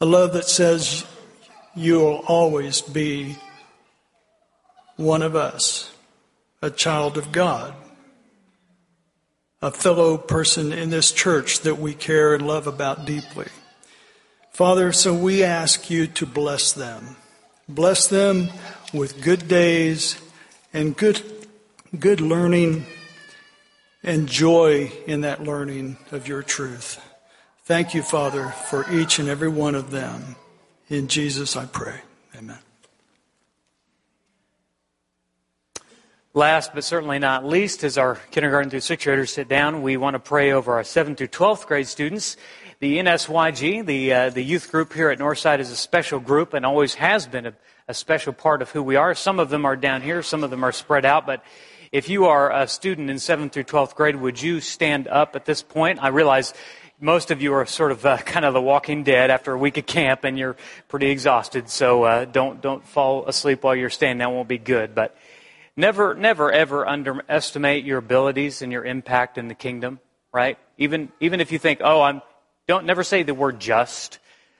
A 0.00 0.06
love 0.06 0.32
that 0.32 0.46
says 0.46 1.06
you'll 1.74 2.22
always 2.26 2.82
be 2.82 3.36
one 4.96 5.22
of 5.22 5.36
us, 5.36 5.92
a 6.60 6.70
child 6.70 7.16
of 7.16 7.32
God 7.32 7.74
a 9.60 9.70
fellow 9.70 10.16
person 10.16 10.72
in 10.72 10.90
this 10.90 11.12
church 11.12 11.60
that 11.60 11.78
we 11.78 11.94
care 11.94 12.34
and 12.34 12.46
love 12.46 12.66
about 12.66 13.04
deeply. 13.04 13.46
Father, 14.52 14.92
so 14.92 15.14
we 15.14 15.42
ask 15.42 15.90
you 15.90 16.06
to 16.06 16.26
bless 16.26 16.72
them. 16.72 17.16
Bless 17.68 18.06
them 18.06 18.48
with 18.92 19.22
good 19.22 19.46
days 19.48 20.20
and 20.72 20.96
good, 20.96 21.22
good 21.98 22.20
learning 22.20 22.86
and 24.02 24.28
joy 24.28 24.90
in 25.06 25.22
that 25.22 25.42
learning 25.42 25.98
of 26.12 26.28
your 26.28 26.42
truth. 26.42 27.00
Thank 27.64 27.94
you, 27.94 28.02
Father, 28.02 28.48
for 28.48 28.90
each 28.90 29.18
and 29.18 29.28
every 29.28 29.48
one 29.48 29.74
of 29.74 29.90
them. 29.90 30.36
In 30.88 31.08
Jesus 31.08 31.54
I 31.54 31.66
pray. 31.66 32.00
Amen. 32.36 32.67
Last 36.38 36.72
but 36.72 36.84
certainly 36.84 37.18
not 37.18 37.44
least, 37.44 37.82
as 37.82 37.98
our 37.98 38.14
kindergarten 38.30 38.70
through 38.70 38.78
sixth 38.78 39.04
graders 39.04 39.32
sit 39.32 39.48
down, 39.48 39.82
we 39.82 39.96
want 39.96 40.14
to 40.14 40.20
pray 40.20 40.52
over 40.52 40.74
our 40.74 40.84
7th 40.84 41.16
through 41.16 41.26
12th 41.26 41.66
grade 41.66 41.88
students. 41.88 42.36
The 42.78 42.98
NSYG, 42.98 43.84
the, 43.84 44.12
uh, 44.12 44.30
the 44.30 44.44
youth 44.44 44.70
group 44.70 44.92
here 44.92 45.10
at 45.10 45.18
Northside, 45.18 45.58
is 45.58 45.72
a 45.72 45.76
special 45.76 46.20
group 46.20 46.54
and 46.54 46.64
always 46.64 46.94
has 46.94 47.26
been 47.26 47.46
a, 47.46 47.54
a 47.88 47.92
special 47.92 48.32
part 48.32 48.62
of 48.62 48.70
who 48.70 48.84
we 48.84 48.94
are. 48.94 49.16
Some 49.16 49.40
of 49.40 49.50
them 49.50 49.64
are 49.64 49.74
down 49.74 50.00
here, 50.00 50.22
some 50.22 50.44
of 50.44 50.50
them 50.50 50.62
are 50.62 50.70
spread 50.70 51.04
out, 51.04 51.26
but 51.26 51.42
if 51.90 52.08
you 52.08 52.26
are 52.26 52.52
a 52.52 52.68
student 52.68 53.10
in 53.10 53.16
7th 53.16 53.50
through 53.50 53.64
12th 53.64 53.96
grade, 53.96 54.14
would 54.14 54.40
you 54.40 54.60
stand 54.60 55.08
up 55.08 55.34
at 55.34 55.44
this 55.44 55.60
point? 55.60 55.98
I 56.00 56.06
realize 56.06 56.54
most 57.00 57.32
of 57.32 57.42
you 57.42 57.52
are 57.54 57.66
sort 57.66 57.90
of 57.90 58.06
uh, 58.06 58.16
kind 58.18 58.44
of 58.44 58.54
the 58.54 58.62
walking 58.62 59.02
dead 59.02 59.32
after 59.32 59.54
a 59.54 59.58
week 59.58 59.76
of 59.76 59.86
camp 59.86 60.22
and 60.22 60.38
you're 60.38 60.56
pretty 60.86 61.10
exhausted, 61.10 61.68
so 61.68 62.04
uh, 62.04 62.24
don't, 62.26 62.60
don't 62.60 62.86
fall 62.86 63.26
asleep 63.26 63.64
while 63.64 63.74
you're 63.74 63.90
standing. 63.90 64.18
That 64.18 64.30
won't 64.30 64.46
be 64.46 64.58
good, 64.58 64.94
but 64.94 65.16
Never, 65.78 66.12
never, 66.12 66.50
ever 66.50 66.88
underestimate 66.88 67.84
your 67.84 67.98
abilities 67.98 68.62
and 68.62 68.72
your 68.72 68.84
impact 68.84 69.38
in 69.38 69.46
the 69.46 69.54
kingdom, 69.54 70.00
right? 70.32 70.58
Even, 70.76 71.12
even 71.20 71.40
if 71.40 71.52
you 71.52 71.60
think, 71.60 71.78
oh, 71.84 72.02
I'm, 72.02 72.20
don't 72.66 72.84
never 72.84 73.04
say 73.04 73.22
the 73.22 73.32
word 73.32 73.60
just. 73.60 74.18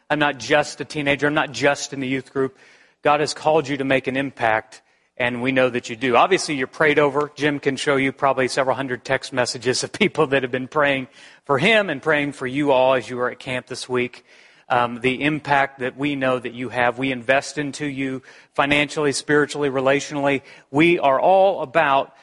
I'm 0.08 0.20
not 0.20 0.38
just 0.38 0.80
a 0.80 0.84
teenager. 0.84 1.26
I'm 1.26 1.34
not 1.34 1.50
just 1.50 1.92
in 1.92 1.98
the 1.98 2.06
youth 2.06 2.32
group. 2.32 2.56
God 3.02 3.18
has 3.18 3.34
called 3.34 3.66
you 3.66 3.78
to 3.78 3.84
make 3.84 4.06
an 4.06 4.16
impact, 4.16 4.80
and 5.16 5.42
we 5.42 5.50
know 5.50 5.68
that 5.68 5.90
you 5.90 5.96
do. 5.96 6.14
Obviously, 6.14 6.54
you're 6.54 6.68
prayed 6.68 7.00
over. 7.00 7.32
Jim 7.34 7.58
can 7.58 7.74
show 7.74 7.96
you 7.96 8.12
probably 8.12 8.46
several 8.46 8.76
hundred 8.76 9.04
text 9.04 9.32
messages 9.32 9.82
of 9.82 9.92
people 9.92 10.28
that 10.28 10.44
have 10.44 10.52
been 10.52 10.68
praying 10.68 11.08
for 11.44 11.58
him 11.58 11.90
and 11.90 12.00
praying 12.00 12.30
for 12.30 12.46
you 12.46 12.70
all 12.70 12.94
as 12.94 13.10
you 13.10 13.16
were 13.16 13.28
at 13.28 13.40
camp 13.40 13.66
this 13.66 13.88
week 13.88 14.24
um, 14.68 15.00
the 15.00 15.22
impact 15.22 15.78
that 15.80 15.96
we 15.96 16.14
know 16.14 16.38
that 16.38 16.54
you 16.54 16.68
have. 16.68 16.98
We 16.98 17.12
invest 17.12 17.58
into 17.58 17.86
you 17.86 18.22
financially, 18.54 19.12
spiritually, 19.12 19.70
relationally. 19.70 20.42
We 20.70 20.98
are 20.98 21.20
all 21.20 21.62
about 21.62 22.14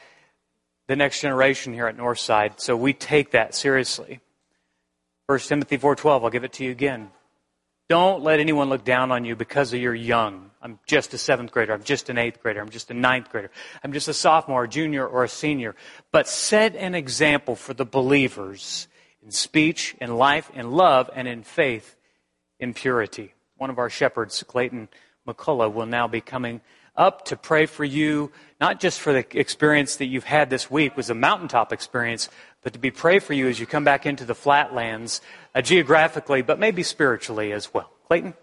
the 0.86 0.96
next 0.96 1.20
generation 1.20 1.72
here 1.74 1.86
at 1.86 1.96
Northside, 1.96 2.60
so 2.60 2.76
we 2.76 2.92
take 2.92 3.32
that 3.32 3.54
seriously. 3.54 4.20
1 5.26 5.38
Timothy 5.40 5.76
4:12, 5.76 6.22
I'll 6.22 6.30
give 6.30 6.44
it 6.44 6.52
to 6.54 6.64
you 6.64 6.70
again. 6.70 7.10
Don't 7.88 8.22
let 8.22 8.40
anyone 8.40 8.68
look 8.68 8.84
down 8.84 9.12
on 9.12 9.24
you 9.24 9.36
because 9.36 9.72
of 9.72 9.80
you're 9.80 9.94
young. 9.94 10.50
I'm 10.60 10.80
just 10.86 11.14
a 11.14 11.18
seventh 11.18 11.52
grader. 11.52 11.72
I'm 11.72 11.84
just 11.84 12.08
an 12.08 12.18
eighth 12.18 12.42
grader. 12.42 12.60
I'm 12.60 12.68
just 12.68 12.90
a 12.90 12.94
ninth 12.94 13.30
grader. 13.30 13.50
I'm 13.84 13.92
just 13.92 14.08
a 14.08 14.14
sophomore, 14.14 14.64
a 14.64 14.68
junior, 14.68 15.06
or 15.06 15.22
a 15.22 15.28
senior. 15.28 15.76
But 16.10 16.26
set 16.26 16.74
an 16.74 16.96
example 16.96 17.54
for 17.54 17.74
the 17.74 17.84
believers 17.84 18.88
in 19.24 19.30
speech, 19.30 19.94
in 20.00 20.16
life, 20.16 20.50
in 20.54 20.72
love, 20.72 21.10
and 21.14 21.28
in 21.28 21.44
faith 21.44 21.96
impurity. 22.60 23.34
One 23.56 23.70
of 23.70 23.78
our 23.78 23.90
shepherds, 23.90 24.42
Clayton 24.42 24.88
McCullough, 25.26 25.72
will 25.72 25.86
now 25.86 26.08
be 26.08 26.20
coming 26.20 26.60
up 26.96 27.24
to 27.26 27.36
pray 27.36 27.66
for 27.66 27.84
you, 27.84 28.32
not 28.60 28.80
just 28.80 29.00
for 29.00 29.12
the 29.12 29.38
experience 29.38 29.96
that 29.96 30.06
you've 30.06 30.24
had 30.24 30.50
this 30.50 30.70
week, 30.70 30.96
was 30.96 31.10
a 31.10 31.14
mountaintop 31.14 31.72
experience, 31.72 32.28
but 32.62 32.72
to 32.72 32.78
be 32.78 32.90
pray 32.90 33.18
for 33.18 33.34
you 33.34 33.48
as 33.48 33.60
you 33.60 33.66
come 33.66 33.84
back 33.84 34.06
into 34.06 34.24
the 34.24 34.34
flatlands, 34.34 35.20
uh, 35.54 35.60
geographically, 35.60 36.42
but 36.42 36.58
maybe 36.58 36.82
spiritually 36.82 37.52
as 37.52 37.72
well. 37.72 37.90
Clayton? 38.08 38.34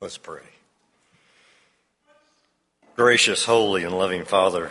Let's 0.00 0.18
pray. 0.18 0.42
Gracious, 2.96 3.44
holy, 3.44 3.84
and 3.84 3.96
loving 3.96 4.24
Father, 4.24 4.70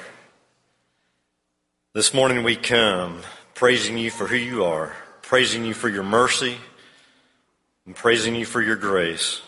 this 1.96 2.14
morning 2.14 2.44
we 2.44 2.58
come 2.58 3.22
praising 3.54 3.98
you 3.98 4.12
for 4.12 4.28
who 4.28 4.36
you 4.36 4.66
are, 4.66 4.94
praising 5.22 5.64
you 5.64 5.74
for 5.74 5.88
your 5.88 6.04
mercy, 6.04 6.58
and 7.86 7.96
praising 7.96 8.36
you 8.36 8.46
for 8.46 8.62
your 8.62 8.76
grace, 8.76 9.42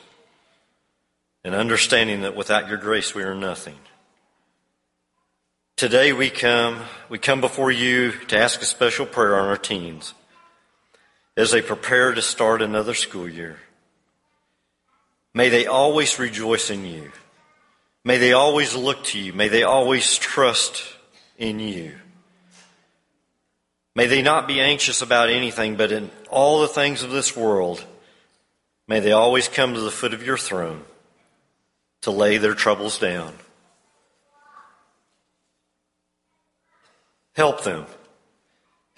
and 1.43 1.53
understanding 1.53 2.21
that 2.21 2.37
without 2.37 2.69
your 2.69 2.77
grace 2.77 3.13
we 3.13 3.21
are 3.21 3.35
nothing. 3.35 3.75
Today 5.75 6.13
we 6.13 6.29
come, 6.29 6.83
we 7.09 7.17
come 7.17 7.41
before 7.41 7.69
you 7.69 8.13
to 8.29 8.39
ask 8.39 8.61
a 8.61 8.65
special 8.65 9.05
prayer 9.05 9.37
on 9.37 9.49
our 9.49 9.57
teens 9.57 10.13
as 11.35 11.51
they 11.51 11.61
prepare 11.61 12.13
to 12.13 12.21
start 12.21 12.61
another 12.61 12.93
school 12.93 13.27
year. 13.27 13.59
May 15.33 15.49
they 15.49 15.65
always 15.65 16.17
rejoice 16.17 16.69
in 16.69 16.85
you. 16.85 17.11
May 18.05 18.17
they 18.19 18.31
always 18.31 18.73
look 18.73 19.03
to 19.07 19.19
you. 19.19 19.33
May 19.33 19.49
they 19.49 19.63
always 19.63 20.17
trust 20.17 20.81
in 21.37 21.59
you. 21.59 21.91
May 23.97 24.05
they 24.05 24.21
not 24.21 24.47
be 24.47 24.61
anxious 24.61 25.01
about 25.01 25.31
anything, 25.31 25.75
but 25.75 25.91
in 25.91 26.11
all 26.29 26.61
the 26.61 26.67
things 26.67 27.01
of 27.01 27.09
this 27.09 27.35
world, 27.35 27.83
may 28.87 28.99
they 28.99 29.11
always 29.11 29.47
come 29.47 29.73
to 29.73 29.79
the 29.79 29.89
foot 29.89 30.13
of 30.13 30.21
your 30.21 30.37
throne 30.37 30.83
to 32.01 32.11
lay 32.11 32.37
their 32.37 32.53
troubles 32.53 32.99
down. 32.99 33.33
Help 37.35 37.63
them. 37.63 37.87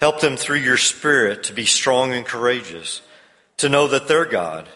Help 0.00 0.20
them 0.20 0.36
through 0.36 0.58
your 0.58 0.76
Spirit 0.76 1.44
to 1.44 1.54
be 1.54 1.64
strong 1.64 2.12
and 2.12 2.26
courageous, 2.26 3.00
to 3.56 3.70
know 3.70 3.88
that 3.88 4.06
their 4.06 4.26
God, 4.26 4.68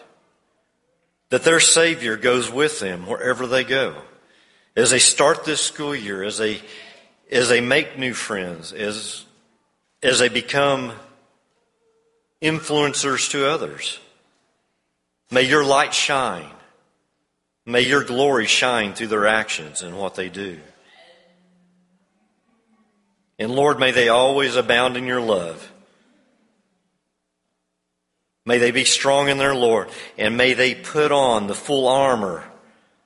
that 1.29 1.43
their 1.43 1.59
Savior 1.59 2.17
goes 2.17 2.51
with 2.51 2.79
them 2.79 3.05
wherever 3.05 3.45
they 3.45 3.63
go. 3.63 4.01
As 4.75 4.89
they 4.89 4.97
start 4.97 5.45
this 5.45 5.61
school 5.61 5.95
year, 5.95 6.23
as 6.23 6.39
they, 6.39 6.61
as 7.29 7.47
they 7.47 7.61
make 7.61 7.99
new 7.99 8.15
friends, 8.15 8.73
as, 8.73 9.25
as 10.05 10.19
they 10.19 10.29
become 10.29 10.93
influencers 12.41 13.29
to 13.31 13.49
others, 13.49 13.99
may 15.31 15.41
your 15.41 15.65
light 15.65 15.93
shine. 15.93 16.51
May 17.65 17.81
your 17.81 18.03
glory 18.03 18.45
shine 18.45 18.93
through 18.93 19.07
their 19.07 19.25
actions 19.25 19.81
and 19.81 19.97
what 19.97 20.13
they 20.13 20.29
do. 20.29 20.59
And 23.39 23.51
Lord, 23.51 23.79
may 23.79 23.89
they 23.89 24.07
always 24.07 24.55
abound 24.55 24.95
in 24.95 25.05
your 25.05 25.21
love. 25.21 25.71
May 28.45 28.59
they 28.59 28.69
be 28.69 28.85
strong 28.85 29.29
in 29.29 29.39
their 29.39 29.55
Lord, 29.55 29.89
and 30.19 30.37
may 30.37 30.53
they 30.53 30.75
put 30.75 31.11
on 31.11 31.47
the 31.47 31.55
full 31.55 31.87
armor 31.87 32.43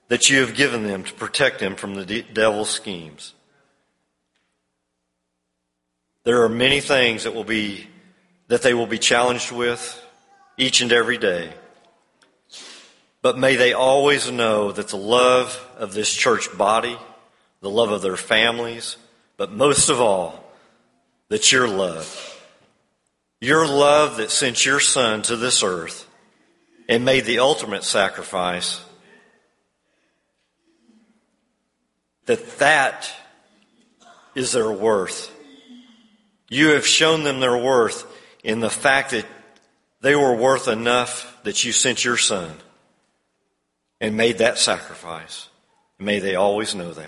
that 0.09 0.29
you 0.29 0.41
have 0.41 0.53
given 0.53 0.83
them 0.83 1.05
to 1.05 1.13
protect 1.13 1.59
them 1.59 1.77
from 1.77 1.95
the 1.95 2.21
devil's 2.23 2.69
schemes. 2.69 3.33
There 6.29 6.43
are 6.43 6.49
many 6.49 6.79
things 6.79 7.23
that 7.23 7.33
will 7.33 7.43
be 7.43 7.87
that 8.49 8.61
they 8.61 8.75
will 8.75 8.85
be 8.85 8.99
challenged 8.99 9.51
with 9.51 9.99
each 10.57 10.79
and 10.79 10.91
every 10.91 11.17
day. 11.17 11.51
But 13.23 13.39
may 13.39 13.55
they 13.55 13.73
always 13.73 14.29
know 14.29 14.71
that 14.71 14.89
the 14.89 14.95
love 14.95 15.59
of 15.75 15.95
this 15.95 16.13
church 16.13 16.55
body, 16.55 16.95
the 17.61 17.69
love 17.71 17.89
of 17.89 18.03
their 18.03 18.15
families, 18.15 18.97
but 19.37 19.51
most 19.51 19.89
of 19.89 19.99
all, 19.99 20.53
that 21.29 21.51
your 21.51 21.67
love, 21.67 22.39
your 23.41 23.65
love 23.65 24.17
that 24.17 24.29
sent 24.29 24.63
your 24.63 24.79
son 24.79 25.23
to 25.23 25.35
this 25.35 25.63
earth 25.63 26.07
and 26.87 27.03
made 27.03 27.25
the 27.25 27.39
ultimate 27.39 27.83
sacrifice, 27.83 28.79
that 32.27 32.59
that 32.59 33.11
is 34.35 34.51
their 34.51 34.71
worth. 34.71 35.35
You 36.49 36.69
have 36.69 36.85
shown 36.85 37.23
them 37.23 37.39
their 37.39 37.57
worth 37.57 38.05
in 38.43 38.59
the 38.59 38.69
fact 38.69 39.11
that 39.11 39.25
they 40.01 40.15
were 40.15 40.35
worth 40.35 40.67
enough 40.67 41.37
that 41.43 41.63
you 41.63 41.71
sent 41.71 42.03
your 42.03 42.17
son 42.17 42.51
and 44.01 44.17
made 44.17 44.39
that 44.39 44.57
sacrifice. 44.57 45.49
May 45.99 46.19
they 46.19 46.35
always 46.35 46.73
know 46.73 46.93
that. 46.93 47.05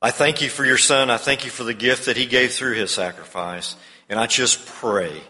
I 0.00 0.10
thank 0.10 0.42
you 0.42 0.48
for 0.48 0.64
your 0.64 0.78
son. 0.78 1.10
I 1.10 1.16
thank 1.16 1.44
you 1.44 1.50
for 1.50 1.62
the 1.62 1.74
gift 1.74 2.06
that 2.06 2.16
he 2.16 2.26
gave 2.26 2.52
through 2.52 2.74
his 2.74 2.90
sacrifice. 2.90 3.76
And 4.08 4.18
I 4.18 4.26
just 4.26 4.66
pray 4.66 5.22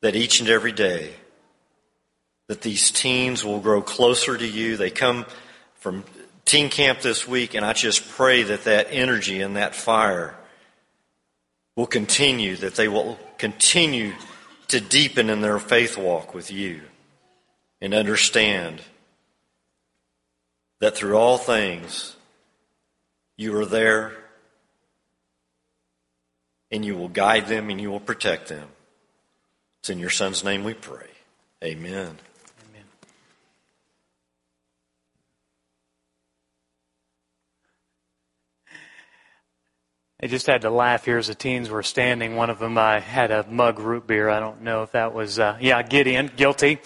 that 0.00 0.16
each 0.16 0.40
and 0.40 0.48
every 0.48 0.72
day 0.72 1.12
that 2.48 2.62
these 2.62 2.90
teens 2.90 3.44
will 3.44 3.60
grow 3.60 3.82
closer 3.82 4.38
to 4.38 4.46
you. 4.46 4.76
They 4.76 4.90
come 4.90 5.26
from 5.74 6.04
teen 6.50 6.68
camp 6.68 7.00
this 7.00 7.28
week, 7.28 7.54
and 7.54 7.64
I 7.64 7.72
just 7.72 8.08
pray 8.10 8.42
that 8.42 8.64
that 8.64 8.88
energy 8.90 9.40
and 9.40 9.56
that 9.56 9.74
fire 9.74 10.34
will 11.76 11.86
continue, 11.86 12.56
that 12.56 12.74
they 12.74 12.88
will 12.88 13.18
continue 13.38 14.12
to 14.68 14.80
deepen 14.80 15.30
in 15.30 15.40
their 15.40 15.58
faith 15.58 15.96
walk 15.96 16.34
with 16.34 16.50
you 16.50 16.80
and 17.80 17.94
understand 17.94 18.80
that 20.80 20.96
through 20.96 21.16
all 21.16 21.38
things, 21.38 22.16
you 23.36 23.56
are 23.56 23.66
there 23.66 24.16
and 26.70 26.84
you 26.84 26.96
will 26.96 27.08
guide 27.08 27.46
them 27.46 27.70
and 27.70 27.80
you 27.80 27.90
will 27.90 28.00
protect 28.00 28.48
them. 28.48 28.68
It's 29.80 29.90
in 29.90 29.98
your 29.98 30.10
son's 30.10 30.44
name 30.44 30.64
we 30.64 30.74
pray. 30.74 31.08
Amen. 31.64 32.18
Amen. 32.68 32.84
I 40.22 40.26
just 40.26 40.46
had 40.46 40.62
to 40.62 40.70
laugh 40.70 41.06
here 41.06 41.16
as 41.16 41.28
the 41.28 41.34
teens 41.34 41.70
were 41.70 41.82
standing. 41.82 42.36
One 42.36 42.50
of 42.50 42.58
them 42.58 42.76
I 42.76 43.00
had 43.00 43.30
a 43.30 43.46
mug 43.48 43.78
root 43.78 44.06
beer. 44.06 44.28
I 44.28 44.38
don't 44.38 44.60
know 44.60 44.82
if 44.82 44.92
that 44.92 45.14
was, 45.14 45.38
uh, 45.38 45.56
yeah, 45.62 45.80
Gideon, 45.82 46.30
guilty. 46.36 46.78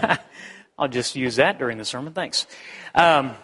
I'll 0.78 0.86
just 0.86 1.16
use 1.16 1.34
that 1.36 1.58
during 1.58 1.78
the 1.78 1.84
sermon. 1.84 2.12
Thanks. 2.12 2.46
Um, 2.94 3.34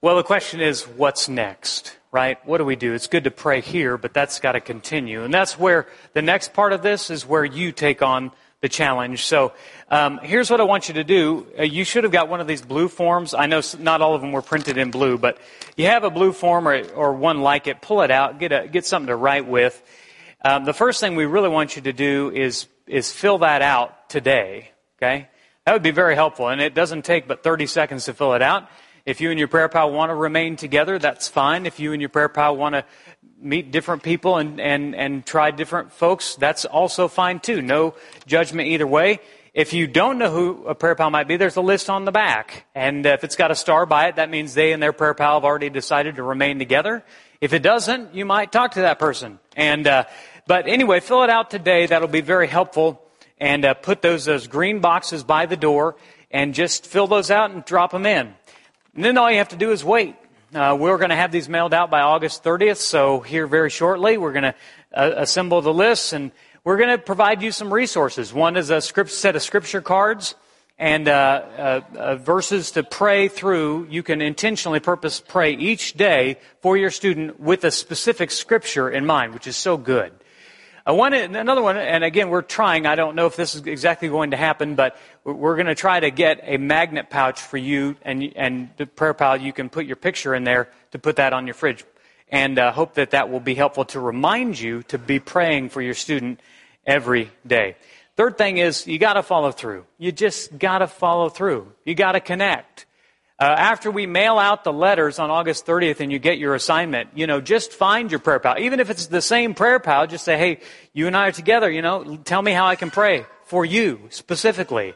well, 0.00 0.16
the 0.16 0.24
question 0.24 0.60
is, 0.60 0.82
what's 0.82 1.28
next? 1.28 1.96
Right? 2.10 2.44
What 2.44 2.58
do 2.58 2.64
we 2.64 2.74
do? 2.74 2.92
It's 2.92 3.06
good 3.06 3.24
to 3.24 3.30
pray 3.30 3.60
here, 3.60 3.96
but 3.96 4.12
that's 4.12 4.40
got 4.40 4.52
to 4.52 4.60
continue. 4.60 5.22
And 5.22 5.32
that's 5.32 5.56
where 5.56 5.86
the 6.14 6.22
next 6.22 6.52
part 6.52 6.72
of 6.72 6.82
this 6.82 7.08
is 7.08 7.24
where 7.24 7.44
you 7.44 7.70
take 7.70 8.02
on 8.02 8.32
the 8.62 8.68
challenge. 8.68 9.24
So 9.24 9.52
um, 9.90 10.18
here's 10.22 10.50
what 10.50 10.60
I 10.60 10.64
want 10.64 10.88
you 10.88 10.94
to 10.94 11.04
do. 11.04 11.46
Uh, 11.58 11.62
you 11.62 11.84
should 11.84 12.04
have 12.04 12.12
got 12.12 12.28
one 12.28 12.40
of 12.40 12.46
these 12.46 12.62
blue 12.62 12.88
forms. 12.88 13.34
I 13.34 13.46
know 13.46 13.60
not 13.78 14.00
all 14.00 14.14
of 14.14 14.22
them 14.22 14.32
were 14.32 14.42
printed 14.42 14.78
in 14.78 14.90
blue, 14.90 15.18
but 15.18 15.38
you 15.76 15.86
have 15.86 16.04
a 16.04 16.10
blue 16.10 16.32
form 16.32 16.66
or, 16.66 16.82
or 16.90 17.12
one 17.12 17.42
like 17.42 17.66
it. 17.66 17.82
Pull 17.82 18.02
it 18.02 18.10
out. 18.10 18.38
Get 18.38 18.52
a, 18.52 18.66
get 18.66 18.86
something 18.86 19.08
to 19.08 19.16
write 19.16 19.46
with. 19.46 19.80
Um, 20.44 20.64
the 20.64 20.72
first 20.72 21.00
thing 21.00 21.16
we 21.16 21.26
really 21.26 21.48
want 21.48 21.76
you 21.76 21.82
to 21.82 21.92
do 21.92 22.30
is 22.30 22.66
is 22.86 23.10
fill 23.10 23.38
that 23.38 23.62
out 23.62 24.08
today. 24.08 24.70
Okay, 24.96 25.28
that 25.64 25.72
would 25.72 25.82
be 25.82 25.90
very 25.90 26.14
helpful, 26.14 26.48
and 26.48 26.60
it 26.60 26.74
doesn't 26.74 27.04
take 27.04 27.26
but 27.26 27.42
30 27.42 27.66
seconds 27.66 28.04
to 28.04 28.14
fill 28.14 28.34
it 28.34 28.42
out. 28.42 28.68
If 29.06 29.20
you 29.20 29.30
and 29.30 29.38
your 29.38 29.46
prayer 29.46 29.68
pal 29.68 29.92
want 29.92 30.10
to 30.10 30.16
remain 30.16 30.56
together, 30.56 30.98
that's 30.98 31.28
fine. 31.28 31.64
If 31.64 31.78
you 31.78 31.92
and 31.92 32.02
your 32.02 32.08
prayer 32.08 32.28
pal 32.28 32.56
want 32.56 32.74
to 32.74 32.84
meet 33.40 33.70
different 33.70 34.02
people 34.02 34.36
and, 34.36 34.60
and, 34.60 34.96
and 34.96 35.24
try 35.24 35.52
different 35.52 35.92
folks, 35.92 36.34
that's 36.34 36.64
also 36.64 37.06
fine 37.06 37.38
too. 37.38 37.62
No 37.62 37.94
judgment 38.26 38.66
either 38.68 38.86
way. 38.86 39.20
If 39.54 39.72
you 39.72 39.86
don't 39.86 40.18
know 40.18 40.30
who 40.30 40.66
a 40.66 40.74
prayer 40.74 40.96
pal 40.96 41.10
might 41.10 41.28
be, 41.28 41.36
there's 41.36 41.54
a 41.54 41.60
list 41.60 41.88
on 41.88 42.04
the 42.04 42.10
back. 42.10 42.66
And 42.74 43.06
if 43.06 43.22
it's 43.22 43.36
got 43.36 43.52
a 43.52 43.54
star 43.54 43.86
by 43.86 44.08
it, 44.08 44.16
that 44.16 44.28
means 44.28 44.54
they 44.54 44.72
and 44.72 44.82
their 44.82 44.92
prayer 44.92 45.14
pal 45.14 45.34
have 45.34 45.44
already 45.44 45.70
decided 45.70 46.16
to 46.16 46.24
remain 46.24 46.58
together. 46.58 47.04
If 47.40 47.52
it 47.52 47.62
doesn't, 47.62 48.12
you 48.12 48.24
might 48.24 48.50
talk 48.50 48.72
to 48.72 48.80
that 48.80 48.98
person. 48.98 49.38
And, 49.54 49.86
uh, 49.86 50.04
but 50.48 50.66
anyway, 50.66 50.98
fill 50.98 51.22
it 51.22 51.30
out 51.30 51.50
today. 51.50 51.86
That'll 51.86 52.08
be 52.08 52.22
very 52.22 52.48
helpful. 52.48 53.00
And 53.38 53.64
uh, 53.64 53.74
put 53.74 54.02
those, 54.02 54.24
those 54.24 54.48
green 54.48 54.80
boxes 54.80 55.22
by 55.22 55.46
the 55.46 55.56
door 55.56 55.96
and 56.30 56.54
just 56.54 56.86
fill 56.86 57.06
those 57.06 57.30
out 57.30 57.52
and 57.52 57.64
drop 57.64 57.92
them 57.92 58.04
in. 58.04 58.34
And 58.96 59.04
then 59.04 59.18
all 59.18 59.30
you 59.30 59.36
have 59.36 59.50
to 59.50 59.56
do 59.56 59.72
is 59.72 59.84
wait. 59.84 60.16
Uh, 60.54 60.74
we're 60.80 60.96
going 60.96 61.10
to 61.10 61.16
have 61.16 61.30
these 61.30 61.50
mailed 61.50 61.74
out 61.74 61.90
by 61.90 62.00
August 62.00 62.42
30th, 62.42 62.78
so 62.78 63.20
here 63.20 63.46
very 63.46 63.68
shortly 63.68 64.16
we're 64.16 64.32
going 64.32 64.44
to 64.44 64.54
uh, 64.94 65.12
assemble 65.16 65.60
the 65.60 65.72
lists 65.72 66.14
and 66.14 66.32
we're 66.64 66.78
going 66.78 66.88
to 66.88 66.96
provide 66.96 67.42
you 67.42 67.52
some 67.52 67.70
resources. 67.70 68.32
One 68.32 68.56
is 68.56 68.70
a 68.70 68.80
script, 68.80 69.10
set 69.10 69.36
of 69.36 69.42
scripture 69.42 69.82
cards 69.82 70.34
and 70.78 71.08
uh, 71.08 71.12
uh, 71.12 71.80
uh, 71.94 72.16
verses 72.16 72.70
to 72.70 72.82
pray 72.82 73.28
through. 73.28 73.86
You 73.90 74.02
can 74.02 74.22
intentionally 74.22 74.80
purpose 74.80 75.20
pray 75.20 75.52
each 75.52 75.92
day 75.92 76.38
for 76.62 76.78
your 76.78 76.90
student 76.90 77.38
with 77.38 77.64
a 77.64 77.70
specific 77.70 78.30
scripture 78.30 78.88
in 78.88 79.04
mind, 79.04 79.34
which 79.34 79.46
is 79.46 79.58
so 79.58 79.76
good. 79.76 80.14
Uh, 80.86 80.94
another 81.02 81.62
one, 81.62 81.76
and 81.76 82.04
again, 82.04 82.28
we're 82.28 82.42
trying. 82.42 82.86
I 82.86 82.94
don't 82.94 83.16
know 83.16 83.26
if 83.26 83.34
this 83.34 83.56
is 83.56 83.62
exactly 83.66 84.08
going 84.08 84.30
to 84.30 84.36
happen, 84.36 84.76
but 84.76 84.96
we're 85.24 85.56
going 85.56 85.66
to 85.66 85.74
try 85.74 85.98
to 85.98 86.12
get 86.12 86.40
a 86.44 86.58
magnet 86.58 87.10
pouch 87.10 87.40
for 87.40 87.56
you 87.56 87.96
and, 88.02 88.32
and 88.36 88.70
the 88.76 88.86
prayer 88.86 89.12
pal. 89.12 89.36
You 89.36 89.52
can 89.52 89.68
put 89.68 89.86
your 89.86 89.96
picture 89.96 90.32
in 90.32 90.44
there 90.44 90.68
to 90.92 91.00
put 91.00 91.16
that 91.16 91.32
on 91.32 91.46
your 91.46 91.54
fridge. 91.54 91.84
And 92.28 92.58
uh, 92.58 92.70
hope 92.70 92.94
that 92.94 93.10
that 93.10 93.30
will 93.30 93.40
be 93.40 93.54
helpful 93.54 93.84
to 93.86 94.00
remind 94.00 94.60
you 94.60 94.84
to 94.84 94.98
be 94.98 95.18
praying 95.18 95.70
for 95.70 95.82
your 95.82 95.94
student 95.94 96.40
every 96.86 97.30
day. 97.44 97.76
Third 98.16 98.38
thing 98.38 98.58
is 98.58 98.86
you 98.86 98.98
got 98.98 99.14
to 99.14 99.22
follow 99.22 99.50
through. 99.50 99.86
You 99.98 100.12
just 100.12 100.56
got 100.56 100.78
to 100.78 100.86
follow 100.86 101.28
through. 101.28 101.72
You 101.84 101.96
got 101.96 102.12
to 102.12 102.20
connect. 102.20 102.85
Uh, 103.38 103.44
after 103.44 103.90
we 103.90 104.06
mail 104.06 104.38
out 104.38 104.64
the 104.64 104.72
letters 104.72 105.18
on 105.18 105.30
August 105.30 105.66
30th 105.66 106.00
and 106.00 106.10
you 106.10 106.18
get 106.18 106.38
your 106.38 106.54
assignment, 106.54 107.10
you 107.14 107.26
know, 107.26 107.38
just 107.38 107.70
find 107.70 108.10
your 108.10 108.18
prayer 108.18 108.38
pal. 108.38 108.58
Even 108.58 108.80
if 108.80 108.88
it's 108.88 109.08
the 109.08 109.20
same 109.20 109.52
prayer 109.52 109.78
pal, 109.78 110.06
just 110.06 110.24
say, 110.24 110.38
hey, 110.38 110.60
you 110.94 111.06
and 111.06 111.14
I 111.14 111.28
are 111.28 111.32
together, 111.32 111.70
you 111.70 111.82
know, 111.82 112.16
tell 112.24 112.40
me 112.40 112.52
how 112.52 112.66
I 112.66 112.76
can 112.76 112.90
pray 112.90 113.26
for 113.44 113.62
you 113.66 114.00
specifically. 114.08 114.94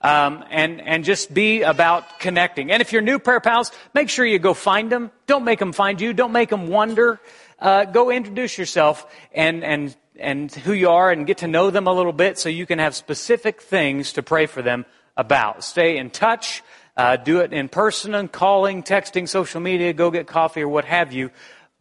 Um, 0.00 0.42
and, 0.50 0.80
and 0.80 1.04
just 1.04 1.32
be 1.32 1.62
about 1.62 2.18
connecting. 2.18 2.72
And 2.72 2.80
if 2.80 2.92
you're 2.92 3.02
new 3.02 3.18
prayer 3.18 3.40
pals, 3.40 3.70
make 3.92 4.08
sure 4.08 4.24
you 4.24 4.38
go 4.38 4.54
find 4.54 4.90
them. 4.90 5.10
Don't 5.26 5.44
make 5.44 5.58
them 5.58 5.72
find 5.72 6.00
you. 6.00 6.14
Don't 6.14 6.32
make 6.32 6.48
them 6.48 6.68
wonder. 6.68 7.20
Uh, 7.58 7.84
go 7.84 8.10
introduce 8.10 8.56
yourself 8.56 9.06
and, 9.32 9.62
and, 9.62 9.94
and 10.18 10.50
who 10.50 10.72
you 10.72 10.88
are 10.88 11.12
and 11.12 11.26
get 11.26 11.38
to 11.38 11.46
know 11.46 11.70
them 11.70 11.86
a 11.86 11.92
little 11.92 12.14
bit 12.14 12.38
so 12.38 12.48
you 12.48 12.64
can 12.64 12.78
have 12.78 12.96
specific 12.96 13.60
things 13.60 14.14
to 14.14 14.22
pray 14.22 14.46
for 14.46 14.62
them 14.62 14.86
about. 15.16 15.62
Stay 15.62 15.98
in 15.98 16.10
touch. 16.10 16.62
Uh, 16.96 17.16
do 17.16 17.40
it 17.40 17.52
in 17.52 17.68
person, 17.68 18.14
and 18.14 18.30
calling, 18.30 18.82
texting, 18.82 19.28
social 19.28 19.60
media, 19.60 19.92
go 19.92 20.10
get 20.10 20.26
coffee 20.26 20.62
or 20.62 20.68
what 20.68 20.84
have 20.84 21.12
you. 21.12 21.30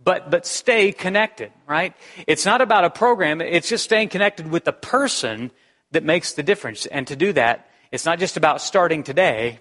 But, 0.03 0.31
but 0.31 0.45
stay 0.45 0.91
connected, 0.91 1.51
right? 1.67 1.93
It's 2.27 2.45
not 2.45 2.61
about 2.61 2.85
a 2.85 2.89
program. 2.89 3.41
It's 3.41 3.69
just 3.69 3.83
staying 3.83 4.09
connected 4.09 4.49
with 4.49 4.63
the 4.63 4.73
person 4.73 5.51
that 5.91 6.03
makes 6.03 6.33
the 6.33 6.43
difference. 6.43 6.85
And 6.85 7.05
to 7.07 7.15
do 7.15 7.33
that, 7.33 7.69
it's 7.91 8.05
not 8.05 8.19
just 8.19 8.37
about 8.37 8.61
starting 8.61 9.03
today. 9.03 9.59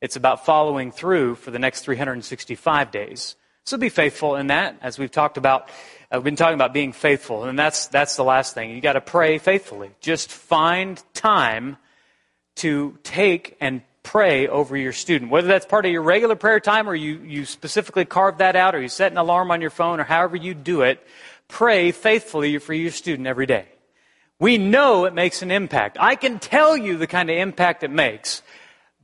It's 0.00 0.16
about 0.16 0.44
following 0.44 0.92
through 0.92 1.36
for 1.36 1.50
the 1.50 1.58
next 1.58 1.80
365 1.80 2.90
days. 2.90 3.34
So 3.64 3.78
be 3.78 3.88
faithful 3.88 4.36
in 4.36 4.48
that, 4.48 4.76
as 4.82 4.98
we've 4.98 5.10
talked 5.10 5.36
about. 5.36 5.68
Uh, 6.10 6.16
we've 6.16 6.24
been 6.24 6.36
talking 6.36 6.54
about 6.54 6.74
being 6.74 6.92
faithful, 6.92 7.44
and 7.44 7.58
that's, 7.58 7.86
that's 7.86 8.16
the 8.16 8.24
last 8.24 8.54
thing. 8.54 8.70
You 8.70 8.80
got 8.80 8.94
to 8.94 9.00
pray 9.00 9.38
faithfully. 9.38 9.90
Just 10.00 10.30
find 10.30 11.02
time 11.14 11.76
to 12.56 12.98
take 13.02 13.56
and 13.60 13.82
pray 14.02 14.48
over 14.48 14.76
your 14.76 14.92
student. 14.92 15.30
Whether 15.30 15.48
that's 15.48 15.66
part 15.66 15.86
of 15.86 15.92
your 15.92 16.02
regular 16.02 16.36
prayer 16.36 16.60
time 16.60 16.88
or 16.88 16.94
you, 16.94 17.20
you 17.24 17.44
specifically 17.44 18.04
carve 18.04 18.38
that 18.38 18.56
out 18.56 18.74
or 18.74 18.82
you 18.82 18.88
set 18.88 19.12
an 19.12 19.18
alarm 19.18 19.50
on 19.50 19.60
your 19.60 19.70
phone 19.70 20.00
or 20.00 20.04
however 20.04 20.36
you 20.36 20.54
do 20.54 20.82
it, 20.82 21.04
pray 21.48 21.92
faithfully 21.92 22.58
for 22.58 22.74
your 22.74 22.90
student 22.90 23.26
every 23.26 23.46
day. 23.46 23.66
We 24.38 24.58
know 24.58 25.04
it 25.04 25.14
makes 25.14 25.42
an 25.42 25.50
impact. 25.50 25.98
I 26.00 26.16
can 26.16 26.40
tell 26.40 26.76
you 26.76 26.96
the 26.96 27.06
kind 27.06 27.30
of 27.30 27.36
impact 27.36 27.84
it 27.84 27.90
makes, 27.90 28.42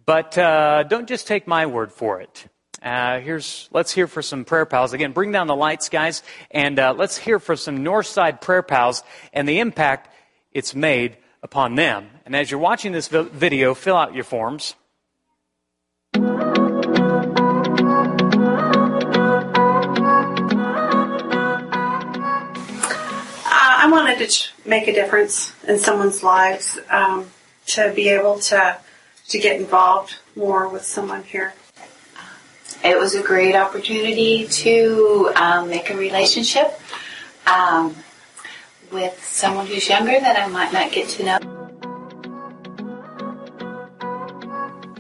but 0.05 0.37
uh, 0.37 0.83
don't 0.83 1.09
just 1.09 1.29
take 1.29 1.47
my 1.47 1.67
word 1.67 1.93
for 1.93 2.21
it. 2.21 2.47
Uh, 2.83 3.21
here's 3.21 3.69
let's 3.73 3.93
hear 3.93 4.07
for 4.07 4.23
some 4.23 4.45
prayer 4.45 4.67
pals 4.67 4.93
again. 4.93 5.13
Bring 5.13 5.33
down 5.33 5.47
the 5.47 5.57
lights, 5.57 5.89
guys, 5.89 6.23
and 6.51 6.79
uh, 6.79 6.95
let's 6.97 7.17
hear 7.17 7.39
for 7.39 7.57
some 7.57 7.79
Northside 7.79 8.41
prayer 8.41 8.63
pals 8.63 9.03
and 9.33 9.49
the 9.49 9.61
impact 9.61 10.13
it's 10.53 10.75
made 10.75 11.17
upon 11.43 11.75
them. 11.75 12.09
And 12.25 12.35
as 12.35 12.51
you're 12.51 12.61
watching 12.61 12.93
this 12.93 13.09
video, 13.09 13.75
fill 13.75 13.97
out 13.97 14.15
your 14.15 14.25
forms. 14.25 14.75
Wanted 24.09 24.31
to 24.31 24.49
make 24.65 24.89
a 24.89 24.93
difference 24.93 25.53
in 25.67 25.79
someone's 25.79 26.23
lives, 26.23 26.79
um, 26.91 27.27
to 27.67 27.93
be 27.95 28.09
able 28.09 28.39
to 28.39 28.79
to 29.29 29.39
get 29.39 29.61
involved 29.61 30.15
more 30.35 30.69
with 30.69 30.83
someone 30.83 31.23
here. 31.23 31.53
It 32.83 32.99
was 32.99 33.15
a 33.15 33.23
great 33.23 33.55
opportunity 33.55 34.47
to 34.47 35.31
um, 35.37 35.69
make 35.69 35.91
a 35.91 35.97
relationship 35.97 36.81
um, 37.47 37.95
with 38.91 39.23
someone 39.23 39.67
who's 39.67 39.87
younger 39.87 40.19
that 40.19 40.39
I 40.39 40.49
might 40.49 40.73
not 40.73 40.91
get 40.93 41.09
to 41.11 41.25
know. 41.25 41.39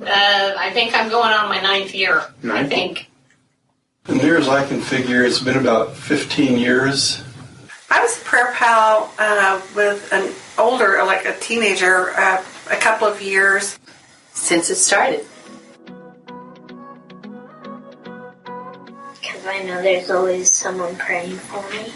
Uh, 0.02 0.54
I 0.58 0.70
think 0.74 0.94
I'm 0.94 1.08
going 1.08 1.32
on 1.32 1.48
my 1.48 1.62
ninth 1.62 1.94
year. 1.94 2.24
Ninth? 2.42 2.66
I 2.66 2.68
think. 2.68 3.10
As 4.06 4.16
near 4.16 4.36
as 4.36 4.48
I 4.48 4.66
can 4.66 4.82
figure, 4.82 5.24
it's 5.24 5.40
been 5.40 5.56
about 5.56 5.96
15 5.96 6.58
years 6.58 7.22
I 7.90 8.02
was 8.02 8.20
a 8.20 8.24
prayer 8.24 8.52
pal 8.52 9.12
uh, 9.18 9.62
with 9.74 10.12
an 10.12 10.32
older, 10.58 11.02
like 11.04 11.24
a 11.24 11.34
teenager, 11.38 12.10
uh, 12.10 12.44
a 12.70 12.76
couple 12.76 13.08
of 13.08 13.22
years. 13.22 13.78
Since 14.34 14.70
it 14.70 14.76
started. 14.76 15.24
Because 19.20 19.46
I 19.46 19.62
know 19.64 19.82
there's 19.82 20.10
always 20.10 20.52
someone 20.52 20.94
praying 20.96 21.36
for 21.36 21.68
me. 21.70 21.92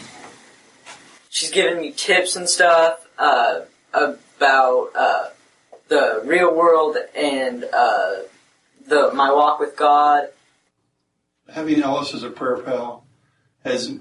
She's 1.28 1.50
giving 1.50 1.80
me 1.80 1.92
tips 1.92 2.34
and 2.34 2.48
stuff 2.48 3.06
uh, 3.16 3.60
about 3.92 4.90
uh, 4.96 5.28
the 5.88 6.22
real 6.24 6.54
world 6.54 6.96
and 7.14 7.64
uh, 7.72 8.14
the 8.88 9.12
my 9.12 9.32
walk 9.32 9.60
with 9.60 9.76
God. 9.76 10.28
Having 11.48 11.82
Ellis 11.82 12.12
as 12.12 12.24
a 12.24 12.30
prayer 12.30 12.58
pal 12.58 13.01
has, 13.64 13.94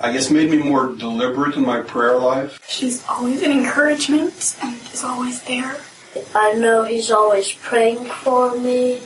I 0.00 0.12
guess, 0.12 0.30
made 0.30 0.50
me 0.50 0.58
more 0.58 0.92
deliberate 0.94 1.56
in 1.56 1.64
my 1.64 1.80
prayer 1.80 2.18
life. 2.18 2.60
She's 2.68 3.04
always 3.08 3.42
an 3.42 3.50
encouragement 3.50 4.56
and 4.62 4.76
is 4.92 5.02
always 5.02 5.42
there. 5.42 5.76
I 6.34 6.54
know 6.54 6.84
he's 6.84 7.10
always 7.10 7.52
praying 7.52 8.04
for 8.04 8.56
me. 8.56 9.00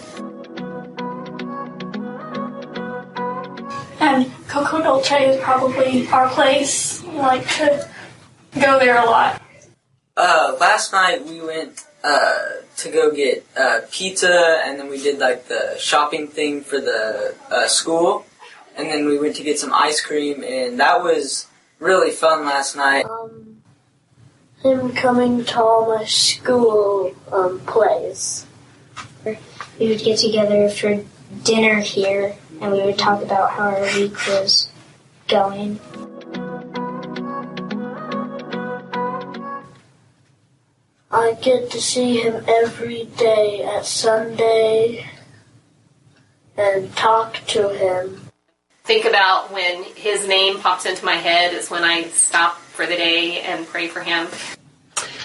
And 4.01 4.31
Coco 4.49 4.83
Dolce 4.83 5.37
is 5.37 5.41
probably 5.41 6.07
our 6.09 6.29
place. 6.29 7.03
We 7.03 7.17
like 7.17 7.49
to 7.57 7.89
go 8.55 8.79
there 8.79 8.99
a 8.99 9.07
lot. 9.07 9.41
Uh, 10.17 10.57
last 10.61 10.93
night 10.93 11.25
we 11.25 11.41
went 11.41 11.87
uh, 12.05 12.39
to 12.77 12.91
go 12.91 13.11
get 13.11 13.47
uh, 13.57 13.81
pizza, 13.91 14.61
and 14.65 14.79
then 14.79 14.91
we 14.91 15.03
did 15.03 15.19
like 15.19 15.49
the 15.49 15.77
shopping 15.79 16.29
thing 16.29 16.61
for 16.63 16.81
the 16.81 17.35
uh, 17.51 17.67
school 17.67 18.27
and 18.77 18.89
then 18.89 19.07
we 19.07 19.19
went 19.19 19.37
to 19.37 19.43
get 19.43 19.59
some 19.59 19.73
ice 19.73 20.01
cream, 20.01 20.43
and 20.43 20.79
that 20.81 21.03
was 21.03 21.47
really 21.79 22.11
fun 22.11 22.45
last 22.45 22.77
night. 22.77 23.05
Um, 23.05 23.63
him 24.63 24.93
coming 24.93 25.45
to 25.45 25.63
all 25.63 25.97
my 25.97 26.05
school 26.05 27.15
um, 27.33 27.61
plays. 27.61 28.47
We 29.25 29.89
would 29.89 29.99
get 29.99 30.19
together 30.19 30.69
for 30.69 31.03
dinner 31.43 31.81
here, 31.81 32.37
and 32.61 32.73
we 32.73 32.83
would 32.83 32.99
talk 32.99 33.23
about 33.23 33.51
how 33.51 33.71
our 33.71 33.83
week 33.95 34.15
was 34.29 34.71
going. 35.29 35.81
I 41.11 41.37
get 41.43 41.71
to 41.73 41.81
see 41.81 42.21
him 42.23 42.43
every 42.49 43.05
day 43.19 43.63
at 43.63 43.85
Sunday 43.85 45.11
and 46.57 46.95
talk 46.97 47.35
to 47.49 47.69
him 47.69 48.32
think 48.85 49.05
about 49.05 49.53
when 49.53 49.85
his 49.95 50.27
name 50.27 50.59
pops 50.59 50.87
into 50.87 51.05
my 51.05 51.15
head 51.15 51.55
is 51.55 51.71
when 51.71 51.85
I 51.85 52.05
stop 52.05 52.59
for 52.59 52.87
the 52.87 52.97
day 52.97 53.41
and 53.41 53.67
pray 53.67 53.89
for 53.89 54.01
him. 54.01 54.29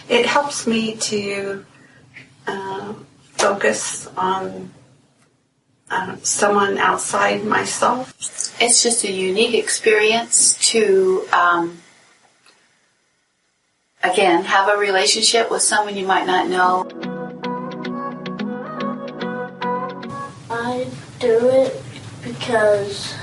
It 0.10 0.26
helps 0.26 0.68
me 0.68 0.96
to 0.96 1.66
uh, 2.46 2.94
focus 3.34 4.08
on 4.16 4.72
uh, 5.90 6.18
someone 6.22 6.78
outside 6.78 7.44
myself. 7.46 8.14
It's 8.62 8.84
just 8.84 9.04
a 9.04 9.12
unique 9.12 9.54
experience 9.56 10.58
to, 10.72 11.26
um, 11.32 11.78
again, 14.04 14.44
have 14.44 14.70
a 14.70 14.78
relationship 14.78 15.50
with 15.50 15.62
someone 15.62 15.96
you 15.96 16.06
might 16.06 16.26
not 16.26 16.48
know. 16.48 16.88
I 20.50 20.88
do 21.20 21.50
it 21.50 21.82
because 22.24 23.16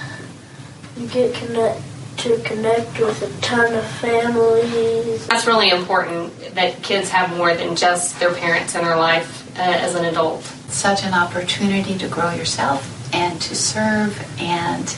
you 0.97 1.09
get 1.09 1.35
connect 1.35 1.83
to 2.17 2.39
connect 2.43 2.99
with 3.01 3.23
a 3.23 3.41
ton 3.41 3.75
of 3.75 3.85
families. 3.85 5.27
That's 5.27 5.47
really 5.47 5.71
important 5.71 6.33
that 6.55 6.81
kids 6.83 7.09
have 7.11 7.37
more 7.37 7.55
than 7.55 7.75
just 7.75 8.21
their 8.21 8.33
parents 8.33 8.75
in 8.75 8.85
their 8.85 8.97
life 8.97 9.59
uh, 9.59 9.63
as 9.63 9.95
an 9.97 10.05
adult. 10.05 10.43
Such 10.69 11.03
an 11.05 11.13
opportunity 11.13 11.99
to 11.99 12.09
grow 12.09 12.31
yourself 12.31 13.13
and 13.13 13.41
to 13.43 13.55
serve 13.55 14.17
and 14.39 14.97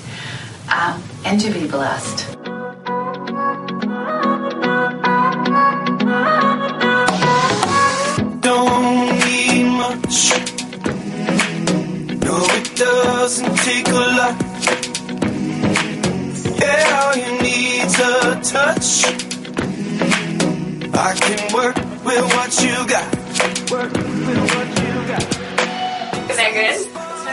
um, 0.70 1.02
and 1.24 1.40
to 1.40 1.50
be 1.50 1.66
blessed. 1.66 2.32
Don't 8.40 9.18
need 9.24 9.64
much. 9.64 10.30
No, 12.24 12.36
it 12.50 12.76
doesn't 12.76 13.56
take 13.58 13.88
a 13.88 13.92
lot 13.92 14.45
yeah, 16.78 17.02
all 17.02 17.16
you 17.16 17.42
need's 17.42 17.98
a 17.98 18.40
touch. 18.42 18.90
I 20.94 21.14
can 21.14 21.54
work 21.54 21.76
with 22.04 22.24
what 22.34 22.50
you 22.62 22.76
got. 22.88 23.06
Work 23.70 23.92
with 23.92 24.38
what 24.54 24.68
you 24.82 24.94
got. 25.08 25.24
Is 26.30 26.36
that 26.36 26.52
good? 26.52 26.76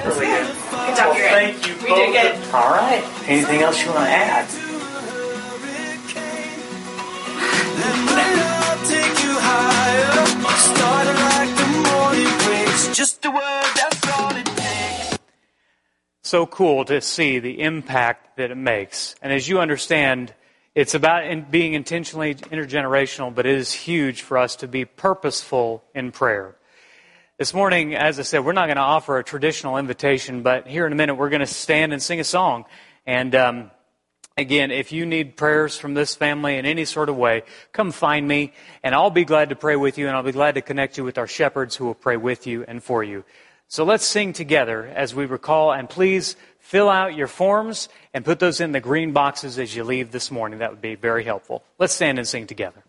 Really 0.06 0.26
good. 0.28 0.48
Good 0.48 0.98
job, 0.98 1.08
well, 1.10 1.16
thank 1.16 1.68
you. 1.68 1.74
We 1.76 1.96
did 1.96 2.12
good. 2.14 2.54
All 2.54 2.72
right. 2.72 3.04
Anything 3.28 3.62
else 3.62 3.84
you 3.84 3.90
want 3.92 4.06
to 4.06 4.12
add? 4.12 4.63
So 16.34 16.48
cool 16.48 16.84
to 16.84 17.00
see 17.00 17.38
the 17.38 17.62
impact 17.62 18.38
that 18.38 18.50
it 18.50 18.56
makes. 18.56 19.14
And 19.22 19.32
as 19.32 19.48
you 19.48 19.60
understand, 19.60 20.34
it's 20.74 20.96
about 20.96 21.52
being 21.52 21.76
intentionally 21.76 22.34
intergenerational, 22.34 23.36
but 23.36 23.46
it 23.46 23.54
is 23.54 23.72
huge 23.72 24.24
for 24.24 24.40
us 24.40 24.56
to 24.56 24.68
be 24.68 24.84
purposeful 24.84 25.84
in 25.94 26.12
prayer. 26.12 26.56
This 27.38 27.54
morning, 27.54 27.94
as 27.94 28.18
I 28.18 28.24
said, 28.24 28.44
we're 28.44 28.54
not 28.54 28.66
going 28.66 28.78
to 28.78 28.82
offer 28.82 29.20
a 29.20 29.24
traditional 29.24 29.78
invitation, 29.78 30.42
but 30.42 30.66
here 30.66 30.88
in 30.88 30.92
a 30.92 30.96
minute, 30.96 31.14
we're 31.14 31.30
going 31.30 31.42
to 31.42 31.46
stand 31.46 31.94
and 31.94 32.02
sing 32.02 32.20
a 32.20 32.24
song. 32.24 32.66
And 33.06 33.36
um, 33.36 33.72
Again, 34.36 34.72
if 34.72 34.92
you 34.92 35.06
need 35.06 35.38
prayers 35.38 35.78
from 35.78 35.94
this 35.94 36.16
family 36.16 36.58
in 36.58 36.66
any 36.66 36.86
sort 36.86 37.10
of 37.10 37.16
way, 37.16 37.44
come 37.72 37.92
find 37.92 38.28
me, 38.28 38.54
and 38.82 38.96
I'll 38.96 39.12
be 39.12 39.26
glad 39.26 39.50
to 39.50 39.56
pray 39.56 39.76
with 39.76 40.00
you, 40.00 40.08
and 40.08 40.16
I'll 40.16 40.24
be 40.24 40.32
glad 40.32 40.56
to 40.56 40.62
connect 40.64 40.98
you 40.98 41.04
with 41.04 41.20
our 41.20 41.28
shepherds 41.28 41.76
who 41.76 41.86
will 41.86 41.94
pray 41.94 42.18
with 42.18 42.48
you 42.48 42.66
and 42.68 42.84
for 42.84 43.04
you. 43.04 43.24
So 43.74 43.84
let's 43.86 44.06
sing 44.06 44.34
together 44.34 44.86
as 44.86 45.16
we 45.16 45.26
recall, 45.26 45.74
and 45.74 45.90
please 45.90 46.36
fill 46.60 46.92
out 46.92 47.16
your 47.16 47.26
forms 47.26 47.90
and 48.14 48.24
put 48.24 48.38
those 48.38 48.62
in 48.62 48.72
the 48.72 48.80
green 48.80 49.14
boxes 49.14 49.58
as 49.58 49.76
you 49.76 49.84
leave 49.84 50.12
this 50.12 50.30
morning. 50.30 50.60
That 50.60 50.70
would 50.70 50.80
be 50.80 50.94
very 50.94 51.24
helpful. 51.24 51.64
Let's 51.80 51.96
stand 51.96 52.20
and 52.20 52.28
sing 52.28 52.46
together. 52.46 52.84